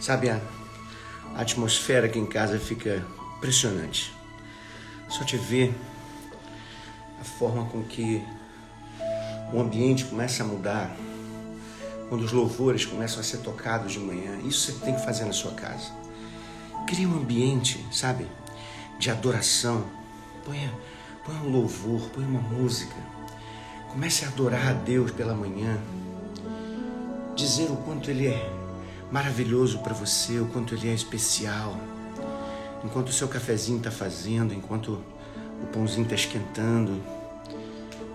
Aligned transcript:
Sabe, 0.00 0.30
a 0.30 0.40
atmosfera 1.36 2.06
aqui 2.06 2.18
em 2.18 2.26
casa 2.26 2.58
fica 2.58 3.04
impressionante. 3.36 4.14
Só 5.08 5.24
te 5.24 5.36
ver 5.36 5.74
a 7.20 7.24
forma 7.24 7.64
com 7.64 7.82
que 7.82 8.24
o 9.52 9.60
ambiente 9.60 10.04
começa 10.04 10.42
a 10.42 10.46
mudar, 10.46 10.94
quando 12.08 12.22
os 12.22 12.32
louvores 12.32 12.86
começam 12.86 13.20
a 13.20 13.22
ser 13.22 13.38
tocados 13.38 13.92
de 13.92 13.98
manhã, 13.98 14.38
isso 14.44 14.72
você 14.72 14.84
tem 14.84 14.94
que 14.94 15.04
fazer 15.04 15.24
na 15.24 15.32
sua 15.32 15.52
casa. 15.52 15.92
Cria 16.86 17.08
um 17.08 17.16
ambiente, 17.16 17.84
sabe, 17.92 18.26
de 18.98 19.10
adoração. 19.10 19.84
Põe, 20.44 20.70
põe 21.24 21.34
um 21.36 21.50
louvor, 21.50 22.08
põe 22.10 22.24
uma 22.24 22.40
música. 22.40 22.94
Comece 23.90 24.24
a 24.24 24.28
adorar 24.28 24.68
a 24.68 24.72
Deus 24.72 25.10
pela 25.10 25.34
manhã. 25.34 25.78
Dizer 27.34 27.70
o 27.70 27.76
quanto 27.76 28.10
Ele 28.10 28.28
é 28.28 28.57
maravilhoso 29.10 29.78
para 29.78 29.94
você, 29.94 30.38
o 30.38 30.46
quanto 30.46 30.74
ele 30.74 30.88
é 30.88 30.94
especial. 30.94 31.76
Enquanto 32.84 33.08
o 33.08 33.12
seu 33.12 33.28
cafezinho 33.28 33.78
está 33.78 33.90
fazendo, 33.90 34.54
enquanto 34.54 35.02
o 35.62 35.66
pãozinho 35.72 36.04
está 36.04 36.14
esquentando, 36.14 37.02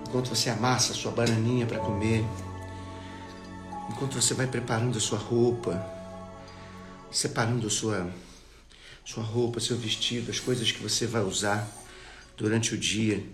enquanto 0.08 0.30
você 0.30 0.49
amassa 0.49 0.94
a 0.94 0.95
sua 0.95 1.11
bananinha 1.11 1.66
para 1.66 1.80
comer, 1.80 2.23
enquanto 3.89 4.14
você 4.14 4.33
vai 4.33 4.47
preparando 4.47 4.97
a 4.97 5.02
sua 5.02 5.17
roupa, 5.17 5.86
separando 7.11 7.67
a 7.67 7.69
sua, 7.69 8.09
sua 9.03 9.23
roupa, 9.23 9.59
seu 9.59 9.77
vestido, 9.77 10.31
as 10.31 10.39
coisas 10.39 10.71
que 10.71 10.81
você 10.81 11.05
vai 11.05 11.23
usar 11.23 11.67
durante 12.38 12.73
o 12.73 12.77
dia. 12.77 13.25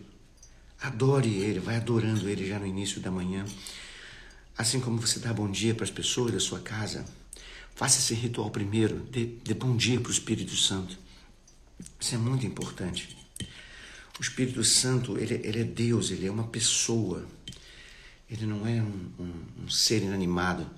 Adore 0.81 1.30
Ele, 1.30 1.59
vai 1.59 1.75
adorando 1.75 2.27
Ele 2.30 2.47
já 2.47 2.57
no 2.57 2.65
início 2.65 3.02
da 3.02 3.11
manhã. 3.11 3.45
Assim 4.57 4.80
como 4.80 4.99
você 4.99 5.19
dá 5.19 5.33
bom 5.33 5.49
dia 5.49 5.75
para 5.75 5.83
as 5.83 5.91
pessoas 5.91 6.31
da 6.31 6.39
sua 6.39 6.59
casa, 6.59 7.05
Faça 7.80 7.99
esse 7.99 8.13
ritual 8.13 8.49
primeiro, 8.52 9.08
dê, 9.09 9.25
dê 9.41 9.53
bom 9.53 9.73
dia 9.73 10.02
para 10.02 10.09
o 10.09 10.11
Espírito 10.11 10.53
Santo. 10.53 10.99
Isso 11.97 12.13
é 12.13 12.17
muito 12.17 12.45
importante. 12.45 13.17
O 14.19 14.21
Espírito 14.21 14.61
Santo, 14.66 15.17
ele, 15.17 15.36
ele 15.36 15.61
é 15.61 15.63
Deus, 15.63 16.11
ele 16.11 16.27
é 16.27 16.30
uma 16.30 16.44
pessoa. 16.44 17.25
Ele 18.30 18.45
não 18.45 18.67
é 18.67 18.81
um, 18.81 19.11
um, 19.17 19.63
um 19.63 19.69
ser 19.69 20.03
inanimado. 20.03 20.69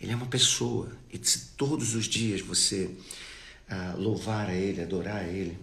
Ele 0.00 0.10
é 0.10 0.16
uma 0.16 0.24
pessoa. 0.24 0.90
E 1.12 1.20
se 1.22 1.48
todos 1.48 1.94
os 1.94 2.06
dias 2.06 2.40
você 2.40 2.90
ah, 3.68 3.94
louvar 3.98 4.48
a 4.48 4.54
Ele, 4.54 4.80
adorar 4.80 5.16
a 5.16 5.28
Ele, 5.28 5.58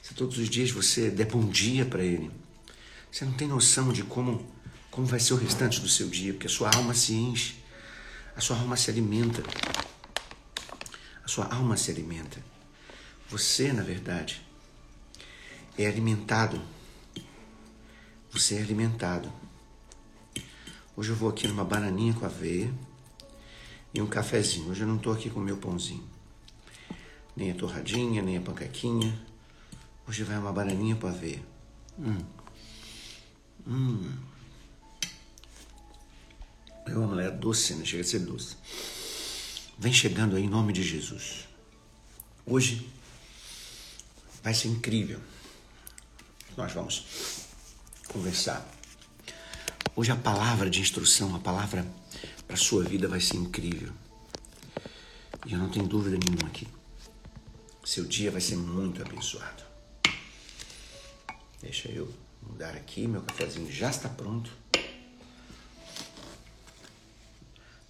se 0.00 0.14
todos 0.14 0.38
os 0.38 0.48
dias 0.48 0.70
você 0.70 1.10
der 1.10 1.26
bom 1.26 1.46
dia 1.46 1.84
para 1.84 2.02
Ele, 2.02 2.30
você 3.12 3.26
não 3.26 3.34
tem 3.34 3.46
noção 3.46 3.92
de 3.92 4.02
como, 4.02 4.50
como 4.90 5.06
vai 5.06 5.20
ser 5.20 5.34
o 5.34 5.36
restante 5.36 5.78
do 5.78 5.90
seu 5.90 6.08
dia, 6.08 6.32
porque 6.32 6.46
a 6.46 6.50
sua 6.50 6.74
alma 6.74 6.94
se 6.94 7.12
enche, 7.12 7.56
a 8.34 8.40
sua 8.40 8.56
alma 8.56 8.78
se 8.78 8.88
alimenta 8.88 9.42
sua 11.30 11.46
alma 11.46 11.76
se 11.76 11.92
alimenta. 11.92 12.42
Você, 13.28 13.72
na 13.72 13.84
verdade, 13.84 14.44
é 15.78 15.86
alimentado. 15.86 16.60
Você 18.32 18.56
é 18.56 18.58
alimentado. 18.60 19.32
Hoje 20.96 21.10
eu 21.10 21.14
vou 21.14 21.30
aqui 21.30 21.46
numa 21.46 21.64
bananinha 21.64 22.14
com 22.14 22.26
aveia 22.26 22.74
e 23.94 24.02
um 24.02 24.08
cafezinho. 24.08 24.70
Hoje 24.70 24.80
eu 24.80 24.88
não 24.88 24.96
estou 24.96 25.12
aqui 25.12 25.30
com 25.30 25.38
meu 25.38 25.56
pãozinho. 25.56 26.02
Nem 27.36 27.52
a 27.52 27.54
torradinha, 27.54 28.20
nem 28.22 28.36
a 28.36 28.40
panquequinha. 28.40 29.16
Hoje 30.08 30.24
vai 30.24 30.36
uma 30.36 30.52
bananinha 30.52 30.96
com 30.96 31.06
aveia. 31.06 31.42
Hum. 31.96 32.24
Hum. 33.68 34.16
Eu 36.88 37.04
amo, 37.04 37.12
ela 37.12 37.22
é 37.22 37.30
doce, 37.30 37.74
né? 37.74 37.84
Chega 37.84 38.02
a 38.02 38.06
ser 38.06 38.18
doce. 38.18 38.56
Vem 39.80 39.94
chegando 39.94 40.36
aí 40.36 40.44
em 40.44 40.48
nome 40.48 40.74
de 40.74 40.82
Jesus. 40.82 41.48
Hoje 42.44 42.86
vai 44.42 44.52
ser 44.52 44.68
incrível. 44.68 45.18
Nós 46.54 46.70
vamos 46.74 47.06
conversar. 48.06 48.70
Hoje 49.96 50.12
a 50.12 50.16
palavra 50.16 50.68
de 50.68 50.82
instrução, 50.82 51.34
a 51.34 51.38
palavra 51.38 51.90
para 52.46 52.58
sua 52.58 52.84
vida 52.84 53.08
vai 53.08 53.22
ser 53.22 53.38
incrível. 53.38 53.90
E 55.46 55.54
eu 55.54 55.58
não 55.58 55.70
tenho 55.70 55.86
dúvida 55.86 56.18
nenhuma 56.18 56.48
aqui. 56.48 56.68
Seu 57.82 58.04
dia 58.04 58.30
vai 58.30 58.42
ser 58.42 58.56
muito 58.56 59.00
abençoado. 59.00 59.62
Deixa 61.62 61.88
eu 61.88 62.14
mudar 62.42 62.74
aqui, 62.74 63.06
meu 63.06 63.22
cafezinho 63.22 63.72
já 63.72 63.88
está 63.88 64.10
pronto. 64.10 64.52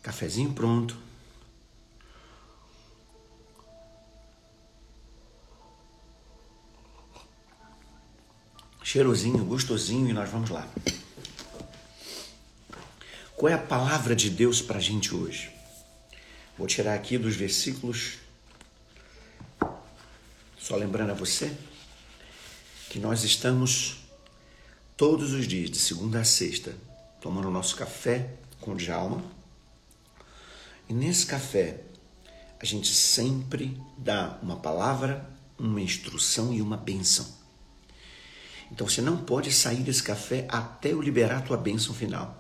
Cafezinho 0.01 0.53
pronto. 0.53 1.10
Cheirosinho, 8.91 9.45
gostosinho 9.45 10.11
e 10.11 10.13
nós 10.13 10.29
vamos 10.29 10.51
lá. 10.51 10.69
Qual 13.37 13.49
é 13.49 13.55
a 13.55 13.59
palavra 13.59 14.17
de 14.17 14.29
Deus 14.29 14.61
para 14.61 14.79
a 14.79 14.81
gente 14.81 15.15
hoje? 15.15 15.49
Vou 16.59 16.67
tirar 16.67 16.95
aqui 16.95 17.17
dos 17.17 17.37
versículos. 17.37 18.15
Só 20.59 20.75
lembrando 20.75 21.11
a 21.11 21.15
você 21.15 21.57
que 22.89 22.99
nós 22.99 23.23
estamos 23.23 23.99
todos 24.97 25.35
os 25.35 25.47
dias, 25.47 25.71
de 25.71 25.79
segunda 25.79 26.19
a 26.19 26.25
sexta, 26.25 26.75
tomando 27.21 27.47
o 27.47 27.53
nosso 27.53 27.77
café 27.77 28.35
com 28.61 28.75
Djalma. 28.75 29.23
E 30.89 30.93
nesse 30.93 31.27
café, 31.27 31.85
a 32.59 32.65
gente 32.65 32.93
sempre 32.93 33.81
dá 33.97 34.37
uma 34.43 34.57
palavra, 34.57 35.31
uma 35.57 35.81
instrução 35.81 36.53
e 36.53 36.61
uma 36.61 36.77
benção. 36.77 37.40
Então 38.71 38.89
você 38.89 39.01
não 39.01 39.17
pode 39.17 39.53
sair 39.53 39.83
desse 39.83 40.03
café 40.03 40.47
até 40.49 40.93
eu 40.93 41.03
liberar 41.03 41.39
a 41.39 41.43
tua 41.43 41.57
bênção 41.57 41.95
final. 41.95 42.37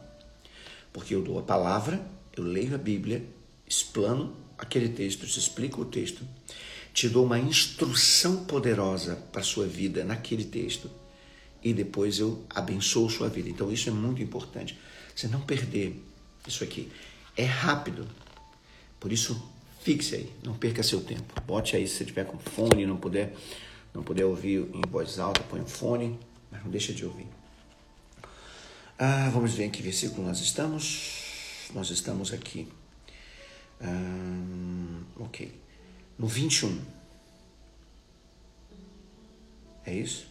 Porque 0.92 1.14
eu 1.14 1.22
dou 1.22 1.38
a 1.38 1.42
palavra, 1.42 2.00
eu 2.36 2.44
leio 2.44 2.74
a 2.74 2.78
Bíblia, 2.78 3.24
explano 3.66 4.36
aquele 4.58 4.88
texto, 4.88 5.26
te 5.26 5.38
explico 5.38 5.82
o 5.82 5.84
texto, 5.84 6.22
te 6.92 7.08
dou 7.08 7.24
uma 7.24 7.38
instrução 7.38 8.44
poderosa 8.44 9.16
para 9.32 9.40
a 9.40 9.44
sua 9.44 9.66
vida 9.66 10.04
naquele 10.04 10.44
texto 10.44 10.90
e 11.62 11.72
depois 11.72 12.18
eu 12.18 12.44
abençoo 12.50 13.08
sua 13.08 13.28
vida. 13.28 13.48
Então 13.48 13.70
isso 13.72 13.88
é 13.88 13.92
muito 13.92 14.22
importante. 14.22 14.78
Você 15.14 15.28
não 15.28 15.40
perder 15.40 16.02
isso 16.46 16.64
aqui. 16.64 16.90
É 17.36 17.44
rápido. 17.44 18.08
Por 18.98 19.12
isso, 19.12 19.40
fixe 19.82 20.16
aí, 20.16 20.30
não 20.42 20.54
perca 20.54 20.82
seu 20.82 21.00
tempo. 21.00 21.40
Bote 21.46 21.76
aí 21.76 21.86
se 21.86 21.96
você 21.96 22.04
tiver 22.04 22.24
com 22.24 22.38
fone, 22.38 22.86
não 22.86 22.96
puder 22.96 23.34
não 23.94 24.02
puder 24.02 24.24
ouvir 24.24 24.68
em 24.74 24.82
voz 24.88 25.18
alta, 25.18 25.42
põe 25.42 25.60
um 25.60 25.66
fone, 25.66 26.18
mas 26.50 26.62
não 26.62 26.70
deixa 26.70 26.92
de 26.92 27.04
ouvir. 27.04 27.26
Ah, 28.98 29.30
vamos 29.32 29.54
ver 29.54 29.64
em 29.64 29.70
que 29.70 29.82
versículo 29.82 30.26
nós 30.26 30.40
estamos. 30.40 31.68
Nós 31.74 31.90
estamos 31.90 32.32
aqui. 32.32 32.68
Ah, 33.80 35.02
ok. 35.18 35.52
No 36.18 36.26
21. 36.26 36.80
É 39.86 39.94
isso? 39.94 40.28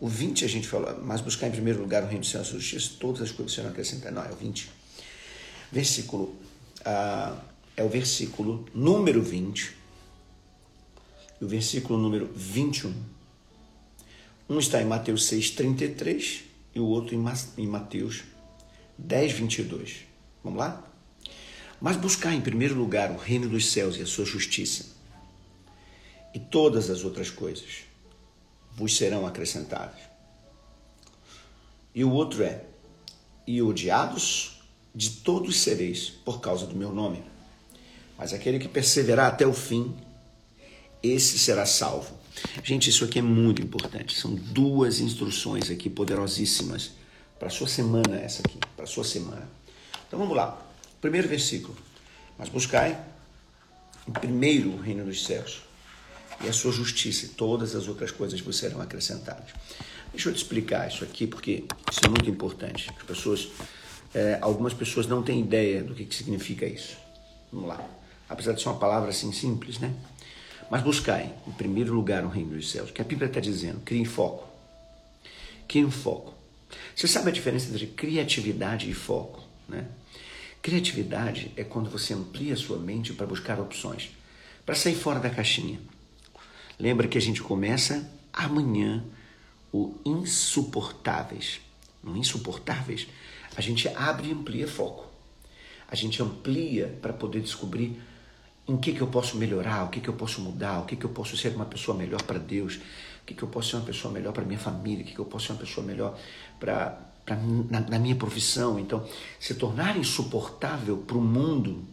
O 0.00 0.08
20 0.08 0.46
a 0.46 0.48
gente 0.48 0.66
falou, 0.66 0.98
mas 1.02 1.20
buscar 1.20 1.46
em 1.48 1.50
primeiro 1.50 1.80
lugar 1.80 2.02
o 2.02 2.06
reino 2.06 2.20
do 2.20 2.26
Senhor 2.26 2.42
e 2.42 2.48
justiça, 2.48 2.94
todas 2.98 3.20
as 3.20 3.30
coisas 3.30 3.54
serão 3.54 3.68
acrescentadas. 3.68 4.14
Não, 4.14 4.24
é 4.24 4.32
o 4.32 4.36
20. 4.36 4.70
Versículo, 5.70 6.34
ah, 6.86 7.38
é 7.76 7.84
o 7.84 7.88
versículo 7.88 8.66
número 8.74 9.22
20 9.22 9.79
o 11.40 11.46
versículo 11.46 11.98
número 11.98 12.30
21. 12.34 12.92
Um 14.48 14.58
está 14.58 14.82
em 14.82 14.84
Mateus 14.84 15.26
6, 15.26 15.50
33 15.52 16.44
e 16.74 16.80
o 16.80 16.86
outro 16.86 17.14
em 17.14 17.66
Mateus 17.66 18.24
10, 18.98 19.32
22. 19.32 20.04
Vamos 20.44 20.58
lá? 20.58 20.84
Mas 21.80 21.96
buscar 21.96 22.34
em 22.34 22.40
primeiro 22.40 22.74
lugar 22.74 23.10
o 23.10 23.16
reino 23.16 23.48
dos 23.48 23.70
céus 23.70 23.96
e 23.96 24.02
a 24.02 24.06
sua 24.06 24.24
justiça, 24.24 24.86
e 26.34 26.38
todas 26.38 26.90
as 26.90 27.04
outras 27.04 27.30
coisas 27.30 27.84
vos 28.72 28.96
serão 28.96 29.26
acrescentadas. 29.26 29.98
E 31.94 32.04
o 32.04 32.10
outro 32.10 32.42
é: 32.42 32.64
e 33.46 33.62
odiados 33.62 34.60
de 34.94 35.10
todos 35.10 35.60
sereis 35.60 36.10
por 36.10 36.40
causa 36.40 36.66
do 36.66 36.76
meu 36.76 36.92
nome. 36.92 37.22
mas 38.18 38.34
aquele 38.34 38.58
que 38.58 38.68
perseverar 38.68 39.28
até 39.28 39.46
o 39.46 39.54
fim, 39.54 39.96
esse 41.02 41.38
será 41.38 41.66
salvo. 41.66 42.18
Gente, 42.62 42.90
isso 42.90 43.04
aqui 43.04 43.18
é 43.18 43.22
muito 43.22 43.62
importante. 43.62 44.18
São 44.18 44.34
duas 44.34 45.00
instruções 45.00 45.70
aqui 45.70 45.90
poderosíssimas 45.90 46.92
para 47.38 47.50
sua 47.50 47.66
semana, 47.66 48.16
essa 48.16 48.42
aqui, 48.44 48.58
para 48.76 48.86
sua 48.86 49.04
semana. 49.04 49.48
Então 50.06 50.18
vamos 50.18 50.36
lá. 50.36 50.60
Primeiro 51.00 51.28
versículo. 51.28 51.76
Mas 52.38 52.48
buscai 52.48 52.98
em 54.08 54.12
primeiro 54.12 54.70
o 54.70 54.80
reino 54.80 55.04
dos 55.04 55.24
céus 55.24 55.62
e 56.42 56.48
a 56.48 56.52
sua 56.52 56.72
justiça, 56.72 57.26
e 57.26 57.28
todas 57.28 57.74
as 57.74 57.86
outras 57.86 58.10
coisas 58.10 58.40
vos 58.40 58.56
serão 58.56 58.80
acrescentadas. 58.80 59.50
Deixa 60.10 60.28
eu 60.28 60.32
te 60.32 60.38
explicar 60.38 60.88
isso 60.88 61.04
aqui, 61.04 61.26
porque 61.26 61.64
isso 61.90 62.00
é 62.04 62.08
muito 62.08 62.28
importante. 62.28 62.90
As 62.96 63.02
pessoas, 63.02 63.48
é, 64.14 64.38
algumas 64.40 64.72
pessoas 64.72 65.06
não 65.06 65.22
têm 65.22 65.40
ideia 65.40 65.82
do 65.84 65.94
que, 65.94 66.04
que 66.04 66.14
significa 66.14 66.66
isso. 66.66 66.96
Vamos 67.52 67.68
lá. 67.68 67.86
Apesar 68.28 68.52
de 68.52 68.62
ser 68.62 68.68
uma 68.68 68.78
palavra 68.78 69.10
assim 69.10 69.32
simples, 69.32 69.78
né? 69.78 69.94
Mas 70.70 70.82
buscai, 70.82 71.34
em 71.46 71.52
primeiro 71.52 71.92
lugar, 71.92 72.24
o 72.24 72.28
reino 72.28 72.54
dos 72.54 72.70
céus. 72.70 72.92
Que 72.92 73.02
a 73.02 73.04
Bíblia 73.04 73.26
está 73.26 73.40
dizendo? 73.40 73.80
Criem 73.80 74.04
foco. 74.04 74.48
Criem 75.66 75.90
foco. 75.90 76.32
Você 76.94 77.08
sabe 77.08 77.30
a 77.30 77.32
diferença 77.32 77.68
entre 77.70 77.88
criatividade 77.88 78.88
e 78.88 78.94
foco, 78.94 79.42
né? 79.68 79.88
Criatividade 80.62 81.50
é 81.56 81.64
quando 81.64 81.90
você 81.90 82.14
amplia 82.14 82.54
sua 82.54 82.78
mente 82.78 83.12
para 83.14 83.26
buscar 83.26 83.58
opções, 83.58 84.10
para 84.64 84.74
sair 84.74 84.94
fora 84.94 85.18
da 85.18 85.30
caixinha. 85.30 85.80
Lembra 86.78 87.08
que 87.08 87.18
a 87.18 87.20
gente 87.20 87.42
começa 87.42 88.08
amanhã 88.32 89.02
o 89.72 89.94
insuportáveis. 90.04 91.60
No 92.02 92.16
insuportáveis, 92.16 93.08
a 93.56 93.60
gente 93.60 93.88
abre 93.88 94.28
e 94.28 94.32
amplia 94.32 94.68
foco. 94.68 95.06
A 95.88 95.96
gente 95.96 96.22
amplia 96.22 96.96
para 97.02 97.12
poder 97.12 97.40
descobrir 97.40 98.00
em 98.70 98.76
que, 98.76 98.92
que 98.92 99.00
eu 99.00 99.08
posso 99.08 99.36
melhorar, 99.36 99.84
o 99.84 99.88
que, 99.88 100.00
que 100.00 100.08
eu 100.08 100.14
posso 100.14 100.40
mudar, 100.40 100.78
o 100.78 100.84
que, 100.84 100.94
que 100.94 101.04
eu 101.04 101.10
posso 101.10 101.36
ser 101.36 101.54
uma 101.56 101.64
pessoa 101.64 101.96
melhor 101.98 102.22
para 102.22 102.38
Deus, 102.38 102.76
o 102.76 103.26
que, 103.26 103.34
que 103.34 103.42
eu 103.42 103.48
posso 103.48 103.70
ser 103.70 103.76
uma 103.76 103.84
pessoa 103.84 104.14
melhor 104.14 104.32
para 104.32 104.44
minha 104.44 104.60
família, 104.60 105.02
o 105.02 105.06
que, 105.06 105.12
que 105.12 105.18
eu 105.18 105.24
posso 105.24 105.46
ser 105.46 105.52
uma 105.54 105.58
pessoa 105.58 105.84
melhor 105.84 106.16
para 106.60 106.96
na, 107.68 107.80
na 107.80 107.98
minha 107.98 108.14
profissão. 108.14 108.78
Então, 108.78 109.04
se 109.40 109.54
tornar 109.54 109.96
insuportável 109.96 110.98
para 110.98 111.16
o 111.16 111.20
mundo, 111.20 111.84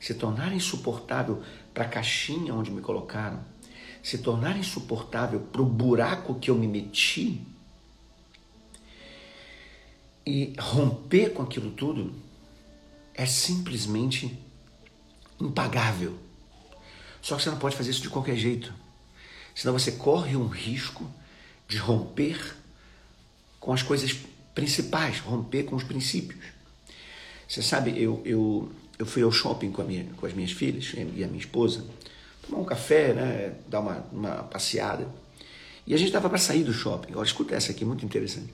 se 0.00 0.14
tornar 0.14 0.54
insuportável 0.54 1.42
para 1.74 1.84
a 1.84 1.88
caixinha 1.88 2.54
onde 2.54 2.70
me 2.70 2.80
colocaram, 2.80 3.40
se 4.02 4.16
tornar 4.18 4.56
insuportável 4.56 5.40
para 5.40 5.60
o 5.60 5.66
buraco 5.66 6.34
que 6.36 6.50
eu 6.50 6.54
me 6.54 6.66
meti 6.66 7.42
e 10.26 10.54
romper 10.58 11.34
com 11.34 11.42
aquilo 11.42 11.70
tudo 11.72 12.14
é 13.14 13.26
simplesmente 13.26 14.43
impagável. 15.40 16.16
Só 17.20 17.36
que 17.36 17.42
você 17.42 17.50
não 17.50 17.58
pode 17.58 17.76
fazer 17.76 17.90
isso 17.90 18.02
de 18.02 18.10
qualquer 18.10 18.36
jeito. 18.36 18.72
Senão 19.54 19.72
você 19.72 19.92
corre 19.92 20.36
um 20.36 20.46
risco 20.46 21.08
de 21.68 21.78
romper 21.78 22.38
com 23.60 23.72
as 23.72 23.82
coisas 23.82 24.14
principais, 24.54 25.20
romper 25.20 25.64
com 25.64 25.76
os 25.76 25.84
princípios. 25.84 26.44
Você 27.48 27.62
sabe, 27.62 27.90
eu, 28.00 28.20
eu, 28.24 28.70
eu 28.98 29.06
fui 29.06 29.22
ao 29.22 29.30
shopping 29.30 29.70
com, 29.70 29.82
minha, 29.82 30.04
com 30.16 30.26
as 30.26 30.32
minhas 30.32 30.52
filhas 30.52 30.92
e 30.94 31.24
a 31.24 31.26
minha 31.26 31.38
esposa, 31.38 31.84
tomar 32.46 32.60
um 32.60 32.64
café, 32.64 33.12
né, 33.12 33.54
dar 33.68 33.80
uma, 33.80 34.04
uma 34.12 34.42
passeada. 34.44 35.08
E 35.86 35.94
a 35.94 35.96
gente 35.96 36.08
estava 36.08 36.28
para 36.28 36.38
sair 36.38 36.64
do 36.64 36.72
shopping. 36.72 37.14
Olha, 37.14 37.24
escuta 37.24 37.54
essa 37.54 37.72
aqui, 37.72 37.84
muito 37.84 38.04
interessante. 38.04 38.52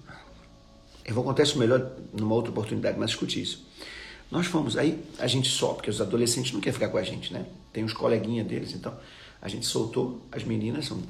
Eu 1.05 1.15
vou 1.15 1.25
contar 1.25 1.43
isso 1.43 1.59
melhor 1.59 1.91
numa 2.12 2.35
outra 2.35 2.50
oportunidade, 2.50 2.99
mas 2.99 3.11
escute 3.11 3.41
isso. 3.41 3.67
Nós 4.31 4.47
fomos, 4.47 4.77
aí 4.77 5.03
a 5.19 5.27
gente 5.27 5.49
só, 5.49 5.73
porque 5.75 5.91
os 5.91 6.00
adolescentes 6.00 6.53
não 6.53 6.61
querem 6.61 6.75
ficar 6.75 6.88
com 6.88 6.99
a 6.99 7.03
gente, 7.03 7.32
né? 7.32 7.44
Tem 7.73 7.82
uns 7.82 7.93
coleguinhas 7.93 8.47
deles, 8.47 8.73
então 8.75 8.97
a 9.43 9.49
gente 9.49 9.67
soltou 9.67 10.21
as 10.31 10.44
meninas, 10.44 10.87
são 10.87 11.03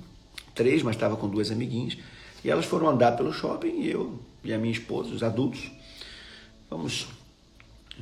três, 0.55 0.83
mas 0.83 0.97
estava 0.97 1.17
com 1.17 1.29
duas 1.29 1.51
amiguinhas, 1.51 1.99
e 2.43 2.51
elas 2.51 2.65
foram 2.65 2.89
andar 2.89 3.17
pelo 3.17 3.33
shopping 3.33 3.81
e 3.81 3.91
eu 3.91 4.19
e 4.43 4.55
a 4.55 4.59
minha 4.59 4.73
esposa, 4.73 5.11
os 5.11 5.23
adultos, 5.23 5.71
vamos 6.71 7.09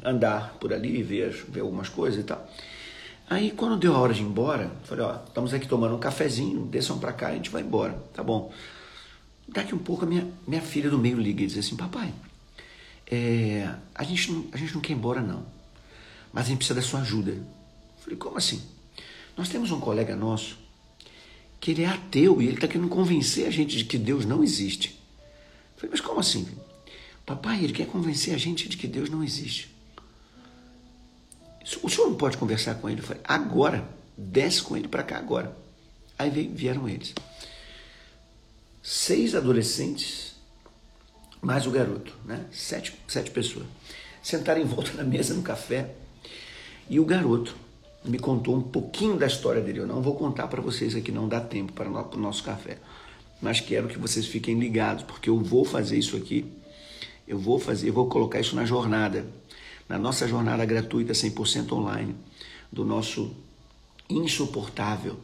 andar 0.04 0.54
por 0.60 0.72
ali, 0.72 1.02
ver, 1.02 1.32
ver 1.48 1.60
algumas 1.60 1.88
coisas 1.88 2.20
e 2.20 2.22
tal. 2.22 2.48
Aí 3.28 3.50
quando 3.50 3.76
deu 3.76 3.94
a 3.94 3.98
hora 3.98 4.14
de 4.14 4.22
ir 4.22 4.24
embora, 4.24 4.70
falei, 4.84 5.04
ó, 5.04 5.16
estamos 5.26 5.52
aqui 5.52 5.66
tomando 5.66 5.96
um 5.96 5.98
cafezinho, 5.98 6.64
desçam 6.66 6.98
para 6.98 7.12
cá 7.12 7.30
e 7.30 7.32
a 7.32 7.36
gente 7.36 7.50
vai 7.50 7.62
embora, 7.62 8.00
tá 8.14 8.22
bom. 8.22 8.52
Daqui 9.48 9.74
um 9.74 9.78
pouco 9.78 10.04
a 10.04 10.06
minha, 10.06 10.26
minha 10.46 10.62
filha 10.62 10.88
do 10.88 10.98
meio 10.98 11.18
liga 11.18 11.42
e 11.42 11.46
diz 11.46 11.58
assim, 11.58 11.76
papai, 11.76 12.12
é, 13.10 13.74
a, 13.94 14.04
gente 14.04 14.30
não, 14.30 14.46
a 14.52 14.56
gente 14.58 14.74
não 14.74 14.80
quer 14.82 14.92
ir 14.92 14.96
embora 14.96 15.22
não, 15.22 15.46
mas 16.30 16.44
a 16.44 16.48
gente 16.48 16.58
precisa 16.58 16.78
da 16.78 16.86
sua 16.86 17.00
ajuda. 17.00 17.42
Falei, 18.00 18.18
como 18.18 18.36
assim? 18.36 18.62
Nós 19.36 19.48
temos 19.48 19.70
um 19.70 19.80
colega 19.80 20.14
nosso 20.14 20.58
que 21.58 21.70
ele 21.70 21.82
é 21.82 21.86
ateu 21.86 22.40
e 22.40 22.46
ele 22.46 22.54
está 22.54 22.68
querendo 22.68 22.88
convencer 22.88 23.46
a 23.46 23.50
gente 23.50 23.76
de 23.76 23.84
que 23.84 23.96
Deus 23.96 24.24
não 24.24 24.44
existe. 24.44 25.00
Falei, 25.76 25.90
mas 25.90 26.00
como 26.00 26.20
assim? 26.20 26.46
Papai, 27.24 27.64
ele 27.64 27.72
quer 27.72 27.86
convencer 27.86 28.34
a 28.34 28.38
gente 28.38 28.68
de 28.68 28.76
que 28.76 28.86
Deus 28.86 29.08
não 29.08 29.24
existe. 29.24 29.74
O 31.82 31.88
senhor 31.88 32.08
não 32.08 32.16
pode 32.16 32.36
conversar 32.36 32.76
com 32.76 32.88
ele? 32.88 33.00
Eu 33.00 33.04
falei, 33.04 33.22
agora, 33.24 33.88
desce 34.16 34.62
com 34.62 34.76
ele 34.76 34.88
para 34.88 35.02
cá 35.02 35.18
agora. 35.18 35.56
Aí 36.18 36.30
vieram 36.48 36.88
eles. 36.88 37.14
Seis 38.82 39.34
adolescentes 39.34 40.27
mais 41.40 41.66
o 41.66 41.70
garoto, 41.70 42.12
né? 42.24 42.46
Sete, 42.50 42.94
sete 43.06 43.30
pessoas. 43.30 43.66
Sentaram 44.22 44.60
em 44.60 44.64
volta 44.64 44.92
da 44.92 45.04
mesa 45.04 45.34
no 45.34 45.42
café 45.42 45.94
e 46.88 46.98
o 46.98 47.04
garoto 47.04 47.54
me 48.04 48.18
contou 48.18 48.56
um 48.56 48.62
pouquinho 48.62 49.16
da 49.16 49.26
história 49.26 49.60
dele. 49.60 49.80
Eu 49.80 49.86
não 49.86 50.02
vou 50.02 50.14
contar 50.14 50.48
para 50.48 50.60
vocês 50.60 50.94
aqui, 50.94 51.12
não 51.12 51.28
dá 51.28 51.40
tempo 51.40 51.72
para 51.72 51.88
o 51.88 52.16
nosso 52.16 52.42
café. 52.42 52.78
Mas 53.40 53.60
quero 53.60 53.88
que 53.88 53.98
vocês 53.98 54.26
fiquem 54.26 54.58
ligados, 54.58 55.04
porque 55.04 55.30
eu 55.30 55.38
vou 55.38 55.64
fazer 55.64 55.98
isso 55.98 56.16
aqui. 56.16 56.44
Eu 57.26 57.38
vou 57.38 57.58
fazer, 57.58 57.88
eu 57.88 57.92
vou 57.92 58.08
colocar 58.08 58.40
isso 58.40 58.56
na 58.56 58.64
jornada, 58.64 59.26
na 59.88 59.98
nossa 59.98 60.26
jornada 60.26 60.64
gratuita 60.64 61.12
100% 61.12 61.72
online, 61.72 62.16
do 62.72 62.84
nosso 62.84 63.34
insuportável. 64.08 65.16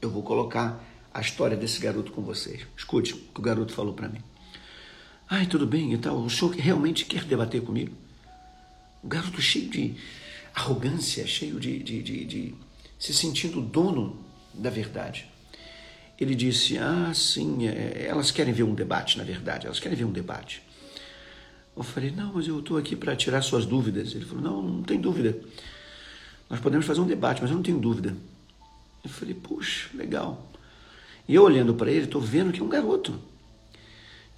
Eu 0.00 0.08
vou 0.08 0.22
colocar 0.22 0.82
a 1.12 1.20
história 1.20 1.56
desse 1.56 1.80
garoto 1.80 2.12
com 2.12 2.22
vocês. 2.22 2.60
Escute 2.76 3.14
o 3.14 3.16
que 3.16 3.40
o 3.40 3.42
garoto 3.42 3.72
falou 3.72 3.92
para 3.92 4.08
mim. 4.08 4.20
Ai, 5.30 5.44
tudo 5.44 5.66
bem 5.66 5.92
e 5.92 5.98
tal. 5.98 6.16
O 6.18 6.30
senhor 6.30 6.54
realmente 6.54 7.04
quer 7.04 7.24
debater 7.24 7.60
comigo? 7.62 7.94
O 9.02 9.08
garoto 9.08 9.42
cheio 9.42 9.68
de 9.68 9.94
arrogância, 10.54 11.26
cheio 11.26 11.60
de, 11.60 11.78
de, 11.82 12.02
de, 12.02 12.24
de 12.24 12.54
se 12.98 13.12
sentindo 13.12 13.60
dono 13.60 14.16
da 14.54 14.70
verdade. 14.70 15.26
Ele 16.18 16.34
disse: 16.34 16.78
Ah, 16.78 17.12
sim, 17.14 17.68
é, 17.68 18.06
elas 18.08 18.30
querem 18.30 18.54
ver 18.54 18.62
um 18.62 18.74
debate, 18.74 19.18
na 19.18 19.24
verdade, 19.24 19.66
elas 19.66 19.78
querem 19.78 19.96
ver 19.96 20.04
um 20.04 20.12
debate. 20.12 20.62
Eu 21.76 21.82
falei: 21.82 22.10
Não, 22.10 22.32
mas 22.32 22.48
eu 22.48 22.58
estou 22.58 22.78
aqui 22.78 22.96
para 22.96 23.14
tirar 23.14 23.42
suas 23.42 23.66
dúvidas. 23.66 24.14
Ele 24.14 24.24
falou: 24.24 24.42
Não, 24.42 24.62
não 24.62 24.82
tem 24.82 24.98
dúvida. 24.98 25.38
Nós 26.48 26.58
podemos 26.58 26.86
fazer 26.86 27.00
um 27.00 27.06
debate, 27.06 27.42
mas 27.42 27.50
eu 27.50 27.56
não 27.56 27.62
tenho 27.62 27.78
dúvida. 27.78 28.16
Eu 29.04 29.10
falei: 29.10 29.34
Puxa, 29.34 29.90
legal. 29.94 30.50
E 31.28 31.34
eu 31.34 31.42
olhando 31.42 31.74
para 31.74 31.90
ele, 31.90 32.06
estou 32.06 32.22
vendo 32.22 32.50
que 32.50 32.60
é 32.60 32.64
um 32.64 32.68
garoto. 32.68 33.20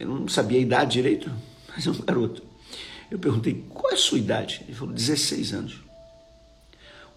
Eu 0.01 0.09
não 0.09 0.27
sabia 0.27 0.59
a 0.59 0.63
idade 0.63 0.93
direito, 0.93 1.31
mas 1.69 1.87
é 1.87 1.91
um 1.91 1.99
garoto. 2.01 2.43
Eu 3.11 3.19
perguntei, 3.19 3.67
qual 3.69 3.91
é 3.91 3.95
a 3.95 3.99
sua 3.99 4.19
idade? 4.19 4.63
Ele 4.65 4.75
falou, 4.75 4.95
16 4.95 5.53
anos. 5.53 5.81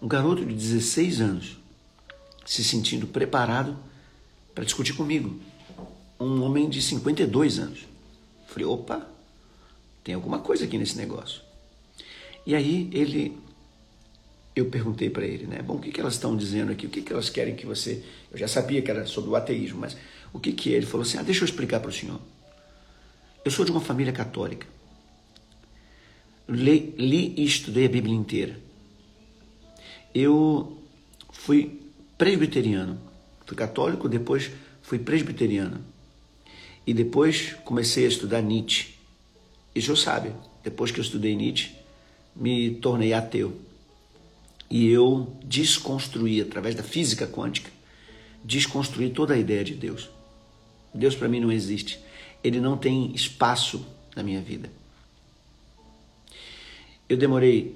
Um 0.02 0.06
garoto 0.06 0.44
de 0.44 0.52
16 0.52 1.22
anos 1.22 1.56
se 2.44 2.62
sentindo 2.62 3.06
preparado 3.06 3.74
para 4.54 4.64
discutir 4.64 4.92
comigo. 4.92 5.40
Um 6.20 6.42
homem 6.42 6.68
de 6.68 6.82
52 6.82 7.58
anos. 7.58 7.80
Eu 7.80 8.48
falei, 8.48 8.66
opa, 8.66 9.06
tem 10.02 10.14
alguma 10.14 10.40
coisa 10.40 10.66
aqui 10.66 10.76
nesse 10.76 10.98
negócio. 10.98 11.40
E 12.46 12.54
aí 12.54 12.90
ele, 12.92 13.38
eu 14.54 14.66
perguntei 14.66 15.08
para 15.08 15.24
ele, 15.24 15.46
né? 15.46 15.62
Bom, 15.62 15.76
o 15.76 15.80
que, 15.80 15.90
que 15.90 16.00
elas 16.00 16.14
estão 16.14 16.36
dizendo 16.36 16.70
aqui? 16.70 16.86
O 16.86 16.90
que, 16.90 17.00
que 17.00 17.12
elas 17.14 17.30
querem 17.30 17.56
que 17.56 17.64
você. 17.64 18.04
Eu 18.30 18.36
já 18.36 18.46
sabia 18.46 18.82
que 18.82 18.90
era 18.90 19.06
sobre 19.06 19.30
o 19.30 19.36
ateísmo, 19.36 19.80
mas 19.80 19.96
o 20.34 20.38
que, 20.38 20.52
que 20.52 20.74
é? 20.74 20.76
Ele 20.76 20.86
falou 20.86 21.06
assim: 21.06 21.16
ah, 21.16 21.22
deixa 21.22 21.40
eu 21.40 21.46
explicar 21.46 21.80
para 21.80 21.88
o 21.88 21.92
senhor. 21.92 22.20
Eu 23.44 23.50
sou 23.50 23.64
de 23.64 23.70
uma 23.70 23.80
família 23.80 24.12
católica. 24.12 24.66
Li, 26.48 26.94
li 26.96 27.34
e 27.36 27.44
estudei 27.44 27.84
a 27.84 27.90
Bíblia 27.90 28.14
inteira. 28.14 28.58
Eu 30.14 30.78
fui 31.30 31.78
presbiteriano. 32.16 32.98
Fui 33.44 33.54
católico, 33.54 34.08
depois 34.08 34.50
fui 34.80 34.98
presbiteriano. 34.98 35.84
E 36.86 36.94
depois 36.94 37.54
comecei 37.64 38.06
a 38.06 38.08
estudar 38.08 38.40
Nietzsche. 38.40 38.94
E 39.74 39.78
o 39.78 39.82
senhor 39.82 39.96
sabe, 39.96 40.32
depois 40.62 40.90
que 40.90 40.98
eu 40.98 41.04
estudei 41.04 41.36
Nietzsche, 41.36 41.74
me 42.34 42.76
tornei 42.76 43.12
ateu. 43.12 43.60
E 44.70 44.88
eu 44.88 45.36
desconstruí, 45.44 46.40
através 46.40 46.74
da 46.74 46.82
física 46.82 47.26
quântica, 47.26 47.70
desconstruí 48.42 49.10
toda 49.10 49.34
a 49.34 49.38
ideia 49.38 49.62
de 49.62 49.74
Deus. 49.74 50.08
Deus 50.94 51.14
para 51.14 51.28
mim 51.28 51.40
não 51.40 51.52
existe 51.52 52.03
ele 52.44 52.60
não 52.60 52.76
tem 52.76 53.10
espaço 53.14 53.84
na 54.14 54.22
minha 54.22 54.42
vida. 54.42 54.70
Eu 57.08 57.16
demorei 57.16 57.74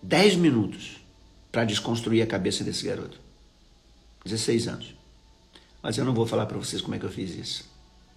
10 0.00 0.36
minutos 0.36 0.98
para 1.50 1.64
desconstruir 1.64 2.22
a 2.22 2.26
cabeça 2.26 2.62
desse 2.62 2.86
garoto. 2.86 3.20
16 4.24 4.68
anos. 4.68 4.94
Mas 5.82 5.98
eu 5.98 6.04
não 6.04 6.14
vou 6.14 6.26
falar 6.26 6.46
para 6.46 6.56
vocês 6.56 6.80
como 6.80 6.94
é 6.94 6.98
que 6.98 7.04
eu 7.04 7.10
fiz 7.10 7.34
isso. 7.34 7.64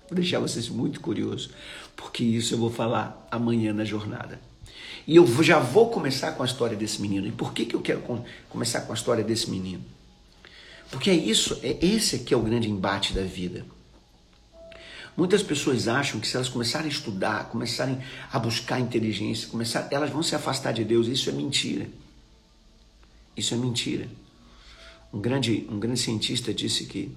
Vou 0.08 0.16
deixar 0.16 0.40
vocês 0.40 0.70
muito 0.70 1.00
curiosos, 1.00 1.52
porque 1.96 2.24
isso 2.24 2.54
eu 2.54 2.58
vou 2.58 2.72
falar 2.72 3.28
amanhã 3.32 3.74
na 3.74 3.86
jornada. 3.86 4.40
E 5.08 5.16
eu 5.16 5.44
já 5.44 5.60
vou 5.60 5.90
começar 5.90 6.34
com 6.34 6.44
a 6.44 6.46
história 6.46 6.76
desse 6.76 7.02
menino. 7.02 7.28
E 7.28 7.32
por 7.32 7.54
que, 7.54 7.66
que 7.66 7.76
eu 7.76 7.82
quero 7.82 8.04
começar 8.50 8.82
com 8.82 8.92
a 8.92 8.96
história 8.96 9.24
desse 9.24 9.50
menino? 9.50 9.84
Porque 10.92 11.10
é 11.10 11.16
isso, 11.16 11.60
é 11.64 11.78
esse 11.84 12.18
aqui 12.18 12.34
é 12.34 12.38
o 12.38 12.42
grande 12.42 12.70
embate 12.70 13.14
da 13.14 13.24
vida. 13.24 13.66
Muitas 15.20 15.44
pessoas 15.44 15.90
acham 15.90 16.18
que 16.18 16.26
se 16.26 16.38
elas 16.38 16.48
começarem 16.48 16.88
a 16.88 16.90
estudar, 16.90 17.50
começarem 17.50 18.02
a 18.32 18.40
buscar 18.40 18.80
inteligência, 18.80 19.50
começar, 19.50 19.90
elas 19.92 20.12
vão 20.12 20.24
se 20.24 20.34
afastar 20.34 20.72
de 20.72 20.86
Deus. 20.86 21.08
Isso 21.08 21.30
é 21.30 21.34
mentira. 21.34 21.90
Isso 23.36 23.54
é 23.54 23.58
mentira. 23.58 24.10
Um 25.12 25.20
grande, 25.20 25.68
um 25.70 25.78
grande 25.78 26.00
cientista 26.00 26.54
disse 26.54 26.86
que 26.86 27.12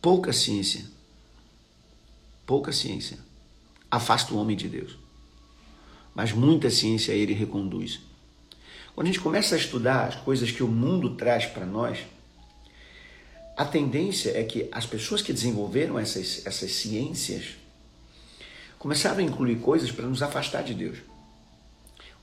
pouca 0.00 0.32
ciência, 0.32 0.84
pouca 2.46 2.70
ciência 2.70 3.18
afasta 3.90 4.32
o 4.32 4.38
homem 4.38 4.56
de 4.56 4.68
Deus. 4.68 4.96
Mas 6.14 6.30
muita 6.30 6.70
ciência 6.70 7.10
ele 7.10 7.32
reconduz. 7.32 7.98
Quando 8.94 9.08
a 9.08 9.10
gente 9.10 9.20
começa 9.20 9.56
a 9.56 9.58
estudar 9.58 10.06
as 10.06 10.14
coisas 10.14 10.52
que 10.52 10.62
o 10.62 10.68
mundo 10.68 11.16
traz 11.16 11.46
para 11.46 11.66
nós, 11.66 11.98
a 13.60 13.64
tendência 13.66 14.30
é 14.30 14.42
que 14.42 14.70
as 14.72 14.86
pessoas 14.86 15.20
que 15.20 15.34
desenvolveram 15.34 15.98
essas, 15.98 16.46
essas 16.46 16.72
ciências 16.72 17.56
começaram 18.78 19.18
a 19.18 19.22
incluir 19.22 19.56
coisas 19.56 19.92
para 19.92 20.06
nos 20.06 20.22
afastar 20.22 20.62
de 20.62 20.72
Deus. 20.72 20.96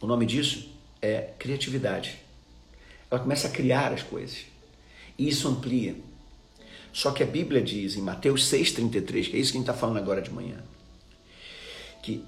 O 0.01 0.07
nome 0.07 0.25
disso 0.25 0.67
é 0.99 1.29
criatividade. 1.37 2.17
Ela 3.11 3.19
começa 3.19 3.47
a 3.47 3.51
criar 3.51 3.93
as 3.93 4.01
coisas. 4.01 4.47
E 5.15 5.29
isso 5.29 5.47
amplia. 5.47 5.95
Só 6.91 7.11
que 7.11 7.21
a 7.21 7.27
Bíblia 7.27 7.61
diz 7.61 7.95
em 7.95 8.01
Mateus 8.01 8.51
6,33, 8.51 9.29
que 9.29 9.37
é 9.37 9.39
isso 9.39 9.51
que 9.51 9.57
a 9.57 9.61
gente 9.61 9.69
está 9.69 9.75
falando 9.75 9.97
agora 9.97 10.23
de 10.23 10.31
manhã, 10.31 10.63
que 12.01 12.25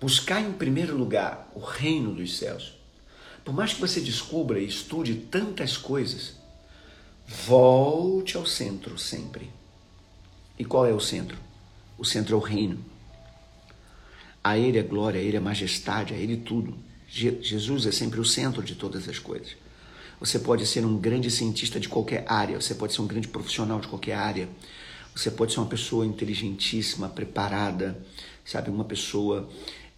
buscar 0.00 0.40
em 0.40 0.52
primeiro 0.54 0.96
lugar 0.96 1.52
o 1.54 1.60
reino 1.60 2.14
dos 2.14 2.38
céus. 2.38 2.72
Por 3.44 3.52
mais 3.52 3.74
que 3.74 3.80
você 3.82 4.00
descubra 4.00 4.58
e 4.58 4.66
estude 4.66 5.14
tantas 5.14 5.76
coisas, 5.76 6.45
volte 7.26 8.36
ao 8.36 8.46
centro 8.46 8.98
sempre. 8.98 9.50
E 10.58 10.64
qual 10.64 10.86
é 10.86 10.92
o 10.92 11.00
centro? 11.00 11.36
O 11.98 12.04
centro 12.04 12.34
é 12.34 12.38
o 12.38 12.40
reino. 12.40 12.78
A 14.42 14.56
Ele 14.56 14.78
é 14.78 14.82
glória, 14.82 15.20
a 15.20 15.22
Ele 15.22 15.36
é 15.36 15.40
majestade, 15.40 16.14
a 16.14 16.16
Ele 16.16 16.36
tudo. 16.36 16.76
Jesus 17.08 17.86
é 17.86 17.92
sempre 17.92 18.20
o 18.20 18.24
centro 18.24 18.62
de 18.62 18.74
todas 18.74 19.08
as 19.08 19.18
coisas. 19.18 19.56
Você 20.18 20.38
pode 20.38 20.66
ser 20.66 20.84
um 20.84 20.96
grande 20.96 21.30
cientista 21.30 21.78
de 21.78 21.88
qualquer 21.88 22.24
área, 22.26 22.60
você 22.60 22.74
pode 22.74 22.94
ser 22.94 23.02
um 23.02 23.06
grande 23.06 23.28
profissional 23.28 23.80
de 23.80 23.88
qualquer 23.88 24.14
área, 24.14 24.48
você 25.14 25.30
pode 25.30 25.52
ser 25.52 25.60
uma 25.60 25.66
pessoa 25.66 26.06
inteligentíssima, 26.06 27.08
preparada, 27.08 27.98
sabe, 28.44 28.70
uma 28.70 28.84
pessoa 28.84 29.48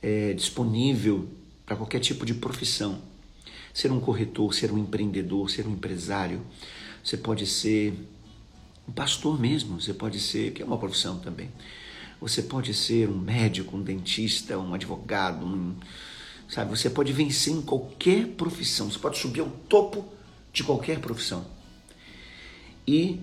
é, 0.02 0.32
disponível 0.32 1.28
para 1.64 1.76
qualquer 1.76 2.00
tipo 2.00 2.24
de 2.24 2.34
profissão. 2.34 3.00
Ser 3.72 3.92
um 3.92 4.00
corretor, 4.00 4.52
ser 4.54 4.72
um 4.72 4.78
empreendedor, 4.78 5.50
ser 5.50 5.66
um 5.66 5.72
empresário. 5.72 6.40
Você 7.02 7.16
pode 7.16 7.46
ser 7.46 7.94
um 8.88 8.92
pastor 8.92 9.38
mesmo, 9.38 9.80
você 9.80 9.92
pode 9.92 10.18
ser, 10.18 10.52
que 10.52 10.62
é 10.62 10.64
uma 10.64 10.78
profissão 10.78 11.18
também. 11.18 11.50
Você 12.20 12.42
pode 12.42 12.74
ser 12.74 13.08
um 13.08 13.16
médico, 13.16 13.76
um 13.76 13.82
dentista, 13.82 14.58
um 14.58 14.74
advogado, 14.74 15.44
um, 15.44 15.76
sabe? 16.48 16.70
Você 16.70 16.90
pode 16.90 17.12
vencer 17.12 17.52
em 17.52 17.62
qualquer 17.62 18.26
profissão, 18.28 18.90
você 18.90 18.98
pode 18.98 19.18
subir 19.18 19.40
ao 19.40 19.50
topo 19.68 20.04
de 20.52 20.64
qualquer 20.64 20.98
profissão. 20.98 21.46
E 22.86 23.20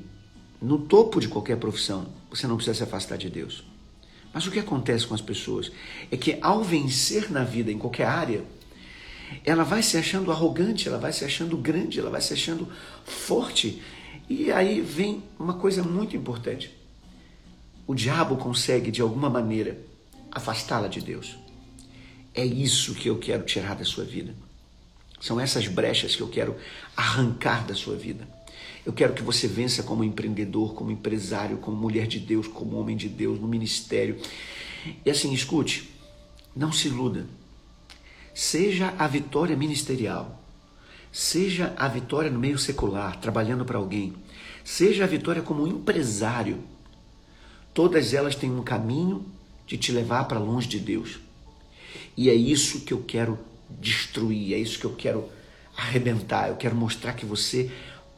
no 0.62 0.80
topo 0.80 1.20
de 1.20 1.28
qualquer 1.28 1.58
profissão, 1.58 2.08
você 2.30 2.48
não 2.48 2.56
precisa 2.56 2.78
se 2.78 2.84
afastar 2.84 3.18
de 3.18 3.30
Deus. 3.30 3.66
Mas 4.34 4.46
o 4.46 4.52
que 4.52 4.60
acontece 4.60 5.08
com 5.08 5.14
as 5.14 5.22
pessoas 5.22 5.72
é 6.12 6.18
que 6.18 6.38
ao 6.42 6.64
vencer 6.64 7.32
na 7.32 7.44
vida 7.44 7.72
em 7.72 7.78
qualquer 7.78 8.06
área, 8.06 8.44
ela 9.44 9.64
vai 9.64 9.84
se 9.84 9.98
achando 9.98 10.32
arrogante, 10.32 10.88
ela 10.88 10.98
vai 10.98 11.14
se 11.14 11.24
achando 11.24 11.58
grande, 11.58 12.00
ela 12.00 12.10
vai 12.10 12.22
se 12.22 12.34
achando 12.34 12.68
forte. 13.06 13.82
E 14.30 14.52
aí 14.52 14.82
vem 14.82 15.24
uma 15.40 15.54
coisa 15.54 15.84
muito 15.84 16.16
importante. 16.16 16.76
O 17.88 17.94
diabo 17.94 18.38
consegue 18.38 18.90
de 18.90 19.02
alguma 19.02 19.30
maneira 19.30 19.80
afastá-la 20.32 20.88
de 20.88 21.02
Deus. 21.02 21.38
É 22.34 22.44
isso 22.44 22.96
que 22.96 23.08
eu 23.08 23.18
quero 23.18 23.44
tirar 23.44 23.76
da 23.76 23.86
sua 23.86 24.04
vida. 24.04 24.36
São 25.22 25.40
essas 25.40 25.68
brechas 25.68 26.16
que 26.16 26.22
eu 26.22 26.28
quero 26.28 26.56
arrancar 26.96 27.66
da 27.66 27.74
sua 27.74 27.96
vida. 27.96 28.28
Eu 28.86 28.94
quero 28.94 29.14
que 29.14 29.24
você 29.24 29.48
vença 29.48 29.82
como 29.82 30.04
empreendedor, 30.04 30.74
como 30.74 30.92
empresário, 30.92 31.58
como 31.58 31.78
mulher 31.78 32.06
de 32.06 32.20
Deus, 32.20 32.48
como 32.48 32.78
homem 32.78 32.96
de 32.96 33.08
Deus, 33.08 33.40
no 33.40 33.48
ministério. 33.48 34.20
E 35.04 35.10
assim, 35.10 35.34
escute, 35.34 35.90
não 36.56 36.72
se 36.72 36.88
iluda. 36.88 37.26
Seja 38.38 38.94
a 39.00 39.08
vitória 39.08 39.56
ministerial, 39.56 40.44
seja 41.10 41.74
a 41.78 41.88
vitória 41.88 42.30
no 42.30 42.38
meio 42.38 42.60
secular, 42.60 43.18
trabalhando 43.22 43.64
para 43.64 43.78
alguém, 43.78 44.14
seja 44.62 45.06
a 45.06 45.08
vitória 45.08 45.42
como 45.42 45.66
empresário, 45.66 46.60
todas 47.74 48.14
elas 48.14 48.36
têm 48.36 48.52
um 48.52 48.62
caminho 48.62 49.26
de 49.66 49.78
te 49.78 49.94
levar 49.94 50.26
para 50.26 50.38
longe 50.38 50.68
de 50.68 50.82
Deus. 50.82 51.18
E 52.18 52.30
é 52.30 52.36
isso 52.36 52.82
que 52.82 52.94
eu 52.94 53.06
quero 53.08 53.40
destruir, 53.70 54.54
é 54.54 54.58
isso 54.58 54.80
que 54.80 54.86
eu 54.86 54.94
quero 54.96 55.30
arrebentar. 55.78 56.50
Eu 56.50 56.58
quero 56.58 56.76
mostrar 56.76 57.14
que 57.14 57.26
você 57.26 57.72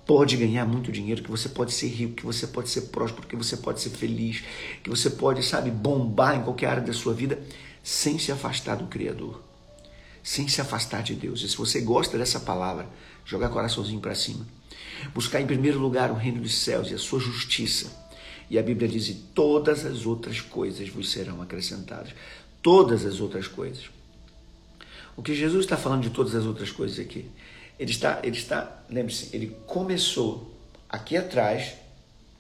pode 0.04 0.36
ganhar 0.36 0.66
muito 0.66 0.92
dinheiro, 0.92 1.22
que 1.22 1.30
você 1.30 1.48
pode 1.48 1.74
ser 1.74 1.90
rico, 1.90 2.16
que 2.16 2.26
você 2.26 2.48
pode 2.48 2.72
ser 2.72 2.82
próspero, 2.90 3.28
que 3.28 3.36
você 3.36 3.56
pode 3.56 3.82
ser 3.82 3.92
feliz, 3.92 4.44
que 4.84 4.90
você 4.90 5.12
pode, 5.12 5.44
sabe, 5.44 5.70
bombar 5.70 6.38
em 6.38 6.44
qualquer 6.44 6.70
área 6.70 6.84
da 6.84 6.94
sua 6.94 7.14
vida 7.14 7.40
sem 7.84 8.18
se 8.18 8.32
afastar 8.32 8.78
do 8.78 8.88
Criador, 8.88 9.47
sem 10.28 10.48
se 10.48 10.60
afastar 10.60 11.04
de 11.04 11.16
Deus. 11.16 11.42
E 11.42 11.48
se 11.48 11.56
você 11.56 11.80
gosta 11.80 12.18
dessa 12.18 12.40
palavra, 12.40 12.88
jogar 13.24 13.50
coraçãozinho 13.50 14.02
para 14.02 14.16
cima. 14.16 14.46
Buscar 15.14 15.40
em 15.40 15.48
primeiro 15.48 15.80
lugar 15.80 16.12
o 16.12 16.16
reino 16.16 16.42
dos 16.42 16.56
céus 16.56 16.92
e 16.92 16.94
a 16.94 16.98
sua 16.98 17.20
justiça. 17.20 17.90
E 18.50 18.60
a 18.60 18.64
Bíblia 18.64 18.90
diz: 18.90 19.08
e 19.08 19.14
todas 19.14 19.86
as 19.86 20.06
outras 20.06 20.42
coisas 20.42 20.90
vos 20.90 21.12
serão 21.12 21.42
acrescentadas. 21.42 22.14
Todas 22.62 23.06
as 23.06 23.22
outras 23.22 23.48
coisas. 23.48 23.90
O 25.16 25.22
que 25.22 25.34
Jesus 25.34 25.64
está 25.64 25.78
falando 25.78 26.02
de 26.02 26.10
todas 26.10 26.36
as 26.36 26.46
outras 26.46 26.72
coisas 26.72 27.00
aqui 27.00 27.26
ele 27.80 27.92
está, 27.92 28.20
ele 28.24 28.36
está, 28.36 28.84
lembre-se, 28.90 29.36
ele 29.36 29.56
começou 29.68 30.52
aqui 30.90 31.16
atrás, 31.16 31.76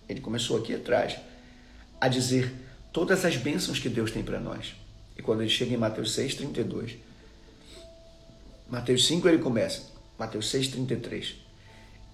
ele 0.09 0.19
começou 0.19 0.57
aqui 0.57 0.73
atrás 0.73 1.15
a 2.01 2.07
dizer 2.07 2.51
todas 2.91 3.23
as 3.23 3.37
bênçãos 3.37 3.79
que 3.79 3.87
Deus 3.87 4.11
tem 4.11 4.23
para 4.23 4.39
nós. 4.39 4.75
E 5.15 5.21
quando 5.21 5.41
ele 5.41 5.49
chega 5.49 5.73
em 5.73 5.77
Mateus 5.77 6.13
6, 6.13 6.35
32, 6.35 6.97
Mateus 8.69 9.05
5 9.07 9.27
ele 9.27 9.37
começa, 9.37 9.83
Mateus 10.19 10.49
6, 10.49 10.67
33, 10.69 11.35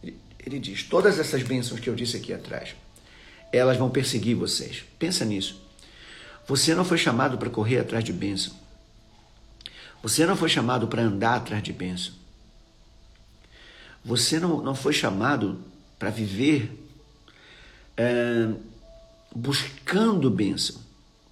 ele, 0.04 0.18
ele 0.46 0.60
diz: 0.60 0.84
Todas 0.84 1.20
essas 1.20 1.42
bênçãos 1.44 1.80
que 1.80 1.90
eu 1.90 1.96
disse 1.96 2.18
aqui 2.18 2.34
atrás, 2.34 2.76
elas 3.52 3.78
vão 3.78 3.90
perseguir 3.90 4.36
vocês. 4.36 4.84
Pensa 5.00 5.26
nisso. 5.26 5.62
Você 6.48 6.76
não 6.76 6.84
foi 6.84 6.98
chamado 6.98 7.38
para 7.38 7.50
correr 7.50 7.80
atrás 7.80 8.04
de 8.04 8.12
bênção. 8.12 8.54
Você 10.02 10.26
não 10.26 10.36
foi 10.36 10.50
chamado 10.50 10.88
para 10.88 11.02
andar 11.02 11.36
atrás 11.36 11.64
de 11.64 11.72
bênção. 11.72 12.14
Você 14.04 14.40
não, 14.40 14.62
não 14.62 14.76
foi 14.76 14.92
chamado 14.92 15.64
para 15.98 16.10
viver 16.10 16.78
é, 17.96 18.50
buscando 19.34 20.30
bênção. 20.30 20.82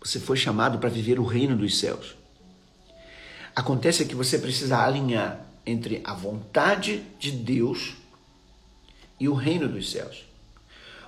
Você 0.01 0.20
foi 0.20 0.38
chamado 0.38 0.80
para 0.80 0.90
viver 0.90 1.20
o 1.20 1.25
reino 1.25 1.58
dos 1.58 1.78
céus. 1.78 2.16
Acontece 3.62 4.06
que 4.06 4.15
você 4.15 4.39
precisa 4.39 4.84
alinhar 4.84 5.46
entre 5.63 6.01
a 6.03 6.15
vontade 6.15 7.03
de 7.20 7.30
Deus 7.30 7.94
e 9.20 9.30
o 9.30 9.36
reino 9.36 9.70
dos 9.70 9.91
céus. 9.91 10.25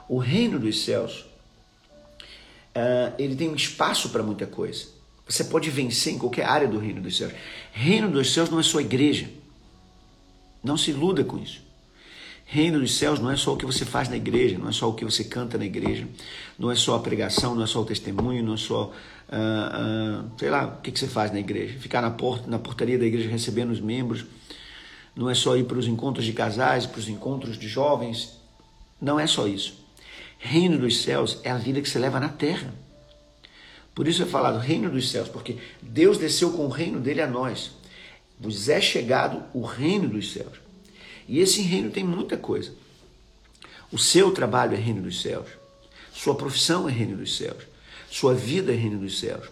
O 0.08 0.20
reino 0.20 0.60
dos 0.60 0.84
céus, 0.84 1.26
uh, 2.76 3.12
ele 3.18 3.36
tem 3.36 3.52
espaço 3.56 4.10
para 4.10 4.22
muita 4.22 4.46
coisa. 4.46 4.86
Você 5.28 5.46
pode 5.46 5.72
vencer 5.72 6.14
em 6.14 6.20
qualquer 6.20 6.46
área 6.46 6.68
do 6.68 6.78
reino 6.78 7.02
dos 7.02 7.18
céus. 7.18 7.34
Reino 7.72 8.08
dos 8.08 8.32
céus 8.32 8.52
não 8.52 8.60
é 8.60 8.64
só 8.64 8.80
igreja. 8.80 9.32
Não 10.64 10.78
se 10.78 10.92
iluda 10.92 11.24
com 11.24 11.40
isso. 11.40 11.60
Reino 12.54 12.80
dos 12.80 12.94
céus 12.94 13.20
não 13.20 13.32
é 13.32 13.36
só 13.36 13.54
o 13.54 13.58
que 13.58 13.66
você 13.66 13.84
faz 13.84 14.10
na 14.10 14.16
igreja, 14.16 14.60
não 14.60 14.70
é 14.70 14.72
só 14.72 14.88
o 14.88 14.94
que 14.94 15.04
você 15.04 15.24
canta 15.24 15.58
na 15.58 15.66
igreja, 15.66 16.08
não 16.60 16.70
é 16.70 16.76
só 16.76 16.96
a 16.96 17.00
pregação, 17.00 17.56
não 17.56 17.64
é 17.64 17.66
só 17.66 17.82
o 17.82 17.86
testemunho, 17.86 18.44
não 18.44 18.54
é 18.54 18.58
só, 18.58 18.92
uh, 18.92 20.24
uh, 20.24 20.32
sei 20.38 20.52
lá, 20.52 20.68
o 20.68 20.82
que, 20.84 20.92
que 20.92 21.00
você 21.00 21.08
faz 21.08 21.32
na 21.32 21.40
igreja. 21.40 21.80
Ficar 21.80 22.00
na, 22.00 22.12
porta, 22.12 22.48
na 22.48 22.60
portaria 22.60 23.00
da 23.00 23.06
igreja 23.06 23.28
recebendo 23.28 23.72
os 23.72 23.82
membros, 23.82 24.24
não 25.16 25.32
é 25.32 25.34
só 25.34 25.58
ir 25.58 25.64
para 25.64 25.80
os 25.80 25.88
encontros 25.88 26.28
de 26.28 26.32
casais, 26.32 26.86
para 26.86 27.00
os 27.00 27.10
encontros 27.10 27.58
de 27.58 27.68
jovens, 27.68 28.40
não 29.02 29.20
é 29.20 29.26
só 29.26 29.48
isso. 29.48 29.74
Reino 30.38 30.78
dos 30.78 31.02
céus 31.02 31.40
é 31.44 31.50
a 31.50 31.58
vida 31.58 31.82
que 31.82 31.90
você 31.90 31.98
leva 31.98 32.20
na 32.20 32.30
terra. 32.30 32.72
Por 33.96 34.08
isso 34.08 34.22
é 34.22 34.28
falado 34.28 34.60
reino 34.60 34.92
dos 34.92 35.10
céus, 35.10 35.28
porque 35.28 35.58
Deus 35.82 36.20
desceu 36.20 36.52
com 36.52 36.68
o 36.68 36.70
reino 36.70 37.00
dele 37.00 37.22
a 37.22 37.28
nós. 37.28 37.72
vos 38.40 38.70
é 38.70 38.80
chegado 38.80 39.42
o 39.56 39.64
reino 39.64 40.08
dos 40.08 40.32
céus. 40.34 40.63
E 41.28 41.40
esse 41.40 41.62
reino 41.62 41.90
tem 41.90 42.04
muita 42.04 42.38
coisa. 42.38 42.74
O 43.92 43.98
seu 43.98 44.32
trabalho 44.32 44.74
é 44.74 44.80
reino 44.80 45.02
dos 45.02 45.22
céus. 45.22 45.48
Sua 46.14 46.36
profissão 46.36 46.88
é 46.88 46.92
reino 46.92 47.18
dos 47.18 47.38
céus. 47.38 47.64
Sua 48.10 48.34
vida 48.34 48.72
é 48.72 48.76
reino 48.76 49.00
dos 49.00 49.20
céus. 49.20 49.48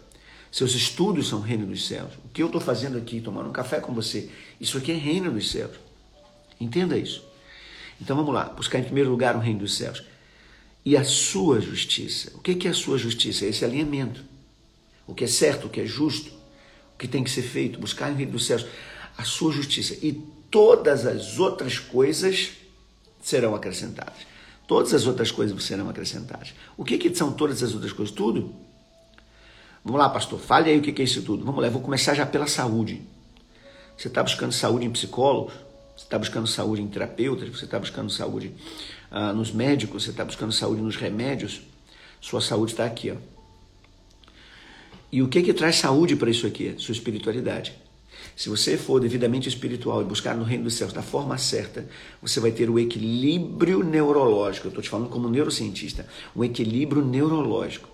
Seus 0.51 0.74
estudos 0.75 1.30
são 1.30 1.40
reino 1.40 1.66
dos 1.66 1.88
céus. 1.88 2.12
O 2.25 2.30
que 2.30 2.44
eu 2.44 2.48
estou 2.48 2.60
fazendo 2.60 2.98
aqui, 2.98 3.22
tomando 3.22 3.50
um 3.50 3.54
café 3.54 3.80
com 3.80 3.94
você, 3.94 4.30
isso 4.60 4.78
aqui 4.78 4.92
é 4.92 4.96
reino 4.96 5.32
dos 5.32 5.50
céus. 5.50 5.78
Entenda 6.60 6.98
isso. 6.98 7.24
Então 8.01 8.16
vamos 8.16 8.34
lá, 8.34 8.46
buscar 8.46 8.80
em 8.80 8.84
primeiro 8.84 9.10
lugar 9.10 9.36
o 9.36 9.40
reino 9.40 9.60
dos 9.60 9.75
céus. 9.75 10.04
E 10.84 10.98
a 10.98 11.04
sua 11.04 11.62
justiça. 11.62 12.32
O 12.36 12.40
que 12.40 12.68
é 12.68 12.72
a 12.72 12.74
sua 12.74 12.98
justiça? 12.98 13.46
É 13.46 13.50
esse 13.50 13.63
alinhamento. 13.63 14.24
O 15.08 15.13
que 15.13 15.24
é 15.24 15.28
certo, 15.28 15.68
o 15.68 15.70
que 15.70 15.82
é 15.82 15.86
justo, 15.86 16.32
o 16.96 16.98
que 16.98 17.08
tem 17.08 17.24
que 17.24 17.30
ser 17.30 17.44
feito, 17.44 17.80
buscar 17.80 18.12
em 18.12 18.16
reino 18.16 18.32
dos 18.32 18.46
céus. 18.46 18.66
A 19.18 19.24
sua 19.24 19.51
justiça. 19.51 19.94
E 20.01 20.22
todas 20.51 21.08
as 21.08 21.39
outras 21.39 21.79
coisas 21.79 22.51
serão 23.22 23.55
acrescentadas. 23.55 24.29
Todas 24.67 24.93
as 24.93 25.08
outras 25.08 25.31
coisas 25.31 25.63
serão 25.63 25.89
acrescentadas. 25.89 26.53
O 26.77 26.84
que, 26.84 26.98
que 26.98 27.13
são 27.15 27.31
todas 27.31 27.63
as 27.63 27.74
outras 27.74 27.93
coisas? 27.93 28.13
Tudo. 28.13 28.53
Vamos 29.84 30.00
lá, 30.00 30.10
pastor, 30.10 30.39
fale 30.39 30.70
aí 30.70 30.77
o 30.77 30.81
que, 30.81 30.91
que 30.91 31.01
é 31.01 31.05
isso 31.05 31.24
tudo. 31.24 31.43
Vamos 31.43 31.62
lá, 31.62 31.67
eu 31.67 31.72
vou 31.72 31.81
começar 31.81 32.13
já 32.13 32.25
pela 32.25 32.46
saúde. 32.46 33.01
Você 33.98 34.08
está 34.08 34.22
buscando 34.22 34.51
saúde 34.51 34.86
em 34.86 34.91
psicólogos? 34.91 35.53
Você 35.96 36.03
está 36.03 36.20
buscando 36.20 36.48
saúde 36.48 36.81
em 36.81 36.88
terapeutas? 36.88 37.50
Você 37.50 37.65
está 37.65 37.79
buscando 37.79 38.10
saúde 38.10 38.53
ah, 39.10 39.34
nos 39.34 39.51
médicos? 39.51 40.03
Você 40.03 40.12
está 40.12 40.24
buscando 40.24 40.51
saúde 40.51 40.81
nos 40.81 40.96
remédios? 40.96 41.62
Sua 42.20 42.41
saúde 42.41 42.74
está 42.74 42.86
aqui, 42.86 43.12
ó. 43.12 43.15
E 45.12 45.22
o 45.22 45.27
que 45.27 45.41
que 45.41 45.53
traz 45.53 45.75
saúde 45.75 46.15
para 46.15 46.29
isso 46.29 46.48
aqui? 46.48 46.75
Sua 46.77 46.93
espiritualidade. 46.93 47.74
Se 48.41 48.50
você 48.50 48.75
for 48.75 49.00
devidamente 49.00 49.48
espiritual 49.48 50.01
e 50.01 50.03
buscar 50.03 50.36
no 50.36 50.43
reino 50.43 50.63
dos 50.63 50.74
céus 50.74 50.91
da 50.91 51.03
forma 51.03 51.38
certa, 51.38 51.88
você 52.19 52.39
vai 52.39 52.51
ter 52.51 52.71
o 52.71 52.79
equilíbrio 52.79 53.83
neurológico. 53.83 54.65
Eu 54.65 54.69
estou 54.69 54.81
te 54.81 54.89
falando 54.89 55.10
como 55.10 55.29
neurocientista, 55.29 56.07
um 56.36 56.43
equilíbrio 56.43 57.05
neurológico 57.05 57.88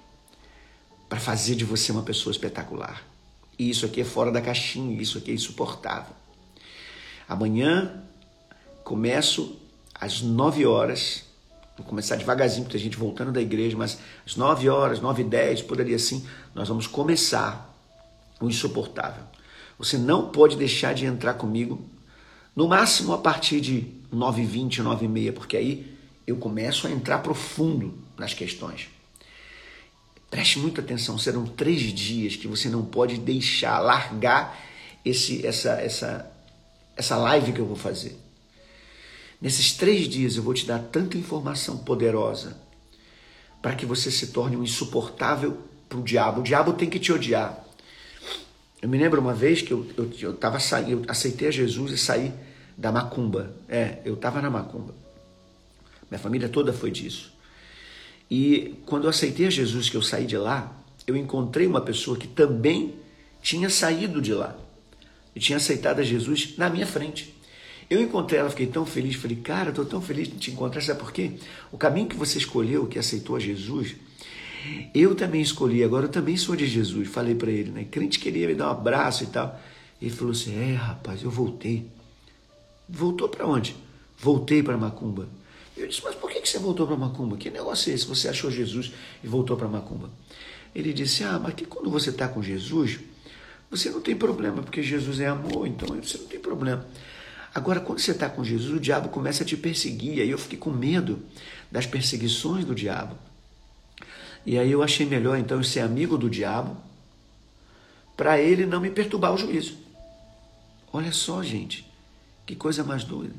para 1.09 1.19
fazer 1.19 1.55
de 1.55 1.65
você 1.65 1.91
uma 1.91 2.01
pessoa 2.01 2.31
espetacular. 2.31 3.03
E 3.59 3.69
isso 3.69 3.85
aqui 3.85 3.99
é 3.99 4.05
fora 4.05 4.31
da 4.31 4.39
caixinha, 4.39 5.01
isso 5.01 5.17
aqui 5.17 5.31
é 5.31 5.33
insuportável. 5.33 6.15
Amanhã 7.27 8.01
começo 8.85 9.59
às 9.93 10.21
9 10.21 10.65
horas. 10.65 11.25
Vou 11.77 11.85
começar 11.85 12.15
devagarzinho, 12.15 12.63
porque 12.63 12.77
a 12.77 12.79
gente 12.79 12.95
voltando 12.95 13.33
da 13.33 13.41
igreja, 13.41 13.75
mas 13.75 13.99
às 14.25 14.37
9 14.37 14.69
horas, 14.69 15.01
9 15.01 15.23
e 15.23 15.25
10, 15.25 15.63
por 15.63 15.81
ali 15.81 15.93
assim, 15.93 16.25
nós 16.55 16.69
vamos 16.69 16.87
começar 16.87 17.77
o 18.39 18.47
insuportável. 18.47 19.23
Você 19.77 19.97
não 19.97 20.29
pode 20.29 20.55
deixar 20.55 20.93
de 20.93 21.05
entrar 21.05 21.35
comigo, 21.35 21.85
no 22.55 22.67
máximo 22.67 23.13
a 23.13 23.17
partir 23.17 23.61
de 23.61 23.87
9h20, 24.11 24.77
9h30, 24.77 25.33
porque 25.33 25.55
aí 25.55 25.97
eu 26.25 26.37
começo 26.37 26.87
a 26.87 26.91
entrar 26.91 27.19
profundo 27.19 27.97
nas 28.17 28.33
questões. 28.33 28.89
Preste 30.29 30.59
muita 30.59 30.81
atenção, 30.81 31.17
serão 31.17 31.45
três 31.45 31.81
dias 31.93 32.35
que 32.35 32.47
você 32.47 32.67
não 32.67 32.83
pode 32.83 33.17
deixar, 33.17 33.79
largar 33.79 34.59
esse, 35.05 35.45
essa, 35.45 35.73
essa, 35.79 36.31
essa 36.95 37.15
live 37.15 37.53
que 37.53 37.59
eu 37.59 37.65
vou 37.65 37.77
fazer. 37.77 38.17
Nesses 39.39 39.73
três 39.73 40.07
dias 40.07 40.35
eu 40.35 40.43
vou 40.43 40.53
te 40.53 40.65
dar 40.65 40.79
tanta 40.79 41.17
informação 41.17 41.77
poderosa 41.77 42.57
para 43.61 43.75
que 43.75 43.85
você 43.85 44.09
se 44.09 44.27
torne 44.27 44.57
um 44.57 44.63
insuportável 44.63 45.59
para 45.87 45.99
o 45.99 46.03
diabo. 46.03 46.41
O 46.41 46.43
diabo 46.43 46.73
tem 46.73 46.89
que 46.89 46.99
te 46.99 47.13
odiar. 47.13 47.63
Eu 48.81 48.89
me 48.89 48.97
lembro 48.97 49.19
uma 49.19 49.33
vez 49.33 49.61
que 49.61 49.71
eu, 49.71 49.85
eu, 49.97 50.11
eu, 50.19 50.33
tava 50.33 50.57
eu 50.87 51.03
aceitei 51.07 51.47
a 51.47 51.51
Jesus 51.51 51.91
e 51.91 51.97
saí 51.97 52.33
da 52.77 52.91
macumba. 52.91 53.53
É, 53.67 53.99
eu 54.05 54.13
estava 54.13 54.41
na 54.41 54.49
macumba. 54.49 54.93
Minha 56.09 56.19
família 56.19 56.47
toda 56.47 56.71
foi 56.71 56.91
disso. 56.91 57.33
E 58.29 58.75
quando 58.85 59.05
eu 59.05 59.09
aceitei 59.09 59.47
a 59.47 59.49
Jesus, 59.49 59.89
que 59.89 59.97
eu 59.97 60.01
saí 60.01 60.25
de 60.25 60.37
lá, 60.37 60.71
eu 61.07 61.15
encontrei 61.15 61.65
uma 61.65 61.81
pessoa 61.81 62.17
que 62.17 62.27
também 62.27 62.95
tinha 63.41 63.69
saído 63.69 64.21
de 64.21 64.33
lá 64.33 64.55
e 65.35 65.39
tinha 65.39 65.57
aceitado 65.57 65.99
a 65.99 66.03
Jesus 66.03 66.55
na 66.57 66.69
minha 66.69 66.85
frente. 66.85 67.35
Eu 67.89 68.01
encontrei 68.01 68.39
ela, 68.39 68.49
fiquei 68.49 68.67
tão 68.67 68.85
feliz, 68.85 69.15
falei, 69.15 69.37
cara, 69.37 69.69
estou 69.69 69.85
tão 69.85 70.01
feliz 70.01 70.27
de 70.27 70.35
te 70.35 70.51
encontrar, 70.51 70.81
sabe 70.81 70.99
por 70.99 71.11
quê? 71.11 71.31
O 71.71 71.77
caminho 71.77 72.07
que 72.07 72.17
você 72.17 72.37
escolheu, 72.37 72.85
que 72.85 72.99
aceitou 72.99 73.37
a 73.37 73.39
Jesus, 73.39 73.95
eu 74.93 75.15
também 75.15 75.41
escolhi, 75.41 75.83
agora 75.83 76.05
eu 76.05 76.09
também 76.09 76.37
sou 76.37 76.55
de 76.55 76.65
Jesus. 76.67 77.07
Falei 77.07 77.35
para 77.35 77.51
ele, 77.51 77.71
né? 77.71 77.85
Crente 77.89 78.19
queria 78.19 78.47
me 78.47 78.55
dar 78.55 78.67
um 78.67 78.71
abraço 78.71 79.23
e 79.23 79.27
tal. 79.27 79.59
Ele 80.01 80.11
falou 80.11 80.31
assim: 80.31 80.55
É, 80.57 80.73
rapaz, 80.75 81.23
eu 81.23 81.29
voltei. 81.29 81.87
Voltou 82.89 83.27
para 83.27 83.45
onde? 83.45 83.75
Voltei 84.17 84.63
para 84.63 84.77
Macumba. 84.77 85.27
Eu 85.75 85.87
disse, 85.87 86.01
mas 86.03 86.15
por 86.15 86.31
que 86.31 86.43
você 86.43 86.57
voltou 86.57 86.87
para 86.87 86.95
Macumba? 86.95 87.37
Que 87.37 87.51
negócio 87.51 87.91
é 87.91 87.93
esse? 87.93 88.05
Você 88.07 88.27
achou 88.27 88.49
Jesus 88.49 88.91
e 89.23 89.27
voltou 89.27 89.55
para 89.55 89.67
Macumba? 89.67 90.09
Ele 90.73 90.91
disse, 90.91 91.23
ah, 91.23 91.39
mas 91.39 91.53
que 91.53 91.65
quando 91.65 91.89
você 91.89 92.09
está 92.09 92.27
com 92.27 92.41
Jesus, 92.41 92.99
você 93.69 93.89
não 93.89 94.01
tem 94.01 94.15
problema, 94.15 94.63
porque 94.63 94.81
Jesus 94.81 95.19
é 95.19 95.27
amor, 95.27 95.67
então 95.67 95.95
você 96.01 96.17
não 96.17 96.25
tem 96.25 96.39
problema. 96.39 96.85
Agora, 97.53 97.79
quando 97.79 97.99
você 97.99 98.11
está 98.11 98.29
com 98.29 98.43
Jesus, 98.43 98.73
o 98.73 98.79
diabo 98.79 99.09
começa 99.09 99.43
a 99.43 99.45
te 99.45 99.55
perseguir. 99.55 100.21
Aí 100.21 100.29
eu 100.29 100.37
fiquei 100.37 100.57
com 100.57 100.71
medo 100.71 101.19
das 101.71 101.85
perseguições 101.85 102.65
do 102.65 102.73
diabo. 102.73 103.15
E 104.47 104.57
aí 104.57 104.71
eu 104.71 104.81
achei 104.81 105.05
melhor 105.05 105.37
então 105.37 105.61
ser 105.61 105.81
amigo 105.81 106.17
do 106.17 106.29
diabo 106.29 106.77
para 108.15 108.39
ele 108.39 108.65
não 108.65 108.79
me 108.79 108.89
perturbar 108.89 109.33
o 109.33 109.37
juízo. 109.37 109.75
Olha 110.91 111.11
só, 111.11 111.43
gente, 111.43 111.85
que 112.45 112.55
coisa 112.55 112.81
mais 112.81 113.03
doida. 113.03 113.35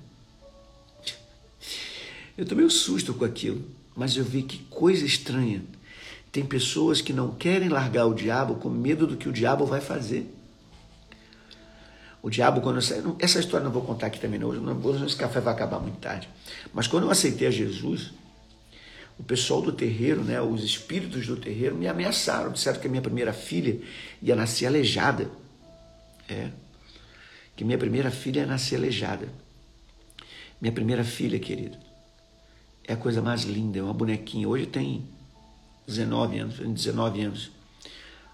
Eu 2.37 2.44
tomei 2.44 2.62
um 2.62 2.68
susto 2.71 3.14
com 3.14 3.25
aquilo, 3.25 3.64
mas 3.97 4.18
eu 4.18 4.23
vi 4.23 4.42
que 4.42 4.59
coisa 4.64 5.07
estranha. 5.07 5.64
Tem 6.31 6.44
pessoas 6.44 7.01
que 7.01 7.14
não 7.14 7.35
querem 7.35 7.71
largar 7.71 8.05
o 8.05 8.12
diabo 8.12 8.57
com 8.57 8.68
medo 8.68 9.07
do 9.07 9.16
que 9.16 9.31
o 9.31 9.33
diabo 9.33 9.64
vai 9.64 9.81
fazer. 9.81 10.31
O 12.23 12.29
diabo, 12.29 12.61
quando 12.61 12.77
eu 12.77 12.83
saí, 12.83 13.03
essa 13.18 13.40
história 13.40 13.64
não 13.64 13.73
vou 13.73 13.83
contar 13.83 14.09
aqui 14.09 14.21
também, 14.21 14.38
não. 14.38 14.49
Hoje 14.51 15.07
esse 15.07 15.16
café 15.16 15.40
vai 15.40 15.55
acabar 15.55 15.81
muito 15.81 16.01
tarde. 16.01 16.29
Mas 16.75 16.87
quando 16.87 17.05
eu 17.05 17.11
aceitei 17.11 17.49
a 17.49 17.51
Jesus, 17.51 18.12
o 19.19 19.23
pessoal 19.23 19.61
do 19.61 19.73
terreiro, 19.73 20.23
né, 20.23 20.41
os 20.41 20.63
espíritos 20.63 21.27
do 21.27 21.37
terreiro, 21.37 21.75
me 21.75 21.89
ameaçaram. 21.89 22.53
Disseram 22.53 22.81
que 22.81 22.87
a 22.87 22.91
minha 22.91 23.03
primeira 23.03 23.33
filha 23.33 23.81
ia 24.23 24.37
nascer 24.37 24.67
aleijada. 24.67 25.31
É. 26.29 26.51
Que 27.57 27.65
minha 27.65 27.79
primeira 27.79 28.11
filha 28.11 28.41
ia 28.41 28.47
nascer 28.47 28.77
aleijada. 28.77 29.29
Minha 30.61 30.73
primeira 30.73 31.03
filha, 31.03 31.39
querido 31.39 31.89
é 32.89 32.95
a 32.95 32.97
coisa 32.97 33.21
mais 33.21 33.43
linda, 33.43 33.79
é 33.79 33.83
uma 33.83 33.93
bonequinha. 33.93 34.49
Hoje 34.49 34.65
tem 34.65 35.07
19 35.87 36.39
anos, 36.39 36.59
19 36.59 37.21
anos. 37.21 37.51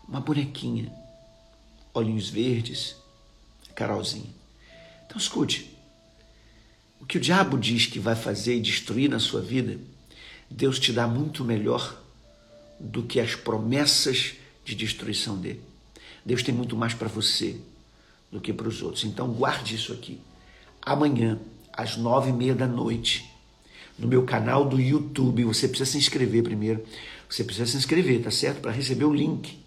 Uma 0.08 0.20
bonequinha, 0.20 0.92
olhinhos 1.92 2.30
verdes, 2.30 2.94
Carolzinha. 3.74 4.30
Então 5.04 5.18
escute, 5.18 5.76
o 7.00 7.04
que 7.04 7.18
o 7.18 7.20
diabo 7.20 7.58
diz 7.58 7.86
que 7.86 7.98
vai 7.98 8.14
fazer 8.14 8.54
e 8.54 8.60
destruir 8.60 9.10
na 9.10 9.18
sua 9.18 9.40
vida, 9.40 9.76
Deus 10.50 10.78
te 10.78 10.92
dá 10.92 11.06
muito 11.06 11.44
melhor 11.44 12.00
do 12.78 13.02
que 13.02 13.20
as 13.20 13.34
promessas 13.34 14.34
de 14.64 14.74
destruição 14.74 15.36
dele. 15.36 15.62
Deus 16.24 16.42
tem 16.42 16.54
muito 16.54 16.76
mais 16.76 16.94
para 16.94 17.08
você 17.08 17.56
do 18.30 18.40
que 18.40 18.52
para 18.52 18.68
os 18.68 18.82
outros. 18.82 19.04
Então 19.04 19.28
guarde 19.28 19.74
isso 19.74 19.92
aqui. 19.92 20.20
Amanhã, 20.82 21.38
às 21.72 21.96
nove 21.96 22.30
e 22.30 22.32
meia 22.32 22.54
da 22.54 22.66
noite, 22.66 23.30
no 23.98 24.08
meu 24.08 24.24
canal 24.24 24.64
do 24.64 24.80
YouTube. 24.80 25.44
Você 25.44 25.68
precisa 25.68 25.92
se 25.92 25.98
inscrever 25.98 26.42
primeiro. 26.42 26.84
Você 27.28 27.44
precisa 27.44 27.70
se 27.70 27.76
inscrever, 27.76 28.22
tá 28.22 28.30
certo? 28.30 28.60
Para 28.60 28.72
receber 28.72 29.04
o 29.04 29.14
link. 29.14 29.58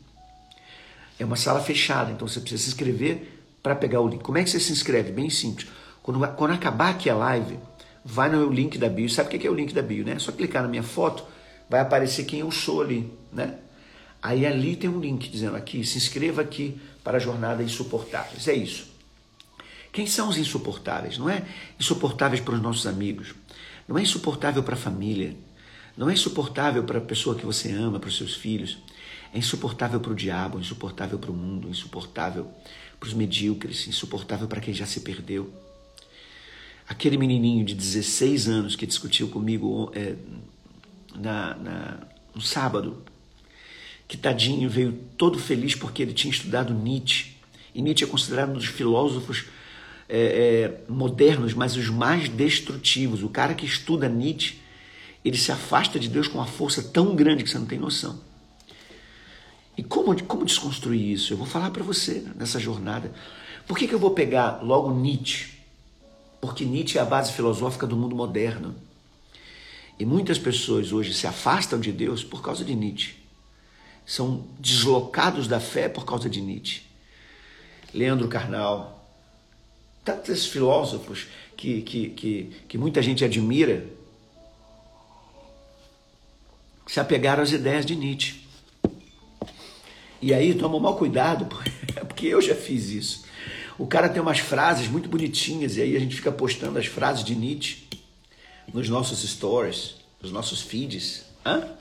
É 1.20 1.26
uma 1.26 1.36
sala 1.36 1.60
fechada, 1.62 2.12
então 2.12 2.28
você 2.28 2.40
precisa 2.40 2.64
se 2.64 2.70
inscrever 2.70 3.42
para 3.64 3.76
pegar 3.76 4.02
o 4.02 4.08
link. 4.08 4.22
Como 4.22 4.38
é 4.38 4.44
que 4.44 4.50
você 4.50 4.60
se 4.60 4.72
inscreve? 4.72 5.12
Bem 5.12 5.30
simples. 5.30 5.68
Quando, 6.04 6.26
quando 6.36 6.52
acabar 6.52 6.92
aqui 6.92 7.10
a 7.10 7.16
live, 7.16 7.58
vai 8.08 8.30
no 8.30 8.50
link 8.50 8.78
da 8.78 8.88
bio. 8.88 9.10
Sabe 9.10 9.28
o 9.36 9.40
que 9.40 9.46
é 9.46 9.52
o 9.52 9.54
link 9.54 9.74
da 9.74 9.82
bio, 9.82 10.06
né? 10.06 10.14
É 10.14 10.20
só 10.20 10.32
clicar 10.32 10.64
na 10.64 10.70
minha 10.70 10.82
foto, 10.82 11.26
vai 11.70 11.82
aparecer 11.82 12.24
quem 12.24 12.40
eu 12.40 12.50
sou 12.50 12.82
ali, 12.82 13.12
né? 13.32 13.56
Aí 14.24 14.46
ali 14.46 14.76
tem 14.76 14.90
um 14.90 15.00
link 15.00 15.30
dizendo 15.30 15.58
aqui, 15.58 15.86
se 15.86 15.98
inscreva 15.98 16.42
aqui 16.42 16.80
para 17.04 17.18
a 17.18 17.20
jornada 17.20 17.62
insuportáveis. 17.62 18.48
É 18.48 18.54
isso. 18.54 18.88
Quem 19.92 20.08
são 20.08 20.30
os 20.30 20.38
insuportáveis? 20.38 21.18
Não 21.18 21.30
é 21.30 21.44
insuportáveis 21.80 22.42
para 22.42 22.56
os 22.56 22.62
nossos 22.62 22.88
amigos, 22.88 23.36
não 23.88 23.98
é 23.98 24.02
insuportável 24.02 24.64
para 24.64 24.76
a 24.76 24.78
família, 24.78 25.36
não 25.98 26.10
é 26.10 26.14
insuportável 26.14 26.84
para 26.84 27.00
a 27.00 27.02
pessoa 27.02 27.36
que 27.36 27.46
você 27.46 27.72
ama, 27.72 28.00
para 28.00 28.08
os 28.08 28.18
seus 28.18 28.36
filhos. 28.36 28.78
É 29.34 29.38
insuportável 29.38 30.00
para 30.00 30.12
o 30.12 30.16
diabo, 30.16 30.60
insuportável 30.60 31.20
para 31.20 31.32
o 31.32 31.34
mundo, 31.34 31.70
insuportável 31.70 32.48
para 33.00 33.08
os 33.08 33.14
medíocres, 33.14 33.88
insuportável 33.88 34.48
para 34.48 34.62
quem 34.62 34.74
já 34.74 34.86
se 34.86 35.02
perdeu. 35.02 35.67
Aquele 36.88 37.18
menininho 37.18 37.66
de 37.66 37.76
16 37.76 38.48
anos 38.48 38.76
que 38.76 38.86
discutiu 38.86 39.28
comigo 39.28 39.92
é, 39.94 40.16
na, 41.16 41.56
na, 41.56 41.98
no 42.34 42.42
sábado, 42.42 43.04
que 44.08 44.16
tadinho 44.16 44.70
veio 44.70 44.94
todo 45.18 45.38
feliz 45.38 45.76
porque 45.76 46.02
ele 46.02 46.14
tinha 46.14 46.32
estudado 46.32 46.74
Nietzsche 46.74 47.36
E 47.76 47.82
Nietzsche 47.82 48.06
é 48.06 48.08
considerado 48.08 48.52
um 48.52 48.54
dos 48.54 48.68
filósofos 48.68 49.46
é, 50.08 50.80
é, 50.88 50.92
modernos, 50.92 51.54
mas 51.54 51.76
os 51.76 51.90
mais 51.90 52.30
destrutivos. 52.30 53.22
O 53.22 53.30
cara 53.30 53.54
que 53.54 53.66
estuda 53.66 54.08
Nietzsche, 54.08 54.56
ele 55.26 55.38
se 55.38 55.52
afasta 55.52 56.00
de 56.00 56.08
Deus 56.08 56.30
com 56.30 56.38
uma 56.38 56.48
força 56.48 56.82
tão 56.82 57.16
grande 57.16 57.44
que 57.44 57.50
você 57.50 57.60
não 57.60 57.66
tem 57.66 57.78
noção. 57.78 58.20
E 59.78 59.84
como, 59.84 60.24
como 60.24 60.46
desconstruir 60.46 61.12
isso? 61.12 61.34
Eu 61.34 61.38
vou 61.38 61.46
falar 61.46 61.70
para 61.72 61.84
você 61.84 62.26
nessa 62.36 62.60
jornada. 62.60 63.12
Por 63.68 63.78
que, 63.78 63.88
que 63.88 63.94
eu 63.94 64.00
vou 64.00 64.12
pegar 64.12 64.62
logo 64.64 64.94
Nietzsche? 64.94 65.57
Porque 66.40 66.66
Nietzsche 66.66 66.98
é 66.98 67.02
a 67.02 67.06
base 67.06 67.34
filosófica 67.34 67.88
do 67.88 67.96
mundo 67.96 68.16
moderno. 68.16 68.76
E 70.00 70.06
muitas 70.06 70.38
pessoas 70.38 70.92
hoje 70.92 71.14
se 71.14 71.26
afastam 71.26 71.80
de 71.80 71.92
Deus 71.92 72.24
por 72.24 72.42
causa 72.42 72.64
de 72.64 72.76
Nietzsche. 72.76 73.16
São 74.06 74.46
deslocados 74.60 75.48
da 75.48 75.60
fé 75.60 75.90
por 75.90 76.06
causa 76.06 76.30
de 76.30 76.40
Nietzsche. 76.40 76.84
Leandro 77.94 78.28
Carnal, 78.28 79.06
tantos 80.06 80.46
filósofos 80.46 81.28
que, 81.56 81.82
que, 81.82 82.10
que, 82.10 82.52
que 82.68 82.78
muita 82.78 83.02
gente 83.02 83.26
admira, 83.26 83.86
se 86.86 87.00
apegaram 87.00 87.44
às 87.44 87.52
ideias 87.52 87.86
de 87.86 87.96
Nietzsche. 87.96 88.48
E 90.22 90.34
aí 90.34 90.54
toma 90.54 90.80
mal 90.80 90.96
cuidado, 90.96 91.46
porque 92.08 92.28
eu 92.28 92.42
já 92.42 92.56
fiz 92.56 92.90
isso. 92.90 93.27
O 93.78 93.86
cara 93.86 94.10
tem 94.10 94.22
umas 94.22 94.40
frases 94.40 94.88
muito 94.88 95.08
bonitinhas 95.08 95.78
e 95.78 95.82
aí 95.82 95.96
a 95.96 96.00
gente 96.00 96.16
fica 96.16 96.32
postando 96.32 96.80
as 96.80 96.88
frases 96.88 97.24
de 97.24 97.36
Nietzsche 97.36 97.88
nos 98.74 98.90
nossos 98.90 99.22
stories, 99.22 99.96
nos 100.22 100.32
nossos 100.32 100.62
feeds. 100.62 101.26
Hã? 101.46 101.76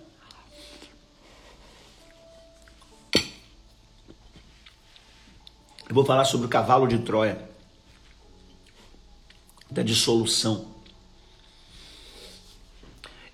Eu 5.89 5.95
vou 5.95 6.05
falar 6.05 6.25
sobre 6.25 6.47
o 6.47 6.51
cavalo 6.51 6.87
de 6.87 6.99
Troia, 6.99 7.49
da 9.71 9.83
dissolução. 9.83 10.75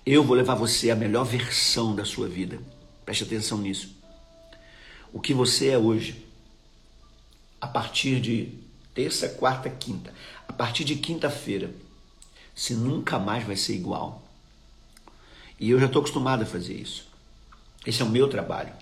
Eu 0.05 0.23
vou 0.23 0.35
levar 0.35 0.55
você 0.55 0.89
à 0.91 0.95
melhor 0.95 1.23
versão 1.25 1.95
da 1.95 2.05
sua 2.05 2.27
vida. 2.27 2.59
Preste 3.05 3.23
atenção 3.23 3.57
nisso 3.57 4.03
o 5.13 5.21
que 5.21 5.33
você 5.33 5.69
é 5.69 5.77
hoje. 5.77 6.22
A 7.63 7.67
partir 7.67 8.19
de 8.19 8.49
terça, 8.93 9.29
quarta, 9.29 9.69
quinta. 9.69 10.13
A 10.45 10.51
partir 10.51 10.83
de 10.83 10.97
quinta-feira, 10.97 11.73
você 12.53 12.73
nunca 12.73 13.17
mais 13.17 13.45
vai 13.45 13.55
ser 13.55 13.73
igual. 13.73 14.21
E 15.57 15.69
eu 15.69 15.79
já 15.79 15.85
estou 15.85 16.01
acostumado 16.01 16.43
a 16.43 16.45
fazer 16.45 16.73
isso. 16.73 17.07
Esse 17.87 18.01
é 18.01 18.05
o 18.05 18.09
meu 18.09 18.27
trabalho. 18.27 18.73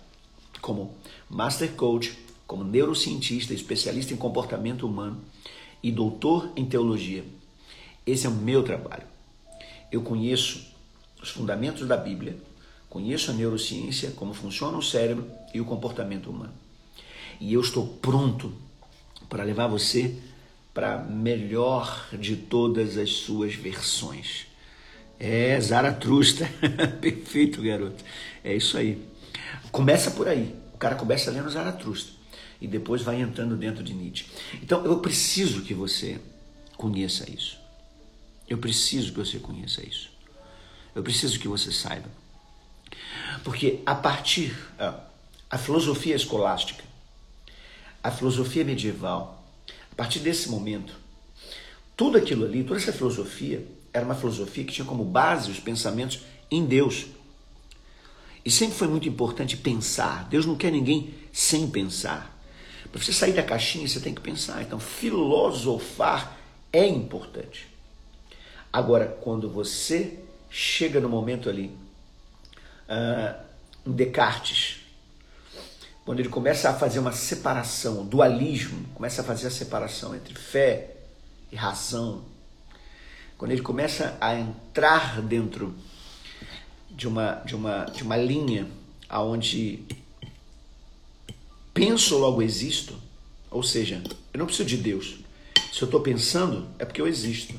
Como 0.59 0.95
Master 1.29 1.71
Coach, 1.73 2.17
como 2.47 2.63
neurocientista, 2.63 3.53
especialista 3.53 4.15
em 4.15 4.17
comportamento 4.17 4.87
humano 4.87 5.21
e 5.83 5.91
doutor 5.91 6.51
em 6.55 6.65
teologia. 6.65 7.23
Esse 8.03 8.25
é 8.25 8.29
o 8.31 8.33
meu 8.33 8.63
trabalho. 8.63 9.05
Eu 9.91 10.01
conheço 10.01 10.73
os 11.21 11.29
fundamentos 11.29 11.87
da 11.87 11.97
Bíblia, 11.97 12.35
Conheço 12.89 13.29
a 13.29 13.33
neurociência, 13.35 14.11
como 14.11 14.33
funciona 14.33 14.77
o 14.77 14.81
cérebro 14.81 15.25
e 15.53 15.61
o 15.61 15.65
comportamento 15.65 16.31
humano. 16.31 16.51
E 17.39 17.53
eu 17.53 17.61
estou 17.61 17.87
pronto 17.87 18.51
para 19.31 19.45
levar 19.45 19.67
você 19.67 20.13
para 20.73 20.95
a 20.95 20.97
melhor 20.97 22.09
de 22.11 22.35
todas 22.35 22.97
as 22.97 23.11
suas 23.11 23.55
versões. 23.55 24.45
É 25.17 25.57
Zaratrusta. 25.59 26.51
Perfeito, 26.99 27.61
garoto. 27.61 28.03
É 28.43 28.53
isso 28.53 28.77
aí. 28.77 29.01
Começa 29.71 30.11
por 30.11 30.27
aí. 30.27 30.53
O 30.73 30.77
cara 30.77 30.95
começa 30.95 31.31
lendo 31.31 31.49
Zaratrusta 31.49 32.11
e 32.59 32.67
depois 32.67 33.03
vai 33.03 33.21
entrando 33.21 33.55
dentro 33.55 33.81
de 33.81 33.93
Nietzsche. 33.93 34.25
Então 34.61 34.83
eu 34.85 34.99
preciso 34.99 35.61
que 35.61 35.73
você 35.73 36.19
conheça 36.75 37.31
isso. 37.31 37.57
Eu 38.49 38.57
preciso 38.57 39.13
que 39.13 39.19
você 39.19 39.39
conheça 39.39 39.81
isso. 39.81 40.09
Eu 40.93 41.03
preciso 41.03 41.39
que 41.39 41.47
você 41.47 41.71
saiba. 41.71 42.09
Porque 43.45 43.79
a 43.85 43.95
partir 43.95 44.53
a 45.49 45.57
filosofia 45.57 46.17
escolástica, 46.17 46.90
a 48.03 48.11
filosofia 48.11 48.63
medieval, 48.63 49.43
a 49.91 49.95
partir 49.95 50.19
desse 50.19 50.49
momento, 50.49 50.95
tudo 51.95 52.17
aquilo 52.17 52.45
ali, 52.45 52.63
toda 52.63 52.79
essa 52.79 52.93
filosofia 52.93 53.65
era 53.93 54.05
uma 54.05 54.15
filosofia 54.15 54.63
que 54.63 54.73
tinha 54.73 54.85
como 54.85 55.03
base 55.03 55.51
os 55.51 55.59
pensamentos 55.59 56.21
em 56.49 56.65
Deus. 56.65 57.07
E 58.43 58.49
sempre 58.49 58.75
foi 58.75 58.87
muito 58.87 59.07
importante 59.07 59.55
pensar. 59.55 60.27
Deus 60.29 60.45
não 60.45 60.55
quer 60.55 60.71
ninguém 60.71 61.13
sem 61.31 61.69
pensar. 61.69 62.39
Para 62.91 63.01
você 63.01 63.13
sair 63.13 63.33
da 63.33 63.43
caixinha, 63.43 63.87
você 63.87 63.99
tem 63.99 64.13
que 64.13 64.21
pensar. 64.21 64.61
Então, 64.63 64.79
filosofar 64.79 66.37
é 66.73 66.85
importante. 66.87 67.67
Agora, 68.73 69.05
quando 69.05 69.49
você 69.49 70.19
chega 70.49 70.99
no 70.99 71.07
momento 71.07 71.49
ali 71.49 71.75
uh, 72.89 73.35
Descartes, 73.85 74.80
quando 76.11 76.19
ele 76.19 76.27
começa 76.27 76.69
a 76.69 76.73
fazer 76.73 76.99
uma 76.99 77.13
separação, 77.13 78.05
dualismo, 78.05 78.85
começa 78.93 79.21
a 79.21 79.23
fazer 79.23 79.47
a 79.47 79.49
separação 79.49 80.13
entre 80.13 80.35
fé 80.35 80.97
e 81.49 81.55
razão, 81.55 82.25
quando 83.37 83.51
ele 83.51 83.61
começa 83.61 84.17
a 84.19 84.35
entrar 84.35 85.21
dentro 85.21 85.73
de 86.89 87.07
uma, 87.07 87.35
de 87.45 87.55
uma, 87.55 87.85
de 87.85 88.03
uma 88.03 88.17
linha 88.17 88.67
aonde 89.07 89.85
penso 91.73 92.17
logo 92.17 92.41
existo, 92.41 93.01
ou 93.49 93.63
seja, 93.63 94.03
eu 94.33 94.37
não 94.37 94.47
preciso 94.47 94.67
de 94.67 94.75
Deus. 94.75 95.19
Se 95.71 95.81
eu 95.81 95.85
estou 95.85 96.01
pensando, 96.01 96.67
é 96.77 96.83
porque 96.83 96.99
eu 96.99 97.07
existo. 97.07 97.57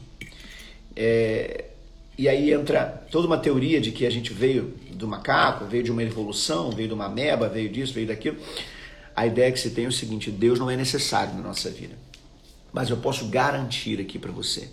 É, 0.94 1.70
e 2.16 2.29
aí 2.29 2.53
entra 2.53 3.05
toda 3.11 3.27
uma 3.27 3.38
teoria 3.38 3.81
de 3.81 3.90
que 3.90 4.05
a 4.05 4.11
gente 4.11 4.33
veio 4.33 4.75
do 4.92 5.09
macaco, 5.09 5.64
veio 5.64 5.83
de 5.83 5.90
uma 5.90 6.03
evolução, 6.03 6.70
veio 6.70 6.88
de 6.88 6.94
uma 6.94 7.09
meba, 7.09 7.48
veio 7.48 7.70
disso, 7.70 7.92
veio 7.92 8.07
daquilo. 8.07 8.37
A 9.16 9.27
ideia 9.27 9.51
que 9.51 9.59
se 9.59 9.70
tem 9.70 9.87
é 9.87 9.88
o 9.88 9.92
seguinte: 9.92 10.31
Deus 10.31 10.59
não 10.59 10.70
é 10.70 10.77
necessário 10.77 11.35
na 11.35 11.40
nossa 11.40 11.70
vida. 11.70 11.96
Mas 12.72 12.90
eu 12.90 12.96
posso 12.96 13.27
garantir 13.29 14.01
aqui 14.01 14.18
para 14.18 14.33
você. 14.33 14.68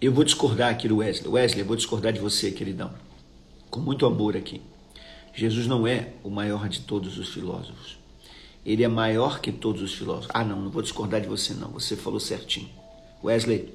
Eu 0.00 0.12
vou 0.12 0.22
discordar 0.22 0.70
aqui 0.70 0.86
do 0.86 0.98
Wesley. 0.98 1.32
Wesley, 1.32 1.60
eu 1.62 1.66
vou 1.66 1.76
discordar 1.76 2.12
de 2.12 2.20
você, 2.20 2.50
queridão. 2.52 2.92
Com 3.70 3.80
muito 3.80 4.06
amor 4.06 4.36
aqui. 4.36 4.60
Jesus 5.34 5.66
não 5.66 5.86
é 5.86 6.10
o 6.22 6.30
maior 6.30 6.68
de 6.68 6.80
todos 6.80 7.18
os 7.18 7.28
filósofos. 7.28 7.98
Ele 8.64 8.84
é 8.84 8.88
maior 8.88 9.40
que 9.40 9.50
todos 9.50 9.82
os 9.82 9.94
filósofos. 9.94 10.30
Ah, 10.32 10.44
não, 10.44 10.60
não 10.60 10.70
vou 10.70 10.82
discordar 10.82 11.20
de 11.20 11.28
você, 11.28 11.54
não. 11.54 11.70
Você 11.70 11.96
falou 11.96 12.20
certinho. 12.20 12.68
Wesley, 13.22 13.74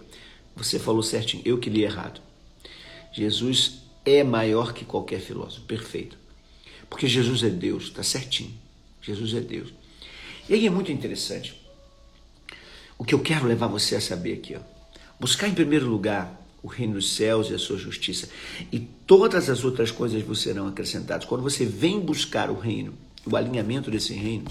você 0.55 0.79
falou 0.79 1.03
certinho. 1.03 1.41
Eu 1.45 1.57
que 1.57 1.69
li 1.69 1.83
errado. 1.83 2.21
Jesus 3.13 3.83
é 4.03 4.23
maior 4.23 4.73
que 4.73 4.83
qualquer 4.83 5.21
filósofo. 5.21 5.65
Perfeito. 5.65 6.17
Porque 6.89 7.07
Jesus 7.07 7.43
é 7.43 7.49
Deus, 7.49 7.85
está 7.85 8.03
certinho. 8.03 8.53
Jesus 9.01 9.33
é 9.33 9.39
Deus. 9.39 9.73
E 10.49 10.53
aí 10.53 10.67
é 10.67 10.69
muito 10.69 10.91
interessante. 10.91 11.55
O 12.97 13.05
que 13.05 13.13
eu 13.13 13.19
quero 13.19 13.45
levar 13.45 13.67
você 13.67 13.95
a 13.95 14.01
saber 14.01 14.33
aqui, 14.33 14.55
ó. 14.55 14.59
Buscar 15.19 15.47
em 15.47 15.53
primeiro 15.53 15.87
lugar 15.87 16.41
o 16.61 16.67
reino 16.67 16.93
dos 16.93 17.13
céus 17.13 17.49
e 17.49 17.53
a 17.53 17.59
sua 17.59 17.77
justiça, 17.77 18.29
e 18.71 18.79
todas 18.79 19.49
as 19.49 19.65
outras 19.65 19.91
coisas 19.91 20.21
vos 20.21 20.41
serão 20.41 20.65
acrescentadas. 20.67 21.27
Quando 21.27 21.41
você 21.41 21.65
vem 21.65 21.99
buscar 21.99 22.49
o 22.49 22.57
reino, 22.57 22.93
o 23.25 23.35
alinhamento 23.35 23.91
desse 23.91 24.13
reino, 24.13 24.45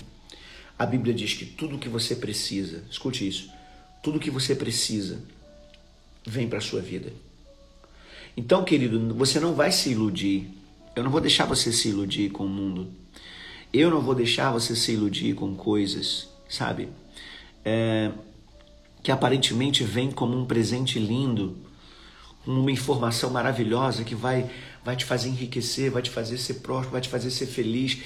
a 0.79 0.85
Bíblia 0.85 1.15
diz 1.15 1.33
que 1.33 1.47
tudo 1.47 1.79
que 1.79 1.89
você 1.89 2.15
precisa, 2.15 2.85
escute 2.91 3.27
isso, 3.27 3.51
tudo 4.03 4.19
o 4.19 4.21
que 4.21 4.31
você 4.31 4.55
precisa 4.55 5.23
vem 6.27 6.47
para 6.47 6.59
a 6.59 6.63
sua 6.63 6.83
vida. 6.83 7.13
Então, 8.37 8.65
querido, 8.65 9.15
você 9.15 9.39
não 9.39 9.55
vai 9.55 9.71
se 9.71 9.91
iludir. 9.91 10.49
Eu 10.97 11.05
não 11.05 11.11
vou 11.11 11.21
deixar 11.21 11.45
você 11.45 11.73
se 11.73 11.89
iludir 11.89 12.31
com 12.31 12.45
o 12.45 12.49
mundo. 12.49 12.91
Eu 13.73 13.91
não 13.91 14.01
vou 14.01 14.15
deixar 14.15 14.51
você 14.53 14.77
se 14.77 14.93
iludir 14.93 15.35
com 15.35 15.55
coisas, 15.55 16.29
sabe? 16.49 16.89
É, 17.65 18.11
que 19.03 19.11
aparentemente 19.11 19.85
vem 19.85 20.11
como 20.11 20.37
um 20.37 20.45
presente 20.45 20.99
lindo, 20.99 21.57
uma 22.47 22.71
informação 22.71 23.31
maravilhosa 23.31 24.05
que 24.05 24.15
vai, 24.15 24.51
vai 24.85 24.97
te 24.97 25.05
fazer 25.05 25.29
enriquecer, 25.29 25.91
vai 25.91 26.03
te 26.03 26.11
fazer 26.11 26.39
ser 26.39 26.55
próspero, 26.55 26.93
vai 26.93 27.01
te 27.01 27.09
fazer 27.09 27.31
ser 27.31 27.47
feliz. 27.47 27.99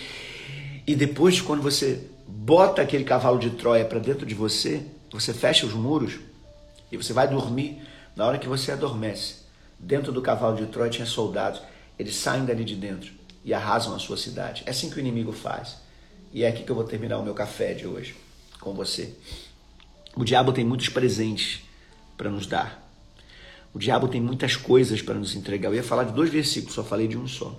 E 0.87 0.95
depois, 0.95 1.41
quando 1.41 1.63
você 1.63 2.07
bota 2.27 2.83
aquele 2.83 3.05
cavalo 3.05 3.39
de 3.39 3.51
Troia 3.51 3.85
para 3.85 3.99
dentro 3.99 4.25
de 4.27 4.35
você, 4.35 4.85
você 5.11 5.33
fecha 5.33 5.67
os 5.67 5.73
muros 5.73 6.19
e 6.91 6.97
você 6.97 7.13
vai 7.13 7.29
dormir. 7.29 7.79
Na 8.15 8.27
hora 8.27 8.39
que 8.39 8.49
você 8.49 8.73
adormece, 8.73 9.46
Dentro 9.79 10.13
do 10.13 10.23
cavalo 10.23 10.57
de 10.57 10.67
Troia 10.67 10.91
tinha 10.91 11.07
soldados. 11.07 11.61
Eles 11.99 12.17
saem 12.17 12.45
dali 12.45 12.65
de 12.65 12.77
dentro 12.77 13.13
e 13.45 13.55
arrasam 13.55 13.95
a 13.95 13.99
sua 13.99 14.17
cidade. 14.17 14.63
É 14.67 14.71
assim 14.71 14.91
que 14.91 14.97
o 14.97 15.01
inimigo 15.01 15.33
faz. 15.33 15.77
E 16.33 16.43
é 16.43 16.49
aqui 16.49 16.65
que 16.65 16.71
eu 16.71 16.77
vou 16.77 16.85
terminar 16.85 17.19
o 17.19 17.23
meu 17.23 17.35
café 17.35 17.75
de 17.75 17.87
hoje 17.87 18.15
com 18.61 18.75
você. 18.75 19.15
O 20.15 20.25
diabo 20.25 20.53
tem 20.53 20.65
muitos 20.65 20.89
presentes 20.89 21.63
para 22.17 22.31
nos 22.31 22.47
dar. 22.47 22.83
O 23.73 23.79
diabo 23.79 24.09
tem 24.09 24.21
muitas 24.21 24.57
coisas 24.57 25.03
para 25.03 25.15
nos 25.15 25.35
entregar. 25.35 25.69
Eu 25.69 25.75
ia 25.75 25.83
falar 25.83 26.05
de 26.05 26.13
dois 26.13 26.31
versículos, 26.31 26.75
só 26.75 26.83
falei 26.83 27.07
de 27.07 27.17
um 27.17 27.29
só. 27.29 27.55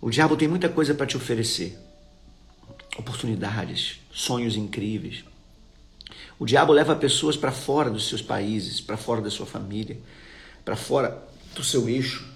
O 0.00 0.10
diabo 0.10 0.36
tem 0.36 0.46
muita 0.46 0.68
coisa 0.68 0.94
para 0.94 1.06
te 1.06 1.16
oferecer. 1.16 1.78
oportunidades, 2.98 4.00
sonhos 4.12 4.56
incríveis. 4.56 5.24
O 6.38 6.46
diabo 6.46 6.72
leva 6.72 6.94
pessoas 6.94 7.36
para 7.36 7.50
fora 7.50 7.90
dos 7.90 8.08
seus 8.08 8.22
países, 8.22 8.80
para 8.80 8.96
fora 8.96 9.20
da 9.20 9.30
sua 9.30 9.46
família, 9.46 9.98
para 10.66 10.74
fora 10.74 11.24
do 11.54 11.62
seu 11.62 11.88
eixo, 11.88 12.26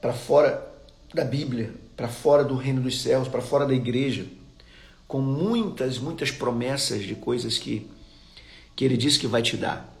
para 0.00 0.12
fora 0.12 0.64
da 1.12 1.24
Bíblia, 1.24 1.74
para 1.96 2.06
fora 2.06 2.44
do 2.44 2.54
reino 2.54 2.80
dos 2.80 3.02
céus, 3.02 3.26
para 3.26 3.42
fora 3.42 3.66
da 3.66 3.74
igreja, 3.74 4.24
com 5.08 5.20
muitas, 5.20 5.98
muitas 5.98 6.30
promessas 6.30 7.02
de 7.02 7.16
coisas 7.16 7.58
que, 7.58 7.90
que 8.76 8.84
ele 8.84 8.96
diz 8.96 9.16
que 9.16 9.26
vai 9.26 9.42
te 9.42 9.56
dar. 9.56 9.92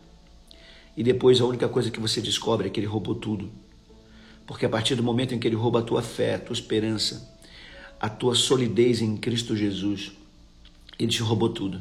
E 0.96 1.02
depois 1.02 1.40
a 1.40 1.44
única 1.44 1.68
coisa 1.68 1.90
que 1.90 1.98
você 1.98 2.20
descobre 2.20 2.68
é 2.68 2.70
que 2.70 2.78
ele 2.78 2.86
roubou 2.86 3.16
tudo. 3.16 3.50
Porque 4.46 4.64
a 4.64 4.68
partir 4.68 4.94
do 4.94 5.02
momento 5.02 5.34
em 5.34 5.40
que 5.40 5.48
ele 5.48 5.56
rouba 5.56 5.80
a 5.80 5.82
tua 5.82 6.02
fé, 6.02 6.36
a 6.36 6.38
tua 6.38 6.54
esperança, 6.54 7.36
a 7.98 8.08
tua 8.08 8.36
solidez 8.36 9.02
em 9.02 9.16
Cristo 9.16 9.56
Jesus, 9.56 10.12
ele 10.96 11.10
te 11.10 11.20
roubou 11.20 11.48
tudo. 11.48 11.80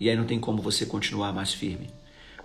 E 0.00 0.08
aí 0.08 0.16
não 0.16 0.24
tem 0.24 0.40
como 0.40 0.62
você 0.62 0.86
continuar 0.86 1.30
mais 1.30 1.52
firme. 1.52 1.90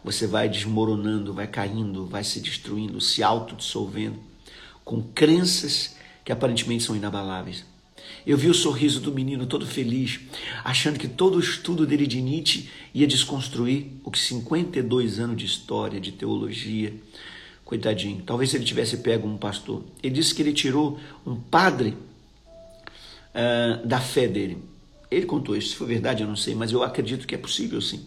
Você 0.05 0.27
vai 0.27 0.47
desmoronando, 0.47 1.33
vai 1.33 1.47
caindo, 1.47 2.05
vai 2.05 2.23
se 2.23 2.39
destruindo, 2.39 3.01
se 3.01 3.23
autodissolvendo, 3.23 4.19
com 4.83 5.01
crenças 5.01 5.95
que 6.23 6.31
aparentemente 6.31 6.83
são 6.83 6.95
inabaláveis. 6.95 7.65
Eu 8.23 8.37
vi 8.37 8.47
o 8.47 8.53
sorriso 8.53 9.01
do 9.01 9.11
menino 9.11 9.47
todo 9.47 9.65
feliz, 9.65 10.19
achando 10.63 10.99
que 10.99 11.07
todo 11.07 11.37
o 11.37 11.39
estudo 11.39 11.87
dele 11.87 12.05
de 12.05 12.21
Nietzsche 12.21 12.69
ia 12.93 13.07
desconstruir 13.07 13.87
o 14.03 14.11
que 14.11 14.19
52 14.19 15.19
anos 15.19 15.37
de 15.37 15.45
história, 15.47 15.99
de 15.99 16.11
teologia. 16.11 16.93
Coitadinho, 17.63 18.21
talvez 18.23 18.53
ele 18.53 18.63
tivesse 18.63 18.97
pego 18.97 19.27
um 19.27 19.37
pastor. 19.37 19.83
Ele 20.03 20.13
disse 20.13 20.35
que 20.35 20.41
ele 20.43 20.53
tirou 20.53 20.99
um 21.25 21.35
padre 21.35 21.97
uh, 23.33 23.83
da 23.83 23.99
fé 23.99 24.27
dele. 24.27 24.59
Ele 25.09 25.25
contou 25.25 25.57
isso, 25.57 25.69
se 25.69 25.75
for 25.75 25.87
verdade 25.87 26.21
eu 26.21 26.27
não 26.27 26.35
sei, 26.35 26.53
mas 26.53 26.71
eu 26.71 26.83
acredito 26.83 27.25
que 27.25 27.33
é 27.33 27.39
possível 27.39 27.81
sim. 27.81 28.05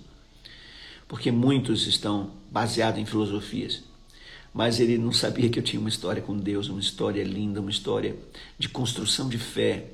Porque 1.09 1.33
muitos 1.33 1.87
estão 1.87 2.33
baseados 2.51 3.01
em 3.01 3.07
filosofias. 3.07 3.83
Mas 4.53 4.79
ele 4.79 4.99
não 4.99 5.13
sabia 5.13 5.49
que 5.49 5.59
eu 5.59 5.63
tinha 5.63 5.81
uma 5.81 5.89
história 5.89 6.23
com 6.23 6.37
Deus, 6.37 6.69
uma 6.69 6.81
história 6.81 7.25
linda, 7.25 7.61
uma 7.61 7.71
história 7.71 8.15
de 8.59 8.69
construção 8.69 9.29
de 9.29 9.39
fé. 9.39 9.87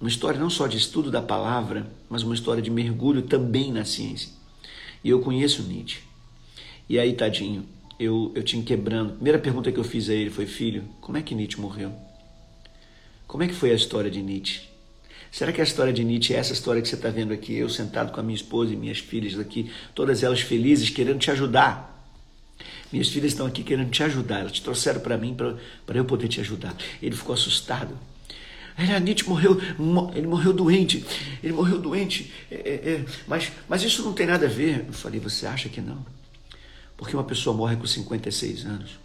Uma 0.00 0.08
história 0.08 0.40
não 0.40 0.50
só 0.50 0.66
de 0.66 0.78
estudo 0.78 1.10
da 1.10 1.22
palavra, 1.22 1.86
mas 2.08 2.22
uma 2.22 2.34
história 2.34 2.62
de 2.62 2.70
mergulho 2.70 3.22
também 3.22 3.70
na 3.70 3.84
ciência. 3.84 4.30
E 5.04 5.10
eu 5.10 5.20
conheço 5.20 5.62
Nietzsche. 5.62 6.00
E 6.88 6.98
aí, 6.98 7.12
tadinho, 7.12 7.64
eu, 7.98 8.32
eu 8.34 8.42
tinha 8.42 8.62
quebrando. 8.62 9.10
A 9.10 9.14
primeira 9.14 9.38
pergunta 9.38 9.70
que 9.70 9.78
eu 9.78 9.84
fiz 9.84 10.08
a 10.08 10.14
ele 10.14 10.30
foi: 10.30 10.46
Filho, 10.46 10.84
como 11.00 11.18
é 11.18 11.22
que 11.22 11.34
Nietzsche 11.34 11.60
morreu? 11.60 11.92
Como 13.26 13.42
é 13.42 13.48
que 13.48 13.54
foi 13.54 13.70
a 13.70 13.74
história 13.74 14.10
de 14.10 14.22
Nietzsche? 14.22 14.71
Será 15.32 15.50
que 15.50 15.62
a 15.62 15.64
história 15.64 15.94
de 15.94 16.04
Nietzsche 16.04 16.34
é 16.34 16.36
essa 16.36 16.52
história 16.52 16.82
que 16.82 16.86
você 16.86 16.94
está 16.94 17.08
vendo 17.08 17.32
aqui, 17.32 17.54
eu 17.54 17.68
sentado 17.70 18.12
com 18.12 18.20
a 18.20 18.22
minha 18.22 18.36
esposa 18.36 18.74
e 18.74 18.76
minhas 18.76 18.98
filhas 18.98 19.38
aqui, 19.38 19.72
todas 19.94 20.22
elas 20.22 20.42
felizes, 20.42 20.90
querendo 20.90 21.18
te 21.18 21.30
ajudar? 21.30 21.88
Minhas 22.92 23.08
filhas 23.08 23.32
estão 23.32 23.46
aqui 23.46 23.64
querendo 23.64 23.90
te 23.90 24.02
ajudar, 24.02 24.40
elas 24.40 24.52
te 24.52 24.62
trouxeram 24.62 25.00
para 25.00 25.16
mim 25.16 25.34
para 25.34 25.96
eu 25.96 26.04
poder 26.04 26.28
te 26.28 26.38
ajudar. 26.40 26.76
Ele 27.00 27.16
ficou 27.16 27.32
assustado. 27.32 27.96
Era, 28.76 29.00
Nietzsche 29.00 29.26
morreu, 29.26 29.58
ele 30.14 30.26
morreu 30.26 30.52
doente, 30.52 31.02
ele 31.42 31.54
morreu 31.54 31.78
doente, 31.78 32.30
é, 32.50 32.54
é, 32.54 32.90
é, 32.92 33.04
mas, 33.26 33.50
mas 33.66 33.82
isso 33.82 34.02
não 34.02 34.12
tem 34.12 34.26
nada 34.26 34.44
a 34.44 34.50
ver. 34.50 34.84
Eu 34.86 34.92
falei, 34.92 35.18
você 35.18 35.46
acha 35.46 35.70
que 35.70 35.80
não? 35.80 36.04
Porque 36.94 37.16
uma 37.16 37.24
pessoa 37.24 37.56
morre 37.56 37.76
com 37.76 37.86
56 37.86 38.66
anos. 38.66 38.98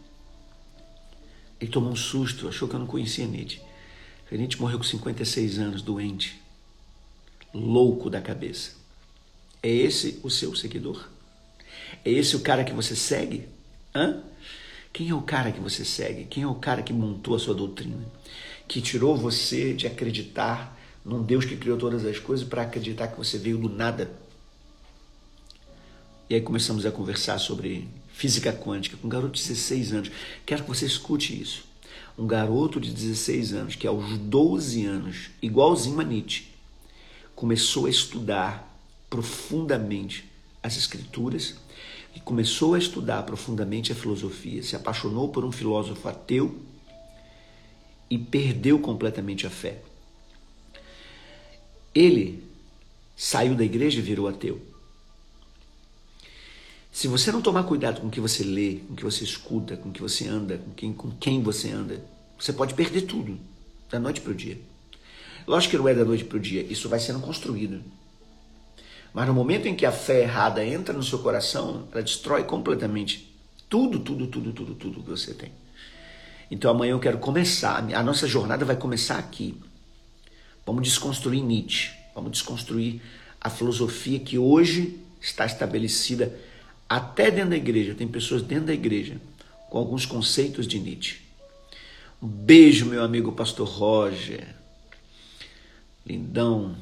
Ele 1.59 1.71
tomou 1.71 1.89
um 1.89 1.95
susto, 1.95 2.49
achou 2.49 2.67
que 2.67 2.75
eu 2.75 2.79
não 2.81 2.85
conhecia 2.85 3.25
Nietzsche. 3.25 3.61
Nietzsche 4.35 4.59
morreu 4.59 4.77
com 4.77 4.83
56 4.83 5.57
anos, 5.57 5.81
doente, 5.81 6.41
louco 7.53 8.09
da 8.09 8.19
cabeça. 8.19 8.71
É 9.63 9.69
esse 9.69 10.19
o 10.21 10.29
seu 10.29 10.53
seguidor? 10.53 11.07
É 12.03 12.11
esse 12.11 12.35
o 12.35 12.41
cara 12.41 12.65
que 12.65 12.73
você 12.73 12.95
segue? 12.95 13.47
Hã? 13.95 14.21
Quem 14.91 15.09
é 15.09 15.13
o 15.15 15.21
cara 15.21 15.51
que 15.51 15.59
você 15.59 15.85
segue? 15.85 16.25
Quem 16.25 16.43
é 16.43 16.47
o 16.47 16.55
cara 16.55 16.81
que 16.81 16.91
montou 16.91 17.35
a 17.35 17.39
sua 17.39 17.53
doutrina? 17.53 18.05
Que 18.67 18.81
tirou 18.81 19.15
você 19.15 19.73
de 19.73 19.87
acreditar 19.87 20.77
num 21.05 21.23
Deus 21.23 21.45
que 21.45 21.55
criou 21.55 21.77
todas 21.77 22.03
as 22.03 22.19
coisas 22.19 22.45
para 22.45 22.63
acreditar 22.63 23.07
que 23.07 23.17
você 23.17 23.37
veio 23.37 23.57
do 23.57 23.69
nada? 23.69 24.11
E 26.29 26.35
aí 26.35 26.41
começamos 26.41 26.85
a 26.85 26.91
conversar 26.91 27.37
sobre 27.37 27.87
física 28.09 28.51
quântica 28.51 28.97
com 28.97 29.07
um 29.07 29.09
garoto 29.09 29.33
de 29.33 29.47
16 29.47 29.93
anos. 29.93 30.11
Quero 30.45 30.63
que 30.63 30.69
você 30.69 30.85
escute 30.85 31.39
isso 31.39 31.63
um 32.17 32.25
garoto 32.25 32.79
de 32.79 32.91
16 32.91 33.53
anos, 33.53 33.75
que 33.75 33.85
aos 33.85 34.17
12 34.17 34.85
anos, 34.85 35.29
igualzinho 35.41 35.99
a 35.99 36.03
Nietzsche, 36.03 36.47
começou 37.35 37.85
a 37.85 37.89
estudar 37.89 38.75
profundamente 39.09 40.25
as 40.63 40.75
escrituras 40.75 41.55
e 42.15 42.19
começou 42.19 42.73
a 42.73 42.79
estudar 42.79 43.23
profundamente 43.23 43.91
a 43.91 43.95
filosofia, 43.95 44.63
se 44.63 44.75
apaixonou 44.75 45.29
por 45.29 45.45
um 45.45 45.51
filósofo 45.51 46.07
ateu 46.07 46.59
e 48.09 48.17
perdeu 48.17 48.79
completamente 48.79 49.45
a 49.45 49.49
fé. 49.49 49.81
Ele 51.93 52.43
saiu 53.15 53.53
da 53.53 53.63
igreja 53.63 53.99
e 53.99 54.01
virou 54.01 54.27
ateu. 54.27 54.59
Se 56.97 57.07
você 57.07 57.31
não 57.31 57.43
tomar 57.43 57.61
cuidado 57.61 58.01
com 58.01 58.07
o 58.07 58.09
que 58.09 58.19
você 58.19 58.43
lê, 58.43 58.79
com 58.87 58.93
o 58.93 58.95
que 58.95 59.03
você 59.03 59.23
escuta, 59.23 59.77
com 59.77 59.89
o 59.89 59.91
que 59.91 60.01
você 60.01 60.27
anda, 60.27 60.57
com 60.57 60.71
quem, 60.71 60.91
com 60.91 61.11
quem 61.11 61.43
você 61.43 61.69
anda, 61.69 62.03
você 62.39 62.51
pode 62.51 62.73
perder 62.73 63.01
tudo, 63.01 63.37
da 63.87 63.99
noite 63.99 64.19
para 64.19 64.31
o 64.31 64.33
dia. 64.33 64.57
Lógico 65.45 65.69
que 65.69 65.77
não 65.77 65.87
é 65.87 65.93
da 65.93 66.03
noite 66.03 66.23
para 66.23 66.37
o 66.37 66.39
dia, 66.39 66.63
isso 66.63 66.89
vai 66.89 66.99
sendo 66.99 67.19
construído. 67.19 67.83
Mas 69.13 69.27
no 69.27 69.33
momento 69.35 69.67
em 69.67 69.75
que 69.75 69.85
a 69.85 69.91
fé 69.91 70.23
errada 70.23 70.65
entra 70.65 70.91
no 70.91 71.03
seu 71.03 71.19
coração, 71.19 71.87
ela 71.91 72.01
destrói 72.01 72.43
completamente 72.45 73.31
tudo, 73.69 73.99
tudo, 73.99 74.25
tudo, 74.25 74.51
tudo, 74.51 74.73
tudo 74.73 75.03
que 75.03 75.09
você 75.11 75.35
tem. 75.35 75.51
Então 76.49 76.71
amanhã 76.71 76.93
eu 76.93 76.99
quero 76.99 77.19
começar, 77.19 77.77
a 77.93 78.01
nossa 78.01 78.27
jornada 78.27 78.65
vai 78.65 78.75
começar 78.75 79.19
aqui. 79.19 79.55
Vamos 80.65 80.81
desconstruir 80.81 81.43
Nietzsche, 81.43 81.91
vamos 82.15 82.31
desconstruir 82.31 83.03
a 83.39 83.51
filosofia 83.51 84.19
que 84.19 84.39
hoje 84.39 84.99
está 85.21 85.45
estabelecida 85.45 86.46
até 86.87 87.29
dentro 87.29 87.51
da 87.51 87.57
igreja, 87.57 87.93
tem 87.93 88.07
pessoas 88.07 88.41
dentro 88.41 88.67
da 88.67 88.73
igreja 88.73 89.19
com 89.69 89.77
alguns 89.77 90.05
conceitos 90.05 90.67
de 90.67 90.79
Nietzsche. 90.79 91.19
Um 92.21 92.27
beijo, 92.27 92.85
meu 92.85 93.03
amigo 93.03 93.31
pastor 93.31 93.67
Roger. 93.67 94.55
Lindão. 96.05 96.75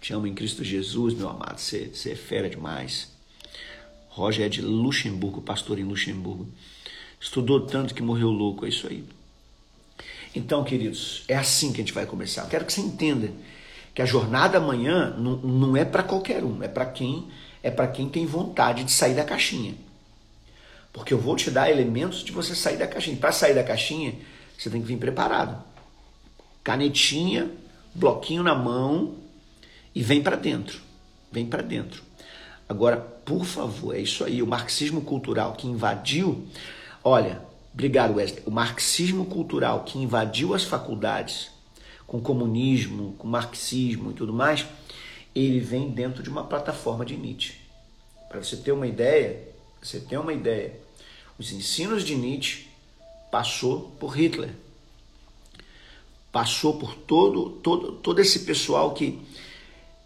Te 0.00 0.12
amo 0.12 0.26
em 0.26 0.34
Cristo 0.34 0.62
Jesus, 0.64 1.14
meu 1.14 1.28
amado. 1.28 1.58
Você, 1.58 1.90
você 1.92 2.12
é 2.12 2.16
fera 2.16 2.50
demais. 2.50 3.08
Roger 4.08 4.46
é 4.46 4.48
de 4.48 4.60
Luxemburgo, 4.60 5.40
pastor 5.40 5.78
em 5.78 5.84
Luxemburgo. 5.84 6.48
Estudou 7.20 7.60
tanto 7.60 7.94
que 7.94 8.02
morreu 8.02 8.30
louco, 8.30 8.66
é 8.66 8.68
isso 8.68 8.86
aí. 8.86 9.04
Então, 10.34 10.62
queridos, 10.64 11.24
é 11.28 11.36
assim 11.36 11.72
que 11.72 11.80
a 11.80 11.84
gente 11.84 11.92
vai 11.92 12.06
começar. 12.06 12.46
Quero 12.48 12.64
que 12.64 12.72
você 12.72 12.80
entenda 12.80 13.32
que 13.94 14.02
a 14.02 14.06
jornada 14.06 14.58
amanhã 14.58 15.10
não, 15.16 15.36
não 15.36 15.76
é 15.76 15.84
para 15.84 16.02
qualquer 16.02 16.44
um, 16.44 16.62
é 16.62 16.68
para 16.68 16.86
quem 16.86 17.28
é 17.68 17.70
para 17.70 17.86
quem 17.86 18.08
tem 18.08 18.26
vontade 18.26 18.82
de 18.82 18.90
sair 18.90 19.14
da 19.14 19.24
caixinha. 19.24 19.74
Porque 20.92 21.12
eu 21.12 21.18
vou 21.18 21.36
te 21.36 21.50
dar 21.50 21.70
elementos 21.70 22.24
de 22.24 22.32
você 22.32 22.54
sair 22.54 22.78
da 22.78 22.86
caixinha. 22.86 23.16
Para 23.16 23.30
sair 23.30 23.54
da 23.54 23.62
caixinha, 23.62 24.14
você 24.58 24.70
tem 24.70 24.80
que 24.80 24.88
vir 24.88 24.98
preparado. 24.98 25.62
Canetinha, 26.64 27.50
bloquinho 27.94 28.42
na 28.42 28.54
mão 28.54 29.16
e 29.94 30.02
vem 30.02 30.22
para 30.22 30.34
dentro. 30.34 30.80
Vem 31.30 31.46
para 31.46 31.62
dentro. 31.62 32.02
Agora, 32.66 32.96
por 32.96 33.44
favor, 33.44 33.94
é 33.94 34.00
isso 34.00 34.24
aí. 34.24 34.42
O 34.42 34.46
marxismo 34.46 35.02
cultural 35.02 35.52
que 35.52 35.66
invadiu. 35.66 36.46
Olha, 37.04 37.42
obrigado, 37.72 38.16
Wesley. 38.16 38.42
O 38.46 38.50
marxismo 38.50 39.26
cultural 39.26 39.84
que 39.84 39.98
invadiu 39.98 40.54
as 40.54 40.64
faculdades 40.64 41.50
com 42.06 42.18
comunismo, 42.18 43.14
com 43.18 43.28
marxismo 43.28 44.10
e 44.10 44.14
tudo 44.14 44.32
mais 44.32 44.66
ele 45.46 45.60
vem 45.60 45.90
dentro 45.90 46.22
de 46.22 46.30
uma 46.30 46.44
plataforma 46.44 47.04
de 47.04 47.16
Nietzsche. 47.16 47.54
Para 48.28 48.42
você 48.42 48.56
ter 48.56 48.72
uma 48.72 48.86
ideia, 48.86 49.48
você 49.82 50.00
ter 50.00 50.18
uma 50.18 50.32
ideia, 50.32 50.78
os 51.38 51.52
ensinos 51.52 52.04
de 52.04 52.14
Nietzsche 52.14 52.66
passou 53.30 53.92
por 53.98 54.16
Hitler, 54.18 54.50
passou 56.32 56.78
por 56.78 56.94
todo, 56.94 57.50
todo, 57.50 57.92
todo 57.92 58.20
esse 58.20 58.40
pessoal 58.40 58.92
que 58.92 59.20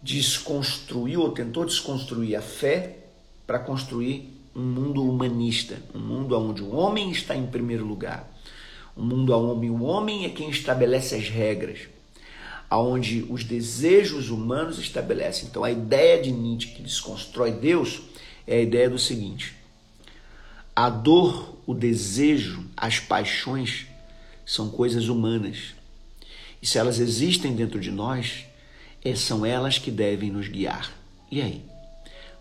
desconstruiu 0.01 1.21
ou 1.21 1.31
tentou 1.31 1.65
desconstruir 1.65 2.35
a 2.35 2.41
fé 2.41 2.97
para 3.47 3.59
construir 3.59 4.29
um 4.55 4.61
mundo 4.61 5.03
humanista, 5.03 5.81
um 5.95 5.99
mundo 5.99 6.37
onde 6.37 6.61
o 6.61 6.75
homem 6.75 7.09
está 7.11 7.35
em 7.35 7.47
primeiro 7.47 7.85
lugar, 7.85 8.29
um 8.95 9.03
mundo 9.03 9.33
onde 9.35 9.69
o 9.69 9.83
homem 9.83 10.25
é 10.25 10.29
quem 10.29 10.49
estabelece 10.49 11.15
as 11.15 11.27
regras, 11.27 11.87
aonde 12.73 13.23
os 13.29 13.43
desejos 13.43 14.31
humanos 14.31 14.79
estabelecem. 14.79 15.47
Então 15.47 15.63
a 15.63 15.69
ideia 15.69 16.19
de 16.19 16.31
Nietzsche 16.31 16.69
que 16.69 16.81
desconstrói 16.81 17.51
Deus 17.51 18.01
é 18.47 18.55
a 18.55 18.61
ideia 18.61 18.89
do 18.89 18.97
seguinte: 18.97 19.53
a 20.75 20.89
dor, 20.89 21.55
o 21.67 21.75
desejo, 21.75 22.65
as 22.75 22.99
paixões 22.99 23.85
são 24.43 24.69
coisas 24.69 25.07
humanas. 25.07 25.75
E 26.63 26.65
se 26.65 26.79
elas 26.79 26.97
existem 26.97 27.55
dentro 27.55 27.79
de 27.79 27.91
nós, 27.91 28.45
é, 29.05 29.13
são 29.13 29.45
elas 29.45 29.77
que 29.77 29.91
devem 29.91 30.31
nos 30.31 30.47
guiar. 30.47 30.91
E 31.29 31.43
aí? 31.43 31.61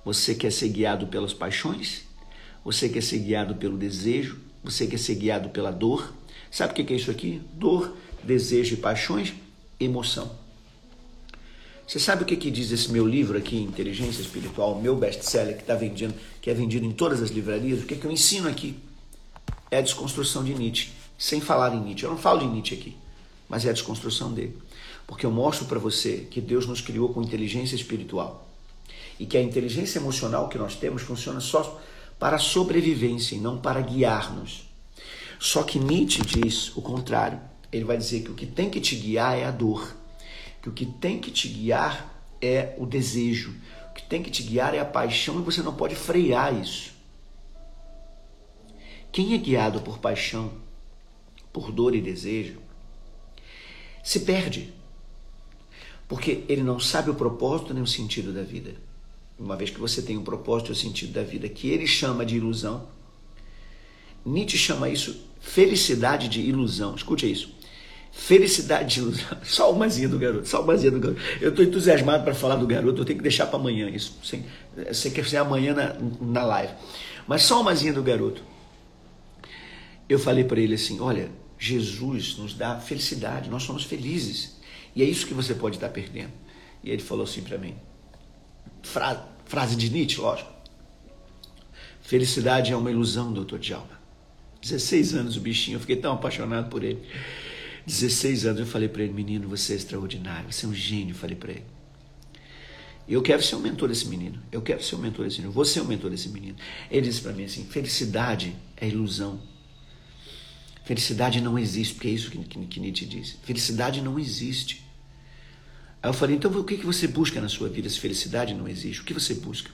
Você 0.02 0.34
quer 0.34 0.50
ser 0.50 0.70
guiado 0.70 1.08
pelas 1.08 1.34
paixões? 1.34 2.04
Você 2.64 2.88
quer 2.88 3.02
ser 3.02 3.18
guiado 3.18 3.56
pelo 3.56 3.76
desejo? 3.76 4.38
Você 4.64 4.86
quer 4.86 4.98
ser 4.98 5.16
guiado 5.16 5.50
pela 5.50 5.70
dor? 5.70 6.10
Sabe 6.50 6.72
o 6.72 6.74
que 6.74 6.90
é 6.90 6.96
isso 6.96 7.10
aqui? 7.10 7.42
Dor, 7.52 7.94
desejo 8.24 8.74
e 8.74 8.78
paixões, 8.78 9.34
emoção. 9.84 10.30
Você 11.86 11.98
sabe 11.98 12.22
o 12.22 12.26
que, 12.26 12.36
que 12.36 12.50
diz 12.50 12.70
esse 12.70 12.90
meu 12.90 13.06
livro 13.06 13.36
aqui, 13.36 13.56
Inteligência 13.60 14.22
Espiritual, 14.22 14.80
meu 14.80 14.96
best-seller 14.96 15.56
que 15.56 15.62
está 15.62 15.74
vendendo, 15.74 16.14
que 16.40 16.50
é 16.50 16.54
vendido 16.54 16.86
em 16.86 16.92
todas 16.92 17.20
as 17.20 17.30
livrarias? 17.30 17.80
O 17.80 17.86
que, 17.86 17.96
que 17.96 18.04
eu 18.06 18.10
ensino 18.10 18.48
aqui? 18.48 18.76
É 19.70 19.78
a 19.78 19.82
desconstrução 19.82 20.42
de 20.42 20.54
Nietzsche, 20.54 20.90
sem 21.18 21.40
falar 21.40 21.74
em 21.74 21.80
Nietzsche. 21.80 22.04
Eu 22.04 22.10
não 22.10 22.18
falo 22.18 22.40
de 22.40 22.46
Nietzsche 22.46 22.74
aqui, 22.74 22.96
mas 23.48 23.66
é 23.66 23.70
a 23.70 23.72
desconstrução 23.72 24.32
dele. 24.32 24.56
Porque 25.06 25.26
eu 25.26 25.30
mostro 25.30 25.66
para 25.66 25.78
você 25.78 26.26
que 26.30 26.40
Deus 26.40 26.66
nos 26.66 26.80
criou 26.80 27.10
com 27.10 27.22
inteligência 27.22 27.76
espiritual 27.76 28.48
e 29.18 29.26
que 29.26 29.36
a 29.36 29.42
inteligência 29.42 29.98
emocional 29.98 30.48
que 30.48 30.56
nós 30.56 30.74
temos 30.74 31.02
funciona 31.02 31.40
só 31.40 31.80
para 32.18 32.36
a 32.36 32.38
sobrevivência 32.38 33.34
e 33.34 33.38
não 33.38 33.58
para 33.58 33.80
guiar-nos. 33.80 34.64
Só 35.38 35.62
que 35.62 35.78
Nietzsche 35.78 36.22
diz 36.22 36.74
o 36.76 36.80
contrário. 36.80 37.38
Ele 37.72 37.84
vai 37.84 37.96
dizer 37.96 38.22
que 38.22 38.30
o 38.30 38.34
que 38.34 38.46
tem 38.46 38.68
que 38.68 38.80
te 38.80 38.94
guiar 38.94 39.36
é 39.36 39.44
a 39.44 39.50
dor, 39.50 39.96
que 40.60 40.68
o 40.68 40.72
que 40.72 40.84
tem 40.84 41.18
que 41.18 41.30
te 41.30 41.48
guiar 41.48 42.12
é 42.40 42.74
o 42.78 42.84
desejo, 42.84 43.54
o 43.90 43.94
que 43.94 44.02
tem 44.02 44.22
que 44.22 44.30
te 44.30 44.42
guiar 44.42 44.74
é 44.74 44.80
a 44.80 44.84
paixão 44.84 45.38
e 45.38 45.42
você 45.42 45.62
não 45.62 45.74
pode 45.74 45.94
frear 45.94 46.54
isso. 46.54 46.92
Quem 49.10 49.34
é 49.34 49.38
guiado 49.38 49.80
por 49.80 49.98
paixão, 49.98 50.52
por 51.52 51.70
dor 51.70 51.94
e 51.94 52.00
desejo, 52.00 52.58
se 54.02 54.20
perde, 54.20 54.72
porque 56.08 56.44
ele 56.48 56.62
não 56.62 56.78
sabe 56.78 57.10
o 57.10 57.14
propósito 57.14 57.72
nem 57.72 57.82
o 57.82 57.86
sentido 57.86 58.32
da 58.32 58.42
vida. 58.42 58.74
Uma 59.38 59.56
vez 59.56 59.70
que 59.70 59.80
você 59.80 60.02
tem 60.02 60.16
um 60.16 60.24
propósito 60.24 60.68
e 60.68 60.72
o 60.72 60.76
sentido 60.76 61.12
da 61.12 61.22
vida 61.22 61.48
que 61.48 61.68
ele 61.68 61.86
chama 61.86 62.24
de 62.24 62.36
ilusão, 62.36 62.86
Nietzsche 64.24 64.58
chama 64.58 64.88
isso 64.88 65.24
felicidade 65.40 66.28
de 66.28 66.40
ilusão. 66.40 66.94
Escute 66.94 67.30
isso. 67.30 67.54
Felicidade. 68.12 69.00
Só 69.42 69.72
umazinha 69.72 70.08
do 70.08 70.18
garoto, 70.18 70.46
só 70.46 70.62
umazinha 70.62 70.90
do 70.90 71.00
garoto. 71.00 71.20
Eu 71.40 71.48
estou 71.48 71.64
entusiasmado 71.64 72.22
para 72.22 72.34
falar 72.34 72.56
do 72.56 72.66
garoto, 72.66 73.00
eu 73.00 73.04
tenho 73.06 73.18
que 73.18 73.22
deixar 73.22 73.46
para 73.46 73.58
amanhã 73.58 73.88
isso. 73.88 74.18
Você 74.22 75.10
quer 75.10 75.24
ser 75.24 75.38
amanhã 75.38 75.74
na, 75.74 75.96
na 76.20 76.44
live. 76.44 76.74
Mas 77.26 77.42
só 77.42 77.60
umazinha 77.60 77.92
do 77.92 78.02
garoto. 78.02 78.42
Eu 80.08 80.18
falei 80.18 80.44
para 80.44 80.60
ele 80.60 80.74
assim: 80.74 81.00
olha, 81.00 81.30
Jesus 81.58 82.36
nos 82.36 82.52
dá 82.52 82.78
felicidade, 82.78 83.48
nós 83.48 83.62
somos 83.62 83.84
felizes. 83.84 84.60
E 84.94 85.02
é 85.02 85.06
isso 85.06 85.26
que 85.26 85.32
você 85.32 85.54
pode 85.54 85.76
estar 85.76 85.88
perdendo. 85.88 86.32
E 86.84 86.90
ele 86.90 87.02
falou 87.02 87.24
assim 87.24 87.40
para 87.40 87.56
mim: 87.56 87.74
frase, 88.82 89.20
frase 89.46 89.74
de 89.74 89.88
Nietzsche, 89.90 90.20
lógico. 90.20 90.52
Felicidade 92.02 92.72
é 92.72 92.76
uma 92.76 92.90
ilusão, 92.90 93.32
doutor 93.32 93.58
Djalma. 93.58 94.02
16 94.60 95.14
anos 95.14 95.36
o 95.36 95.40
bichinho, 95.40 95.76
eu 95.76 95.80
fiquei 95.80 95.96
tão 95.96 96.12
apaixonado 96.12 96.68
por 96.68 96.84
ele. 96.84 97.02
16 97.86 98.46
anos 98.46 98.60
eu 98.60 98.66
falei 98.66 98.88
para 98.88 99.02
ele, 99.02 99.12
menino, 99.12 99.48
você 99.48 99.72
é 99.72 99.76
extraordinário, 99.76 100.52
você 100.52 100.66
é 100.66 100.68
um 100.68 100.74
gênio, 100.74 101.14
falei 101.14 101.36
para 101.36 101.52
ele. 101.52 101.64
Eu 103.08 103.20
quero 103.20 103.42
ser 103.42 103.56
o 103.56 103.60
mentor 103.60 103.88
desse 103.88 104.06
menino. 104.06 104.40
Eu 104.50 104.62
quero 104.62 104.82
ser 104.82 104.94
o 104.94 104.98
mentor 104.98 105.24
desse 105.24 105.38
menino. 105.38 105.52
Você 105.52 105.78
é 105.78 105.82
o 105.82 105.84
mentor 105.84 106.10
desse 106.10 106.28
menino. 106.28 106.56
Ele 106.90 107.02
disse 107.02 107.20
para 107.20 107.32
mim 107.32 107.44
assim: 107.44 107.64
felicidade 107.64 108.56
é 108.76 108.88
ilusão. 108.88 109.40
Felicidade 110.84 111.40
não 111.40 111.58
existe, 111.58 111.94
porque 111.94 112.08
é 112.08 112.10
isso 112.10 112.30
que, 112.30 112.38
que, 112.38 112.66
que 112.66 112.80
Nietzsche 112.80 113.06
disse. 113.06 113.36
Felicidade 113.42 114.00
não 114.00 114.18
existe. 114.18 114.84
Aí 116.02 116.08
eu 116.08 116.14
falei: 116.14 116.36
então 116.36 116.50
o 116.50 116.64
que, 116.64 116.78
que 116.78 116.86
você 116.86 117.08
busca 117.08 117.40
na 117.40 117.48
sua 117.48 117.68
vida 117.68 117.88
se 117.88 117.98
felicidade 117.98 118.54
não 118.54 118.68
existe? 118.68 119.00
O 119.00 119.04
que 119.04 119.14
você 119.14 119.34
busca? 119.34 119.70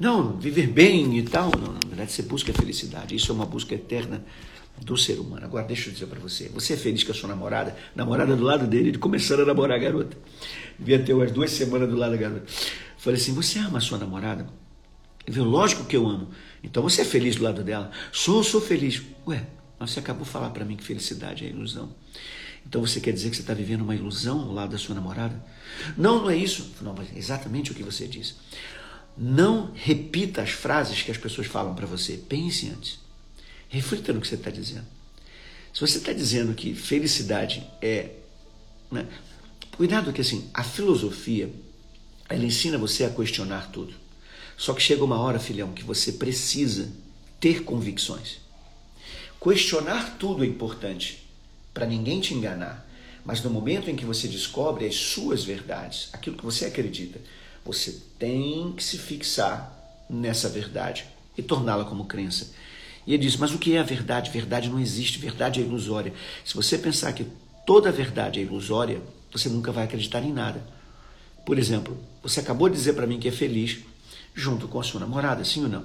Não, 0.00 0.38
viver 0.38 0.66
bem 0.66 1.18
e 1.18 1.22
tal. 1.22 1.50
Não, 1.50 1.74
na 1.74 1.80
verdade, 1.86 2.10
você 2.10 2.22
busca 2.22 2.50
a 2.50 2.54
felicidade. 2.54 3.14
Isso 3.14 3.30
é 3.30 3.34
uma 3.34 3.46
busca 3.46 3.74
eterna 3.74 4.24
do 4.80 4.96
ser 4.96 5.18
humano. 5.18 5.44
Agora, 5.44 5.64
deixa 5.64 5.88
eu 5.88 5.92
dizer 5.92 6.06
para 6.06 6.20
você: 6.20 6.48
você 6.48 6.74
é 6.74 6.76
feliz 6.76 7.04
com 7.04 7.12
a 7.12 7.14
sua 7.14 7.28
namorada? 7.28 7.76
Namorada 7.94 8.34
do 8.36 8.42
lado 8.42 8.66
dele, 8.66 8.90
ele 8.90 8.98
começando 8.98 9.40
a 9.40 9.44
namorar 9.44 9.78
a 9.78 9.80
garota. 9.80 10.16
Devia 10.78 10.98
ter 10.98 11.12
umas 11.12 11.30
duas 11.30 11.50
semanas 11.50 11.88
do 11.88 11.96
lado 11.96 12.12
da 12.12 12.16
garota. 12.16 12.44
Falei 12.98 13.20
assim: 13.20 13.34
você 13.34 13.58
ama 13.58 13.78
a 13.78 13.80
sua 13.80 13.98
namorada? 13.98 14.46
Ele 15.26 15.36
falou: 15.36 15.50
lógico 15.50 15.84
que 15.84 15.96
eu 15.96 16.06
amo. 16.06 16.28
Então 16.62 16.82
você 16.82 17.02
é 17.02 17.04
feliz 17.04 17.36
do 17.36 17.44
lado 17.44 17.62
dela? 17.62 17.90
Sou, 18.12 18.42
sou 18.42 18.60
feliz. 18.60 19.02
Ué, 19.26 19.46
mas 19.78 19.90
você 19.90 20.00
acabou 20.00 20.24
de 20.24 20.30
falar 20.30 20.50
para 20.50 20.64
mim 20.64 20.76
que 20.76 20.84
felicidade 20.84 21.44
é 21.44 21.48
ilusão. 21.48 21.94
Então 22.66 22.80
você 22.80 23.00
quer 23.00 23.12
dizer 23.12 23.30
que 23.30 23.36
você 23.36 23.42
está 23.42 23.54
vivendo 23.54 23.82
uma 23.82 23.94
ilusão 23.94 24.40
ao 24.40 24.52
lado 24.52 24.70
da 24.70 24.78
sua 24.78 24.94
namorada? 24.94 25.34
Não, 25.96 26.22
não 26.22 26.30
é 26.30 26.36
isso. 26.36 26.72
Não, 26.80 26.94
mas 26.94 27.08
é 27.14 27.18
exatamente 27.18 27.72
o 27.72 27.74
que 27.74 27.82
você 27.82 28.06
disse. 28.06 28.34
Não 29.16 29.72
repita 29.74 30.42
as 30.42 30.50
frases 30.50 31.02
que 31.02 31.10
as 31.10 31.18
pessoas 31.18 31.46
falam 31.46 31.74
para 31.74 31.86
você. 31.86 32.16
Pense 32.16 32.70
antes. 32.70 33.01
Reflita 33.72 34.12
no 34.12 34.20
que 34.20 34.28
você 34.28 34.34
está 34.34 34.50
dizendo. 34.50 34.86
Se 35.72 35.80
você 35.80 35.96
está 35.96 36.12
dizendo 36.12 36.52
que 36.52 36.74
felicidade 36.74 37.66
é. 37.80 38.10
Né? 38.90 39.08
Cuidado 39.78 40.12
que 40.12 40.20
assim, 40.20 40.50
a 40.52 40.62
filosofia 40.62 41.50
ela 42.28 42.44
ensina 42.44 42.76
você 42.76 43.02
a 43.04 43.08
questionar 43.08 43.70
tudo. 43.72 43.94
Só 44.58 44.74
que 44.74 44.82
chega 44.82 45.02
uma 45.02 45.18
hora, 45.18 45.40
filhão, 45.40 45.72
que 45.72 45.82
você 45.82 46.12
precisa 46.12 46.92
ter 47.40 47.64
convicções. 47.64 48.40
Questionar 49.42 50.18
tudo 50.18 50.44
é 50.44 50.46
importante 50.46 51.26
para 51.72 51.86
ninguém 51.86 52.20
te 52.20 52.34
enganar. 52.34 52.86
Mas 53.24 53.42
no 53.42 53.48
momento 53.48 53.88
em 53.88 53.96
que 53.96 54.04
você 54.04 54.28
descobre 54.28 54.86
as 54.86 54.96
suas 54.96 55.44
verdades, 55.44 56.10
aquilo 56.12 56.36
que 56.36 56.44
você 56.44 56.66
acredita, 56.66 57.18
você 57.64 58.02
tem 58.18 58.70
que 58.72 58.84
se 58.84 58.98
fixar 58.98 60.04
nessa 60.10 60.50
verdade 60.50 61.06
e 61.38 61.42
torná-la 61.42 61.86
como 61.86 62.04
crença. 62.04 62.52
E 63.06 63.14
ele 63.14 63.22
diz: 63.22 63.36
Mas 63.36 63.52
o 63.52 63.58
que 63.58 63.74
é 63.74 63.80
a 63.80 63.84
verdade? 63.84 64.30
Verdade 64.30 64.68
não 64.68 64.80
existe, 64.80 65.18
verdade 65.18 65.60
é 65.60 65.64
ilusória. 65.64 66.12
Se 66.44 66.54
você 66.54 66.78
pensar 66.78 67.12
que 67.12 67.26
toda 67.66 67.90
verdade 67.90 68.40
é 68.40 68.42
ilusória, 68.42 69.00
você 69.32 69.48
nunca 69.48 69.72
vai 69.72 69.84
acreditar 69.84 70.22
em 70.22 70.32
nada. 70.32 70.62
Por 71.44 71.58
exemplo, 71.58 71.96
você 72.22 72.40
acabou 72.40 72.68
de 72.68 72.76
dizer 72.76 72.92
para 72.92 73.06
mim 73.06 73.18
que 73.18 73.28
é 73.28 73.32
feliz 73.32 73.78
junto 74.34 74.68
com 74.68 74.78
a 74.78 74.82
sua 74.82 75.00
namorada, 75.00 75.44
sim 75.44 75.62
ou 75.64 75.68
não? 75.68 75.84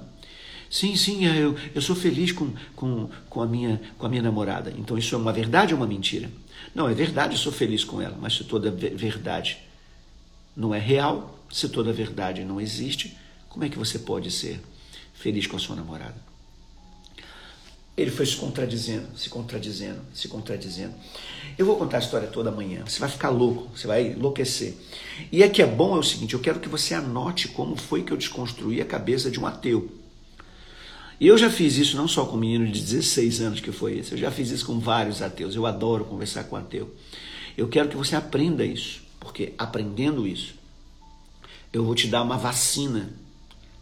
Sim, 0.70 0.96
sim, 0.96 1.24
eu, 1.24 1.56
eu 1.74 1.80
sou 1.80 1.96
feliz 1.96 2.30
com, 2.30 2.52
com, 2.76 3.08
com, 3.28 3.40
a 3.40 3.46
minha, 3.46 3.80
com 3.96 4.06
a 4.06 4.08
minha 4.08 4.22
namorada. 4.22 4.72
Então 4.76 4.98
isso 4.98 5.14
é 5.14 5.18
uma 5.18 5.32
verdade 5.32 5.72
ou 5.72 5.80
uma 5.80 5.86
mentira? 5.86 6.30
Não, 6.74 6.88
é 6.88 6.94
verdade, 6.94 7.34
eu 7.34 7.38
sou 7.38 7.50
feliz 7.50 7.84
com 7.84 8.02
ela, 8.02 8.16
mas 8.20 8.36
se 8.36 8.44
toda 8.44 8.70
verdade 8.70 9.58
não 10.54 10.74
é 10.74 10.78
real, 10.78 11.38
se 11.50 11.68
toda 11.68 11.92
verdade 11.92 12.44
não 12.44 12.60
existe, 12.60 13.16
como 13.48 13.64
é 13.64 13.68
que 13.68 13.78
você 13.78 13.98
pode 13.98 14.30
ser 14.30 14.60
feliz 15.14 15.46
com 15.46 15.56
a 15.56 15.60
sua 15.60 15.74
namorada? 15.74 16.27
Ele 17.98 18.12
foi 18.12 18.24
se 18.24 18.36
contradizendo, 18.36 19.08
se 19.16 19.28
contradizendo, 19.28 20.00
se 20.14 20.28
contradizendo. 20.28 20.94
Eu 21.58 21.66
vou 21.66 21.76
contar 21.76 21.96
a 21.96 22.00
história 22.00 22.28
toda 22.28 22.48
amanhã. 22.48 22.84
Você 22.86 23.00
vai 23.00 23.08
ficar 23.08 23.28
louco, 23.28 23.76
você 23.76 23.88
vai 23.88 24.12
enlouquecer. 24.12 24.74
E 25.32 25.42
é 25.42 25.48
que 25.48 25.60
é 25.60 25.66
bom 25.66 25.96
é 25.96 25.98
o 25.98 26.02
seguinte: 26.04 26.34
eu 26.34 26.40
quero 26.40 26.60
que 26.60 26.68
você 26.68 26.94
anote 26.94 27.48
como 27.48 27.74
foi 27.74 28.04
que 28.04 28.12
eu 28.12 28.16
desconstruí 28.16 28.80
a 28.80 28.84
cabeça 28.84 29.28
de 29.32 29.40
um 29.40 29.46
ateu. 29.46 29.90
E 31.20 31.26
eu 31.26 31.36
já 31.36 31.50
fiz 31.50 31.76
isso 31.76 31.96
não 31.96 32.06
só 32.06 32.24
com 32.24 32.36
um 32.36 32.40
menino 32.40 32.70
de 32.70 32.80
16 32.80 33.40
anos 33.40 33.60
que 33.60 33.72
foi 33.72 33.98
esse, 33.98 34.12
eu 34.12 34.18
já 34.18 34.30
fiz 34.30 34.50
isso 34.52 34.64
com 34.64 34.78
vários 34.78 35.20
ateus. 35.20 35.56
Eu 35.56 35.66
adoro 35.66 36.04
conversar 36.04 36.44
com 36.44 36.54
ateu. 36.54 36.94
Eu 37.56 37.66
quero 37.66 37.88
que 37.88 37.96
você 37.96 38.14
aprenda 38.14 38.64
isso, 38.64 39.02
porque 39.18 39.52
aprendendo 39.58 40.24
isso, 40.24 40.54
eu 41.72 41.84
vou 41.84 41.96
te 41.96 42.06
dar 42.06 42.22
uma 42.22 42.38
vacina 42.38 43.10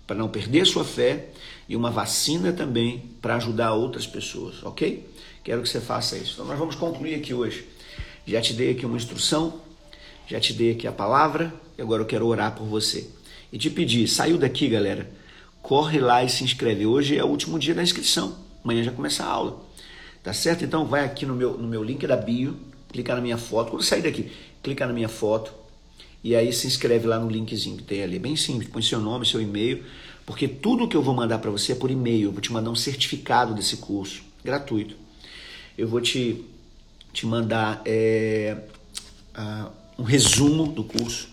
para 0.07 0.17
não 0.17 0.31
perder 0.31 0.67
sua 0.67 0.85
fé 0.85 1.29
e 1.69 1.77
uma 1.77 1.91
vacina 1.91 2.53
também 2.53 3.11
para 3.21 3.37
ajudar 3.37 3.73
outras 3.75 4.07
pessoas, 4.07 4.63
ok? 4.63 5.09
Quero 5.43 5.63
que 5.63 5.69
você 5.69 5.81
faça 5.81 6.17
isso. 6.17 6.35
Então 6.35 6.47
nós 6.47 6.59
vamos 6.59 6.75
concluir 6.75 7.15
aqui 7.15 7.35
hoje. 7.35 7.67
Já 8.27 8.41
te 8.41 8.53
dei 8.53 8.73
aqui 8.73 8.85
uma 8.85 8.97
instrução, 8.97 9.61
já 10.27 10.41
te 10.41 10.53
dei 10.53 10.73
aqui 10.73 10.87
a 10.87 10.93
palavra 10.93 11.53
e 11.79 11.83
agora 11.83 12.03
eu 12.03 12.07
quero 12.07 12.27
orar 12.27 12.55
por 12.55 12.65
você. 12.65 13.09
E 13.53 13.59
te 13.59 13.71
pedir, 13.71 14.09
saiu 14.09 14.39
daqui, 14.39 14.69
galera, 14.69 15.09
corre 15.63 15.99
lá 15.99 16.25
e 16.25 16.29
se 16.29 16.43
inscreve. 16.43 16.87
Hoje 16.87 17.17
é 17.17 17.25
o 17.25 17.29
último 17.29 17.59
dia 17.59 17.75
da 17.75 17.83
inscrição. 17.83 18.37
Amanhã 18.65 18.83
já 18.83 18.91
começa 18.91 19.23
a 19.23 19.29
aula. 19.29 19.65
Tá 20.23 20.33
certo? 20.33 20.65
Então 20.65 20.85
vai 20.85 21.05
aqui 21.05 21.25
no 21.25 21.37
meu, 21.37 21.57
no 21.57 21.69
meu 21.69 21.85
link 21.85 22.05
da 22.05 22.17
bio, 22.17 22.57
clica 22.91 23.15
na 23.15 23.21
minha 23.21 23.39
foto. 23.39 23.71
Quando 23.71 23.85
sair 23.85 24.03
daqui, 24.03 24.33
clica 24.63 24.85
na 24.85 24.93
minha 24.93 25.09
foto 25.09 25.53
e 26.25 26.35
aí 26.35 26.53
se 26.53 26.67
inscreve 26.67 27.07
lá 27.07 27.21
no 27.21 27.31
linkzinho 27.31 27.77
que 27.77 27.85
tem 27.85 28.03
ali. 28.03 28.19
Bem 28.19 28.35
simples, 28.35 28.69
põe 28.69 28.83
seu 28.83 28.99
nome, 28.99 29.25
seu 29.25 29.41
e-mail, 29.41 29.85
porque 30.27 30.49
tudo 30.49 30.89
que 30.89 30.97
eu 30.97 31.03
vou 31.03 31.15
mandar 31.15 31.39
para 31.39 31.51
você 31.53 31.71
é 31.73 31.75
por 31.77 31.89
e-mail. 31.89 32.29
Eu 32.29 32.33
vou 32.33 32.41
te 32.41 32.53
mandar 32.53 32.69
um 32.69 32.75
certificado 32.75 33.55
desse 33.55 33.77
curso, 33.77 34.25
gratuito. 34.45 34.97
Eu 35.79 35.87
vou 35.87 36.01
te, 36.01 36.45
te 37.13 37.25
mandar 37.25 37.81
é, 37.87 38.57
uh, 39.39 39.71
um 39.97 40.03
resumo 40.03 40.67
do 40.67 40.83
curso, 40.83 41.29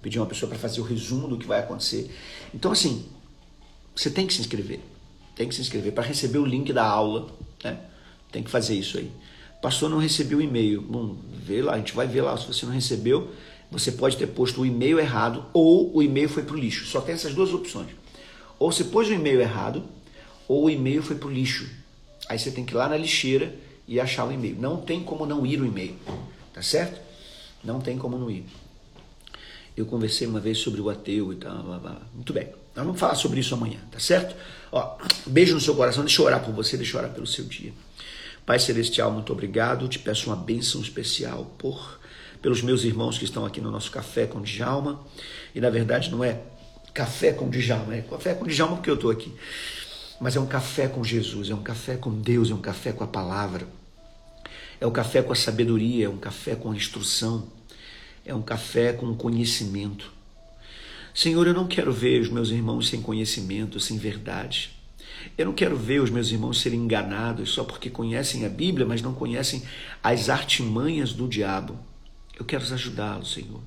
pedir 0.00 0.20
uma 0.20 0.26
pessoa 0.26 0.48
para 0.48 0.58
fazer 0.58 0.80
o 0.80 0.84
resumo 0.84 1.26
do 1.26 1.36
que 1.36 1.46
vai 1.46 1.58
acontecer. 1.58 2.14
Então, 2.54 2.70
assim, 2.70 3.04
você 3.94 4.08
tem 4.08 4.24
que 4.24 4.32
se 4.32 4.40
inscrever. 4.40 4.78
Tem 5.34 5.48
que 5.48 5.54
se 5.54 5.60
inscrever 5.60 5.92
para 5.92 6.04
receber 6.04 6.38
o 6.38 6.46
link 6.46 6.72
da 6.72 6.86
aula. 6.86 7.28
Né? 7.64 7.76
Tem 8.30 8.42
que 8.44 8.50
fazer 8.50 8.74
isso 8.74 8.98
aí. 8.98 9.10
Pastor, 9.60 9.90
não 9.90 9.98
recebeu 9.98 10.38
o 10.38 10.42
e-mail. 10.42 10.80
Bom, 10.80 11.16
vê 11.44 11.60
lá, 11.60 11.74
a 11.74 11.78
gente 11.78 11.92
vai 11.92 12.06
ver 12.06 12.22
lá. 12.22 12.36
Se 12.36 12.46
você 12.46 12.64
não 12.64 12.72
recebeu, 12.72 13.32
Você 13.70 13.92
pode 13.92 14.16
ter 14.16 14.26
posto 14.28 14.62
o 14.62 14.66
e-mail 14.66 14.98
errado 14.98 15.44
ou 15.52 15.94
o 15.94 16.02
e-mail 16.02 16.28
foi 16.28 16.42
para 16.42 16.54
o 16.54 16.58
lixo. 16.58 16.86
Só 16.86 17.00
tem 17.00 17.14
essas 17.14 17.34
duas 17.34 17.52
opções. 17.52 17.88
Ou 18.58 18.72
você 18.72 18.84
pôs 18.84 19.08
o 19.08 19.12
e-mail 19.12 19.40
errado 19.40 19.84
ou 20.46 20.64
o 20.64 20.70
e-mail 20.70 21.02
foi 21.02 21.16
para 21.16 21.28
o 21.28 21.30
lixo. 21.30 21.68
Aí 22.28 22.38
você 22.38 22.50
tem 22.50 22.64
que 22.64 22.72
ir 22.72 22.76
lá 22.76 22.88
na 22.88 22.96
lixeira 22.96 23.54
e 23.86 24.00
achar 24.00 24.26
o 24.26 24.32
e-mail. 24.32 24.56
Não 24.58 24.78
tem 24.78 25.02
como 25.02 25.26
não 25.26 25.46
ir 25.46 25.60
o 25.60 25.66
e-mail. 25.66 25.94
Tá 26.52 26.62
certo? 26.62 27.00
Não 27.62 27.80
tem 27.80 27.98
como 27.98 28.18
não 28.18 28.30
ir. 28.30 28.44
Eu 29.76 29.86
conversei 29.86 30.26
uma 30.26 30.40
vez 30.40 30.58
sobre 30.58 30.80
o 30.80 30.90
ateu 30.90 31.32
e 31.32 31.36
tal. 31.36 31.62
Blá, 31.62 31.78
blá. 31.78 32.02
Muito 32.14 32.32
bem. 32.32 32.48
Nós 32.74 32.84
vamos 32.84 33.00
falar 33.00 33.14
sobre 33.14 33.40
isso 33.40 33.54
amanhã, 33.54 33.78
tá 33.90 33.98
certo? 33.98 34.36
Ó, 34.70 34.96
beijo 35.26 35.54
no 35.54 35.60
seu 35.60 35.74
coração. 35.74 36.04
Deixa 36.04 36.22
eu 36.22 36.26
orar 36.26 36.44
por 36.44 36.54
você, 36.54 36.76
deixa 36.76 36.96
eu 36.96 37.00
orar 37.00 37.12
pelo 37.12 37.26
seu 37.26 37.44
dia. 37.44 37.72
Pai 38.46 38.58
Celestial, 38.58 39.10
muito 39.10 39.32
obrigado. 39.32 39.88
Te 39.88 39.98
peço 39.98 40.30
uma 40.30 40.36
bênção 40.36 40.80
especial 40.80 41.44
por 41.58 41.98
pelos 42.40 42.62
meus 42.62 42.84
irmãos 42.84 43.18
que 43.18 43.24
estão 43.24 43.44
aqui 43.44 43.60
no 43.60 43.70
nosso 43.70 43.90
Café 43.90 44.26
com 44.26 44.40
Djalma. 44.40 45.04
E 45.54 45.60
na 45.60 45.70
verdade 45.70 46.10
não 46.10 46.22
é 46.22 46.40
café 46.98 47.32
com 47.32 47.48
Djalma, 47.48 47.94
é 47.94 48.02
café 48.02 48.34
com 48.34 48.44
Djalma 48.44 48.74
porque 48.74 48.90
eu 48.90 48.96
estou 48.96 49.08
aqui. 49.08 49.32
Mas 50.20 50.34
é 50.34 50.40
um 50.40 50.46
café 50.46 50.88
com 50.88 51.04
Jesus, 51.04 51.48
é 51.48 51.54
um 51.54 51.62
café 51.62 51.96
com 51.96 52.10
Deus, 52.10 52.50
é 52.50 52.54
um 52.54 52.60
café 52.60 52.90
com 52.90 53.04
a 53.04 53.06
palavra. 53.06 53.68
É 54.80 54.86
um 54.86 54.90
café 54.90 55.22
com 55.22 55.32
a 55.32 55.36
sabedoria, 55.36 56.06
é 56.06 56.08
um 56.08 56.16
café 56.16 56.56
com 56.56 56.72
a 56.72 56.74
instrução, 56.74 57.46
é 58.26 58.34
um 58.34 58.42
café 58.42 58.92
com 58.92 59.14
conhecimento. 59.14 60.12
Senhor, 61.14 61.46
eu 61.46 61.54
não 61.54 61.68
quero 61.68 61.92
ver 61.92 62.20
os 62.20 62.30
meus 62.30 62.50
irmãos 62.50 62.88
sem 62.88 63.00
conhecimento, 63.00 63.78
sem 63.78 63.96
verdade. 63.96 64.72
Eu 65.36 65.46
não 65.46 65.52
quero 65.52 65.76
ver 65.76 66.00
os 66.02 66.10
meus 66.10 66.32
irmãos 66.32 66.60
serem 66.60 66.80
enganados 66.80 67.50
só 67.50 67.62
porque 67.62 67.88
conhecem 67.88 68.44
a 68.44 68.48
Bíblia, 68.48 68.84
mas 68.84 69.02
não 69.02 69.14
conhecem 69.14 69.62
as 70.02 70.28
artimanhas 70.28 71.12
do 71.12 71.28
diabo. 71.28 71.78
Eu 72.36 72.44
quero 72.44 72.64
ajudá-los, 72.74 73.34
Senhor. 73.34 73.60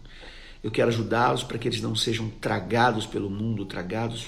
Eu 0.64 0.70
quero 0.70 0.90
ajudá-los 0.90 1.44
para 1.44 1.58
que 1.58 1.68
eles 1.68 1.82
não 1.82 1.96
sejam 1.96 2.30
tragados 2.30 3.06
pelo 3.06 3.30
mundo, 3.30 3.66
tragados 3.66 4.28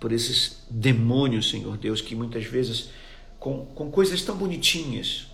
por 0.00 0.12
esses 0.12 0.64
demônios, 0.68 1.50
Senhor 1.50 1.76
Deus, 1.76 2.00
que 2.00 2.16
muitas 2.16 2.44
vezes, 2.44 2.90
com, 3.38 3.64
com 3.66 3.90
coisas 3.90 4.22
tão 4.22 4.36
bonitinhas, 4.36 5.26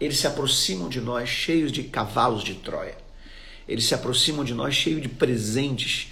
eles 0.00 0.18
se 0.18 0.26
aproximam 0.26 0.88
de 0.88 1.00
nós 1.00 1.28
cheios 1.28 1.72
de 1.72 1.82
cavalos 1.82 2.44
de 2.44 2.54
Troia. 2.54 2.96
Eles 3.66 3.84
se 3.84 3.94
aproximam 3.94 4.44
de 4.44 4.54
nós 4.54 4.74
cheios 4.74 5.02
de 5.02 5.08
presentes 5.08 6.08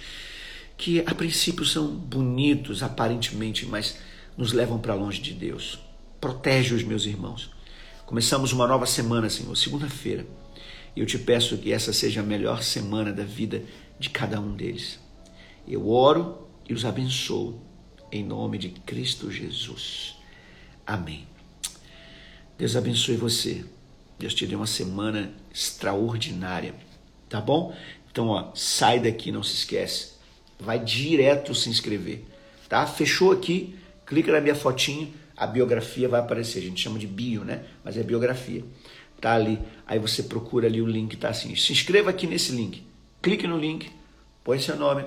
que 0.77 0.99
a 1.05 1.15
princípio 1.15 1.63
são 1.63 1.87
bonitos 1.87 2.83
aparentemente, 2.83 3.65
mas 3.65 3.97
nos 4.37 4.51
levam 4.51 4.77
para 4.77 4.93
longe 4.93 5.21
de 5.21 5.33
Deus. 5.33 5.79
Protege 6.19 6.73
os 6.73 6.83
meus 6.83 7.05
irmãos. 7.05 7.49
Começamos 8.05 8.51
uma 8.51 8.67
nova 8.67 8.85
semana, 8.85 9.29
Senhor, 9.29 9.55
segunda-feira. 9.55 10.25
E 10.95 11.01
eu 11.01 11.05
te 11.05 11.17
peço 11.17 11.57
que 11.57 11.73
essa 11.73 11.91
seja 11.91 12.21
a 12.21 12.23
melhor 12.23 12.63
semana 12.63 13.11
da 13.11 13.23
vida 13.23 13.63
de 13.99 14.09
cada 14.09 14.39
um 14.39 14.55
deles. 14.55 14.99
Eu 15.67 15.89
oro 15.89 16.47
e 16.67 16.73
os 16.73 16.85
abençoo 16.85 17.61
em 18.11 18.23
nome 18.23 18.57
de 18.57 18.69
Cristo 18.69 19.29
Jesus. 19.29 20.15
Amém. 20.87 21.27
Deus 22.57 22.75
abençoe 22.75 23.17
você. 23.17 23.65
Deus 24.17 24.33
te 24.33 24.47
dê 24.47 24.55
uma 24.55 24.67
semana 24.67 25.33
extraordinária, 25.53 26.73
tá 27.27 27.41
bom? 27.41 27.75
Então, 28.09 28.29
ó, 28.29 28.51
sai 28.55 28.99
daqui, 28.99 29.31
não 29.31 29.43
se 29.43 29.55
esquece. 29.55 30.13
Vai 30.57 30.79
direto 30.79 31.53
se 31.53 31.69
inscrever, 31.69 32.23
tá? 32.69 32.87
Fechou 32.87 33.33
aqui, 33.33 33.75
clica 34.05 34.31
na 34.31 34.39
minha 34.39 34.55
fotinho, 34.55 35.13
a 35.35 35.45
biografia 35.45 36.07
vai 36.07 36.21
aparecer. 36.21 36.59
A 36.59 36.61
gente 36.61 36.81
chama 36.81 36.97
de 36.97 37.07
bio, 37.07 37.43
né? 37.43 37.65
Mas 37.83 37.97
é 37.97 38.03
biografia 38.03 38.63
tá 39.25 39.33
ali. 39.33 39.59
Aí 39.87 39.97
você 39.97 40.21
procura 40.21 40.67
ali 40.67 40.79
o 40.79 40.85
link, 40.85 41.17
tá 41.17 41.29
assim. 41.29 41.55
Se 41.55 41.73
inscreva 41.73 42.11
aqui 42.11 42.27
nesse 42.27 42.51
link. 42.51 42.85
Clique 43.23 43.47
no 43.47 43.57
link, 43.57 43.89
põe 44.43 44.59
seu 44.59 44.75
nome. 44.75 45.03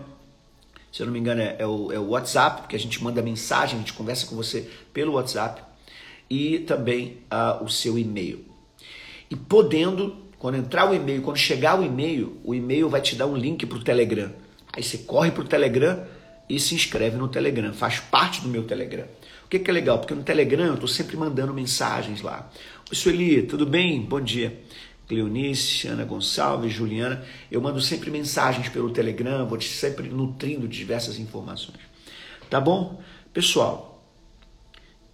Se 0.93 1.03
eu 1.03 1.07
não 1.07 1.13
me 1.13 1.21
engano, 1.21 1.41
é, 1.41 1.55
é, 1.61 1.67
o, 1.67 1.93
é 1.93 1.99
o 2.01 2.09
WhatsApp, 2.09 2.63
porque 2.63 2.75
a 2.75 2.79
gente 2.81 3.01
manda 3.01 3.23
mensagem, 3.23 3.77
a 3.77 3.79
gente 3.79 3.93
conversa 3.93 4.27
com 4.27 4.35
você 4.35 4.69
pelo 4.93 5.13
WhatsApp. 5.13 5.63
E 6.29 6.59
também 6.61 7.19
uh, 7.33 7.63
o 7.63 7.69
seu 7.69 7.97
e-mail. 7.97 8.45
E 9.31 9.37
podendo, 9.37 10.17
quando 10.37 10.57
entrar 10.57 10.91
o 10.91 10.95
e-mail, 10.95 11.23
quando 11.23 11.37
chegar 11.37 11.79
o 11.79 11.85
e-mail, 11.85 12.41
o 12.43 12.57
e-mail 12.57 12.89
vai 12.89 13.01
te 13.01 13.15
dar 13.15 13.27
um 13.27 13.37
link 13.37 13.65
para 13.67 13.79
o 13.79 13.85
Telegram. 13.85 14.33
Aí 14.73 14.83
você 14.83 14.99
corre 14.99 15.31
para 15.31 15.45
o 15.45 15.47
Telegram 15.47 16.05
e 16.49 16.59
se 16.59 16.75
inscreve 16.75 17.17
no 17.17 17.29
Telegram, 17.29 17.73
faz 17.73 18.01
parte 18.01 18.41
do 18.41 18.49
meu 18.49 18.65
Telegram. 18.65 19.07
O 19.45 19.49
que, 19.49 19.59
que 19.61 19.71
é 19.71 19.73
legal? 19.73 19.99
Porque 19.99 20.15
no 20.15 20.23
Telegram 20.23 20.67
eu 20.67 20.75
estou 20.75 20.89
sempre 20.89 21.17
mandando 21.17 21.55
mensagens 21.55 22.21
lá. 22.21 22.51
Sueli, 22.93 23.43
tudo 23.43 23.67
bem? 23.67 24.01
Bom 24.01 24.21
dia. 24.21 24.63
Cleonice, 25.07 25.89
Ana 25.89 26.05
Gonçalves, 26.05 26.73
Juliana. 26.73 27.25
Eu 27.51 27.61
mando 27.61 27.81
sempre 27.81 28.11
mensagens 28.11 28.69
pelo 28.69 28.91
Telegram, 28.91 29.47
vou 29.47 29.59
te 29.59 29.69
sempre 29.69 30.09
nutrindo 30.09 30.67
de 30.67 30.79
diversas 30.79 31.19
informações. 31.19 31.81
Tá 32.49 32.61
bom? 32.61 33.03
Pessoal, 33.33 34.03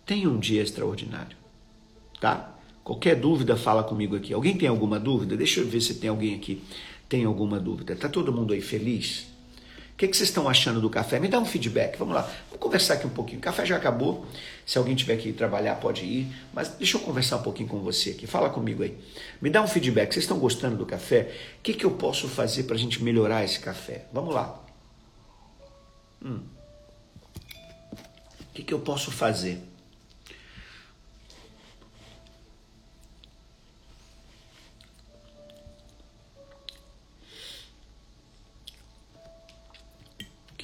tenha 0.06 0.28
um 0.28 0.38
dia 0.38 0.62
extraordinário, 0.62 1.36
tá? 2.20 2.56
Qualquer 2.82 3.16
dúvida, 3.16 3.56
fala 3.56 3.82
comigo 3.82 4.14
aqui. 4.14 4.32
Alguém 4.32 4.56
tem 4.56 4.68
alguma 4.68 5.00
dúvida? 5.00 5.36
Deixa 5.36 5.60
eu 5.60 5.66
ver 5.66 5.80
se 5.80 5.94
tem 5.94 6.10
alguém 6.10 6.34
aqui 6.34 6.62
tem 7.08 7.24
alguma 7.24 7.60
dúvida. 7.60 7.94
Tá 7.94 8.08
todo 8.08 8.32
mundo 8.32 8.52
aí 8.52 8.60
feliz? 8.60 9.26
O 9.94 9.96
que, 9.96 10.08
que, 10.08 10.16
vocês 10.16 10.28
estão 10.28 10.48
achando 10.48 10.80
do 10.80 10.90
café? 10.90 11.20
Me 11.20 11.28
dá 11.28 11.38
um 11.38 11.44
feedback. 11.44 11.96
Vamos 11.96 12.16
lá. 12.16 12.22
Vamos 12.22 12.58
conversar 12.58 12.94
aqui 12.94 13.06
um 13.06 13.10
pouquinho. 13.10 13.38
O 13.38 13.40
café 13.42 13.64
já 13.64 13.76
acabou. 13.76 14.26
Se 14.66 14.76
alguém 14.76 14.96
tiver 14.96 15.16
que 15.16 15.28
ir 15.28 15.34
trabalhar, 15.34 15.76
pode 15.76 16.04
ir. 16.04 16.34
Mas 16.52 16.70
deixa 16.70 16.96
eu 16.96 17.00
conversar 17.00 17.36
um 17.36 17.42
pouquinho 17.42 17.68
com 17.68 17.78
você 17.78 18.10
aqui. 18.10 18.26
Fala 18.26 18.50
comigo 18.50 18.82
aí. 18.82 18.98
Me 19.40 19.48
dá 19.50 19.62
um 19.62 19.68
feedback. 19.68 20.12
Vocês 20.12 20.24
estão 20.24 20.36
gostando 20.36 20.76
do 20.76 20.84
café? 20.84 21.32
O 21.60 21.62
que, 21.62 21.74
que 21.74 21.86
eu 21.86 21.92
posso 21.92 22.26
fazer 22.26 22.64
para 22.64 22.74
a 22.74 22.78
gente 22.78 23.04
melhorar 23.04 23.44
esse 23.44 23.60
café? 23.60 24.06
Vamos 24.12 24.34
lá. 24.34 24.60
Hum. 26.24 26.40
O 27.92 28.52
que, 28.52 28.64
que 28.64 28.74
eu 28.74 28.80
posso 28.80 29.12
fazer? 29.12 29.62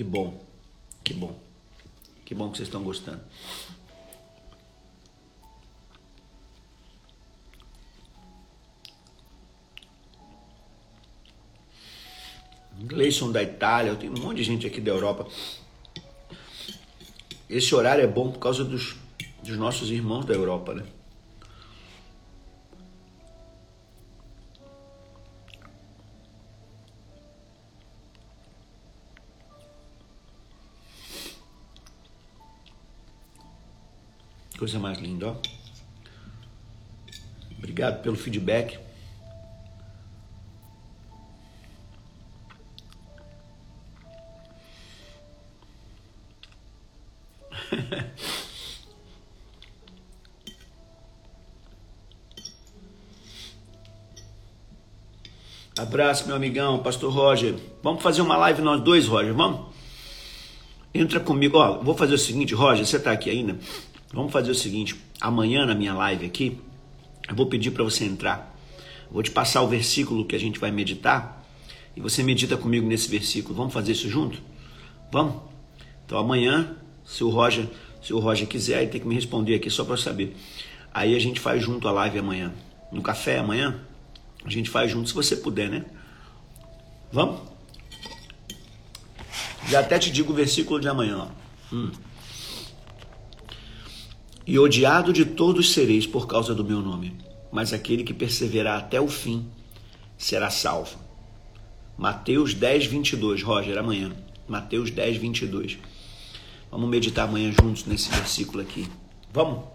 Que 0.00 0.04
bom, 0.04 0.42
que 1.04 1.12
bom, 1.12 1.38
que 2.24 2.34
bom 2.34 2.50
que 2.50 2.56
vocês 2.56 2.68
estão 2.68 2.82
gostando. 2.82 3.20
Gleison 12.78 13.30
da 13.30 13.42
Itália, 13.42 13.94
tenho 13.94 14.16
um 14.16 14.22
monte 14.22 14.38
de 14.38 14.44
gente 14.44 14.66
aqui 14.66 14.80
da 14.80 14.90
Europa. 14.90 15.28
Esse 17.46 17.74
horário 17.74 18.02
é 18.02 18.06
bom 18.06 18.32
por 18.32 18.38
causa 18.38 18.64
dos, 18.64 18.96
dos 19.42 19.58
nossos 19.58 19.90
irmãos 19.90 20.24
da 20.24 20.32
Europa, 20.32 20.72
né? 20.72 20.86
Coisa 34.60 34.78
mais 34.78 34.98
linda, 34.98 35.28
ó. 35.28 35.34
Obrigado 37.56 38.02
pelo 38.02 38.14
feedback. 38.14 38.78
Abraço, 55.78 56.26
meu 56.26 56.36
amigão, 56.36 56.80
Pastor 56.80 57.10
Roger. 57.10 57.54
Vamos 57.82 58.02
fazer 58.02 58.20
uma 58.20 58.36
live 58.36 58.60
nós 58.60 58.82
dois, 58.82 59.06
Roger, 59.06 59.32
vamos? 59.32 59.74
Entra 60.92 61.18
comigo. 61.18 61.56
Ó, 61.56 61.78
vou 61.78 61.96
fazer 61.96 62.12
o 62.12 62.18
seguinte, 62.18 62.52
Roger, 62.52 62.84
você 62.84 62.98
está 62.98 63.10
aqui 63.10 63.30
ainda? 63.30 63.58
Vamos 64.12 64.32
fazer 64.32 64.50
o 64.50 64.54
seguinte: 64.54 64.96
amanhã 65.20 65.64
na 65.64 65.74
minha 65.74 65.94
live 65.94 66.26
aqui, 66.26 66.58
eu 67.28 67.34
vou 67.34 67.46
pedir 67.46 67.70
para 67.70 67.84
você 67.84 68.04
entrar. 68.04 68.56
vou 69.10 69.22
te 69.22 69.30
passar 69.30 69.62
o 69.62 69.68
versículo 69.68 70.24
que 70.24 70.34
a 70.34 70.38
gente 70.38 70.58
vai 70.58 70.70
meditar 70.70 71.44
e 71.96 72.00
você 72.00 72.22
medita 72.22 72.56
comigo 72.56 72.86
nesse 72.86 73.08
versículo. 73.08 73.54
Vamos 73.54 73.72
fazer 73.72 73.92
isso 73.92 74.08
junto? 74.08 74.38
Vamos? 75.12 75.36
Então 76.04 76.18
amanhã, 76.18 76.76
se 77.04 77.22
o 77.22 77.28
Roger, 77.28 77.66
se 78.02 78.12
o 78.12 78.18
Roger 78.18 78.48
quiser, 78.48 78.82
ele 78.82 78.90
tem 78.90 79.00
que 79.00 79.06
me 79.06 79.14
responder 79.14 79.54
aqui 79.54 79.70
só 79.70 79.84
para 79.84 79.96
saber. 79.96 80.36
Aí 80.92 81.14
a 81.14 81.18
gente 81.20 81.38
faz 81.38 81.62
junto 81.62 81.86
a 81.86 81.92
live 81.92 82.18
amanhã. 82.18 82.52
No 82.90 83.02
café 83.02 83.38
amanhã, 83.38 83.80
a 84.44 84.50
gente 84.50 84.68
faz 84.68 84.90
junto 84.90 85.08
se 85.08 85.14
você 85.14 85.36
puder, 85.36 85.70
né? 85.70 85.84
Vamos? 87.12 87.40
Já 89.68 89.80
até 89.80 90.00
te 90.00 90.10
digo 90.10 90.32
o 90.32 90.36
versículo 90.36 90.80
de 90.80 90.88
amanhã. 90.88 91.28
Ó. 91.28 91.74
Hum 91.74 91.92
e 94.50 94.58
odiado 94.58 95.12
de 95.12 95.24
todos 95.24 95.72
sereis 95.72 96.08
por 96.08 96.26
causa 96.26 96.52
do 96.52 96.64
meu 96.64 96.80
nome, 96.80 97.16
mas 97.52 97.72
aquele 97.72 98.02
que 98.02 98.12
perseverar 98.12 98.80
até 98.80 99.00
o 99.00 99.06
fim 99.06 99.48
será 100.18 100.50
salvo. 100.50 100.98
Mateus 101.96 102.52
10, 102.52 102.86
22. 102.86 103.44
Roger, 103.44 103.78
amanhã. 103.78 104.10
Mateus 104.48 104.90
10, 104.90 105.18
22. 105.18 105.78
Vamos 106.68 106.90
meditar 106.90 107.28
amanhã 107.28 107.52
juntos 107.52 107.84
nesse 107.86 108.10
versículo 108.10 108.60
aqui. 108.60 108.88
Vamos? 109.32 109.66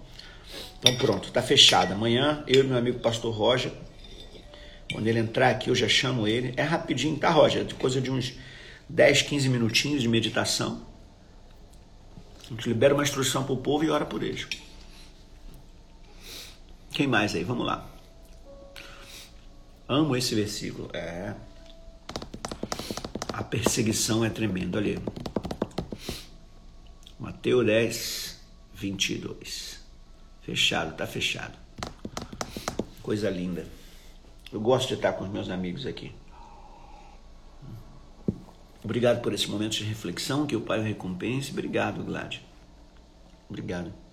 Então 0.80 0.94
pronto, 0.98 1.32
tá 1.32 1.42
fechado. 1.42 1.94
Amanhã 1.94 2.44
eu 2.46 2.66
e 2.66 2.68
meu 2.68 2.78
amigo 2.78 3.00
pastor 3.00 3.34
Roger, 3.34 3.72
quando 4.92 5.08
ele 5.08 5.20
entrar 5.20 5.52
aqui 5.52 5.70
eu 5.70 5.76
já 5.76 5.88
chamo 5.88 6.28
ele. 6.28 6.54
É 6.58 6.64
rapidinho, 6.64 7.16
tá 7.16 7.30
Roger? 7.30 7.66
Coisa 7.76 8.02
de 8.02 8.12
uns 8.12 8.34
10, 8.90 9.22
15 9.22 9.48
minutinhos 9.48 10.02
de 10.02 10.10
meditação. 10.10 10.86
A 12.46 12.54
gente 12.54 12.68
libera 12.68 12.94
uma 12.94 13.04
instrução 13.04 13.46
para 13.46 13.54
o 13.54 13.58
povo 13.58 13.86
e 13.86 13.90
ora 13.90 14.06
por 14.06 14.22
eles. 14.22 14.46
Quem 16.96 17.08
mais 17.08 17.36
aí? 17.36 17.44
Vamos 17.44 17.66
lá. 17.66 17.86
Amo 19.86 20.16
esse 20.16 20.34
versículo. 20.34 20.90
É. 20.94 21.36
A 23.34 23.44
perseguição 23.44 24.24
é 24.24 24.30
tremenda. 24.30 24.78
Olha 24.78 24.94
aí. 24.94 25.04
Mateus 27.20 27.66
10, 27.66 28.40
22. 28.76 29.84
Fechado, 30.42 30.96
tá 30.96 31.06
fechado. 31.06 31.58
Coisa 33.04 33.30
linda. 33.30 33.68
Eu 34.50 34.62
gosto 34.62 34.88
de 34.88 34.94
estar 34.94 35.12
com 35.12 35.26
os 35.26 35.30
meus 35.30 35.50
amigos 35.50 35.86
aqui. 35.86 36.14
Obrigado 38.82 39.22
por 39.22 39.34
esse 39.34 39.50
momento 39.50 39.74
de 39.74 39.84
reflexão, 39.84 40.48
que 40.48 40.56
o 40.56 40.62
Pai 40.62 40.80
o 40.80 40.84
recompense. 40.84 41.52
Obrigado, 41.52 42.02
Glad. 42.06 42.38
Obrigado. 43.50 44.05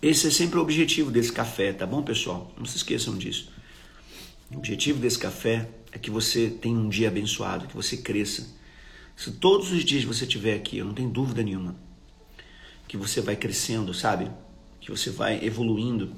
Esse 0.00 0.28
é 0.28 0.30
sempre 0.30 0.58
o 0.58 0.62
objetivo 0.62 1.10
desse 1.10 1.32
café, 1.32 1.72
tá 1.72 1.84
bom, 1.84 2.02
pessoal? 2.02 2.52
Não 2.56 2.64
se 2.64 2.76
esqueçam 2.76 3.16
disso. 3.16 3.50
O 4.50 4.58
objetivo 4.58 5.00
desse 5.00 5.18
café 5.18 5.68
é 5.90 5.98
que 5.98 6.10
você 6.10 6.48
tenha 6.48 6.78
um 6.78 6.88
dia 6.88 7.08
abençoado, 7.08 7.66
que 7.66 7.74
você 7.74 7.96
cresça. 7.96 8.46
Se 9.16 9.32
todos 9.32 9.72
os 9.72 9.84
dias 9.84 10.04
você 10.04 10.24
estiver 10.24 10.54
aqui, 10.54 10.78
eu 10.78 10.84
não 10.84 10.94
tenho 10.94 11.10
dúvida 11.10 11.42
nenhuma, 11.42 11.74
que 12.86 12.96
você 12.96 13.20
vai 13.20 13.34
crescendo, 13.34 13.92
sabe? 13.92 14.30
Que 14.80 14.90
você 14.90 15.10
vai 15.10 15.44
evoluindo. 15.44 16.12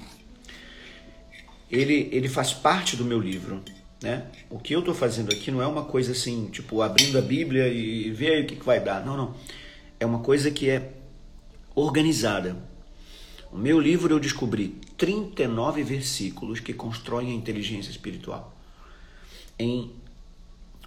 Ele, 1.69 2.07
ele 2.11 2.29
faz 2.29 2.53
parte 2.53 2.95
do 2.95 3.03
meu 3.03 3.19
livro. 3.19 3.63
Né? 4.01 4.27
O 4.49 4.59
que 4.59 4.73
eu 4.73 4.79
estou 4.79 4.93
fazendo 4.93 5.31
aqui 5.31 5.49
não 5.49 5.61
é 5.61 5.65
uma 5.65 5.85
coisa 5.85 6.11
assim, 6.11 6.49
tipo, 6.51 6.81
abrindo 6.81 7.17
a 7.17 7.21
Bíblia 7.21 7.67
e 7.67 8.11
ver 8.11 8.33
aí 8.33 8.43
o 8.43 8.47
que, 8.47 8.55
que 8.55 8.65
vai 8.65 8.79
dar. 8.79 9.03
Não, 9.03 9.17
não. 9.17 9.35
É 9.99 10.05
uma 10.05 10.19
coisa 10.19 10.51
que 10.51 10.69
é 10.69 10.91
organizada. 11.75 12.70
O 13.51 13.57
meu 13.57 13.79
livro 13.79 14.13
eu 14.13 14.19
descobri 14.19 14.79
39 14.97 15.83
versículos 15.83 16.59
que 16.61 16.73
constroem 16.73 17.31
a 17.31 17.35
inteligência 17.35 17.91
espiritual 17.91 18.55
em 19.59 19.91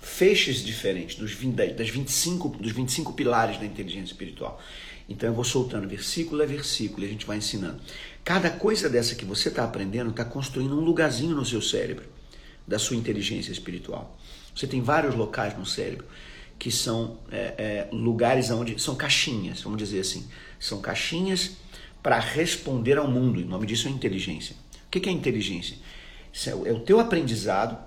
feixes 0.01 0.65
diferentes 0.65 1.17
dos 1.17 1.33
20, 1.33 1.75
das 1.75 1.89
25, 1.89 2.49
dos 2.49 2.73
25 2.73 3.13
pilares 3.13 3.59
da 3.59 3.67
inteligência 3.67 4.13
espiritual. 4.13 4.61
Então 5.09 5.29
eu 5.29 5.35
vou 5.35 5.45
soltando 5.45 5.87
versículo 5.87 6.43
a 6.43 6.47
versículo 6.47 7.03
e 7.03 7.07
a 7.07 7.11
gente 7.11 7.27
vai 7.27 7.37
ensinando. 7.37 7.81
Cada 8.25 8.51
coisa 8.51 8.89
dessa 8.89 9.15
que 9.15 9.25
você 9.25 9.49
está 9.49 9.65
aprendendo 9.65 10.11
está 10.11 10.25
construindo 10.25 10.75
um 10.75 10.81
lugarzinho 10.81 11.37
no 11.37 11.45
seu 11.45 11.61
cérebro 11.61 12.07
da 12.67 12.79
sua 12.79 12.97
inteligência 12.97 13.53
espiritual. 13.53 14.19
Você 14.55 14.67
tem 14.67 14.81
vários 14.81 15.15
locais 15.15 15.57
no 15.59 15.67
cérebro 15.67 16.07
que 16.59 16.71
são 16.71 17.19
é, 17.31 17.39
é, 17.59 17.89
lugares 17.93 18.51
onde 18.51 18.81
são 18.81 18.95
caixinhas, 18.95 19.61
vamos 19.61 19.77
dizer 19.79 20.01
assim, 20.01 20.27
são 20.59 20.81
caixinhas 20.81 21.57
para 22.05 22.21
responder 22.21 22.99
ao 22.99 23.11
mundo. 23.11 23.41
O 23.41 23.47
nome 23.47 23.67
disso 23.67 23.89
é 23.89 23.91
inteligência. 23.91 24.55
O 24.87 24.91
que 24.91 25.09
é 25.09 25.11
inteligência? 25.11 25.79
Isso 26.31 26.51
é 26.51 26.71
o 26.71 26.81
teu 26.81 27.01
aprendizado 27.01 27.79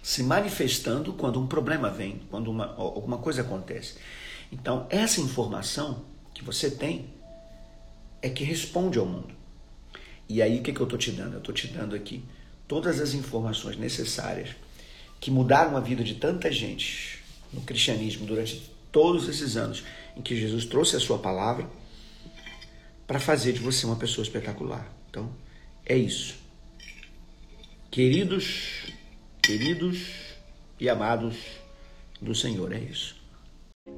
se 0.00 0.22
manifestando 0.22 1.12
quando 1.12 1.40
um 1.40 1.48
problema 1.48 1.90
vem, 1.90 2.22
quando 2.30 2.48
uma, 2.48 2.72
alguma 2.76 3.18
coisa 3.18 3.42
acontece. 3.42 3.96
Então, 4.52 4.86
essa 4.88 5.20
informação 5.20 6.04
que 6.32 6.44
você 6.44 6.70
tem 6.70 7.06
é 8.22 8.30
que 8.30 8.44
responde 8.44 8.96
ao 9.00 9.06
mundo. 9.06 9.34
E 10.28 10.40
aí, 10.40 10.60
o 10.60 10.62
que, 10.62 10.72
que 10.72 10.80
eu 10.80 10.84
estou 10.84 10.98
te 10.98 11.10
dando? 11.10 11.32
Eu 11.32 11.38
estou 11.40 11.54
te 11.54 11.66
dando 11.66 11.96
aqui 11.96 12.24
todas 12.68 13.00
as 13.00 13.12
informações 13.12 13.76
necessárias 13.76 14.50
que 15.20 15.32
mudaram 15.32 15.76
a 15.76 15.80
vida 15.80 16.04
de 16.04 16.14
tanta 16.14 16.50
gente 16.52 17.18
no 17.52 17.62
cristianismo 17.62 18.24
durante 18.24 18.70
todos 18.92 19.28
esses 19.28 19.56
anos 19.56 19.82
em 20.16 20.22
que 20.22 20.36
Jesus 20.36 20.64
trouxe 20.64 20.94
a 20.94 21.00
sua 21.00 21.18
palavra 21.18 21.68
para 23.12 23.20
fazer 23.20 23.52
de 23.52 23.60
você 23.60 23.84
uma 23.84 23.96
pessoa 23.96 24.22
espetacular. 24.22 24.90
Então, 25.10 25.28
é 25.84 25.94
isso. 25.94 26.34
Queridos, 27.90 28.90
queridos 29.42 30.06
e 30.80 30.88
amados 30.88 31.36
do 32.22 32.34
Senhor, 32.34 32.72
é 32.72 32.78
isso. 32.78 33.14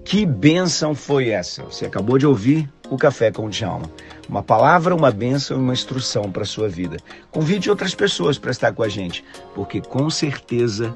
Que 0.05 0.27
bênção 0.27 0.97
foi 0.97 1.29
essa? 1.29 1.63
Você 1.63 1.87
acabou 1.87 2.19
de 2.19 2.27
ouvir 2.27 2.69
o 2.91 2.99
Café 2.99 3.31
com 3.31 3.47
o 3.47 3.51
Djalma. 3.51 3.89
Uma 4.29 4.43
palavra, 4.43 4.97
uma 4.97 5.13
bênção 5.13 5.59
e 5.59 5.61
uma 5.61 5.75
instrução 5.75 6.33
para 6.33 6.43
a 6.43 6.47
sua 6.47 6.69
vida. 6.69 6.97
Convide 7.31 7.71
outras 7.71 7.95
pessoas 7.95 8.37
para 8.37 8.51
estar 8.51 8.73
com 8.73 8.83
a 8.83 8.89
gente, 8.89 9.25
porque 9.55 9.81
com 9.81 10.11
certeza 10.11 10.93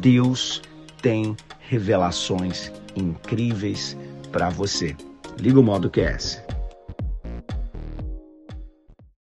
Deus 0.00 0.60
tem 1.00 1.36
revelações 1.60 2.72
incríveis 2.96 3.96
para 4.32 4.48
você. 4.48 4.96
Liga 5.38 5.60
o 5.60 5.62
modo 5.62 5.88
QS. 5.88 6.42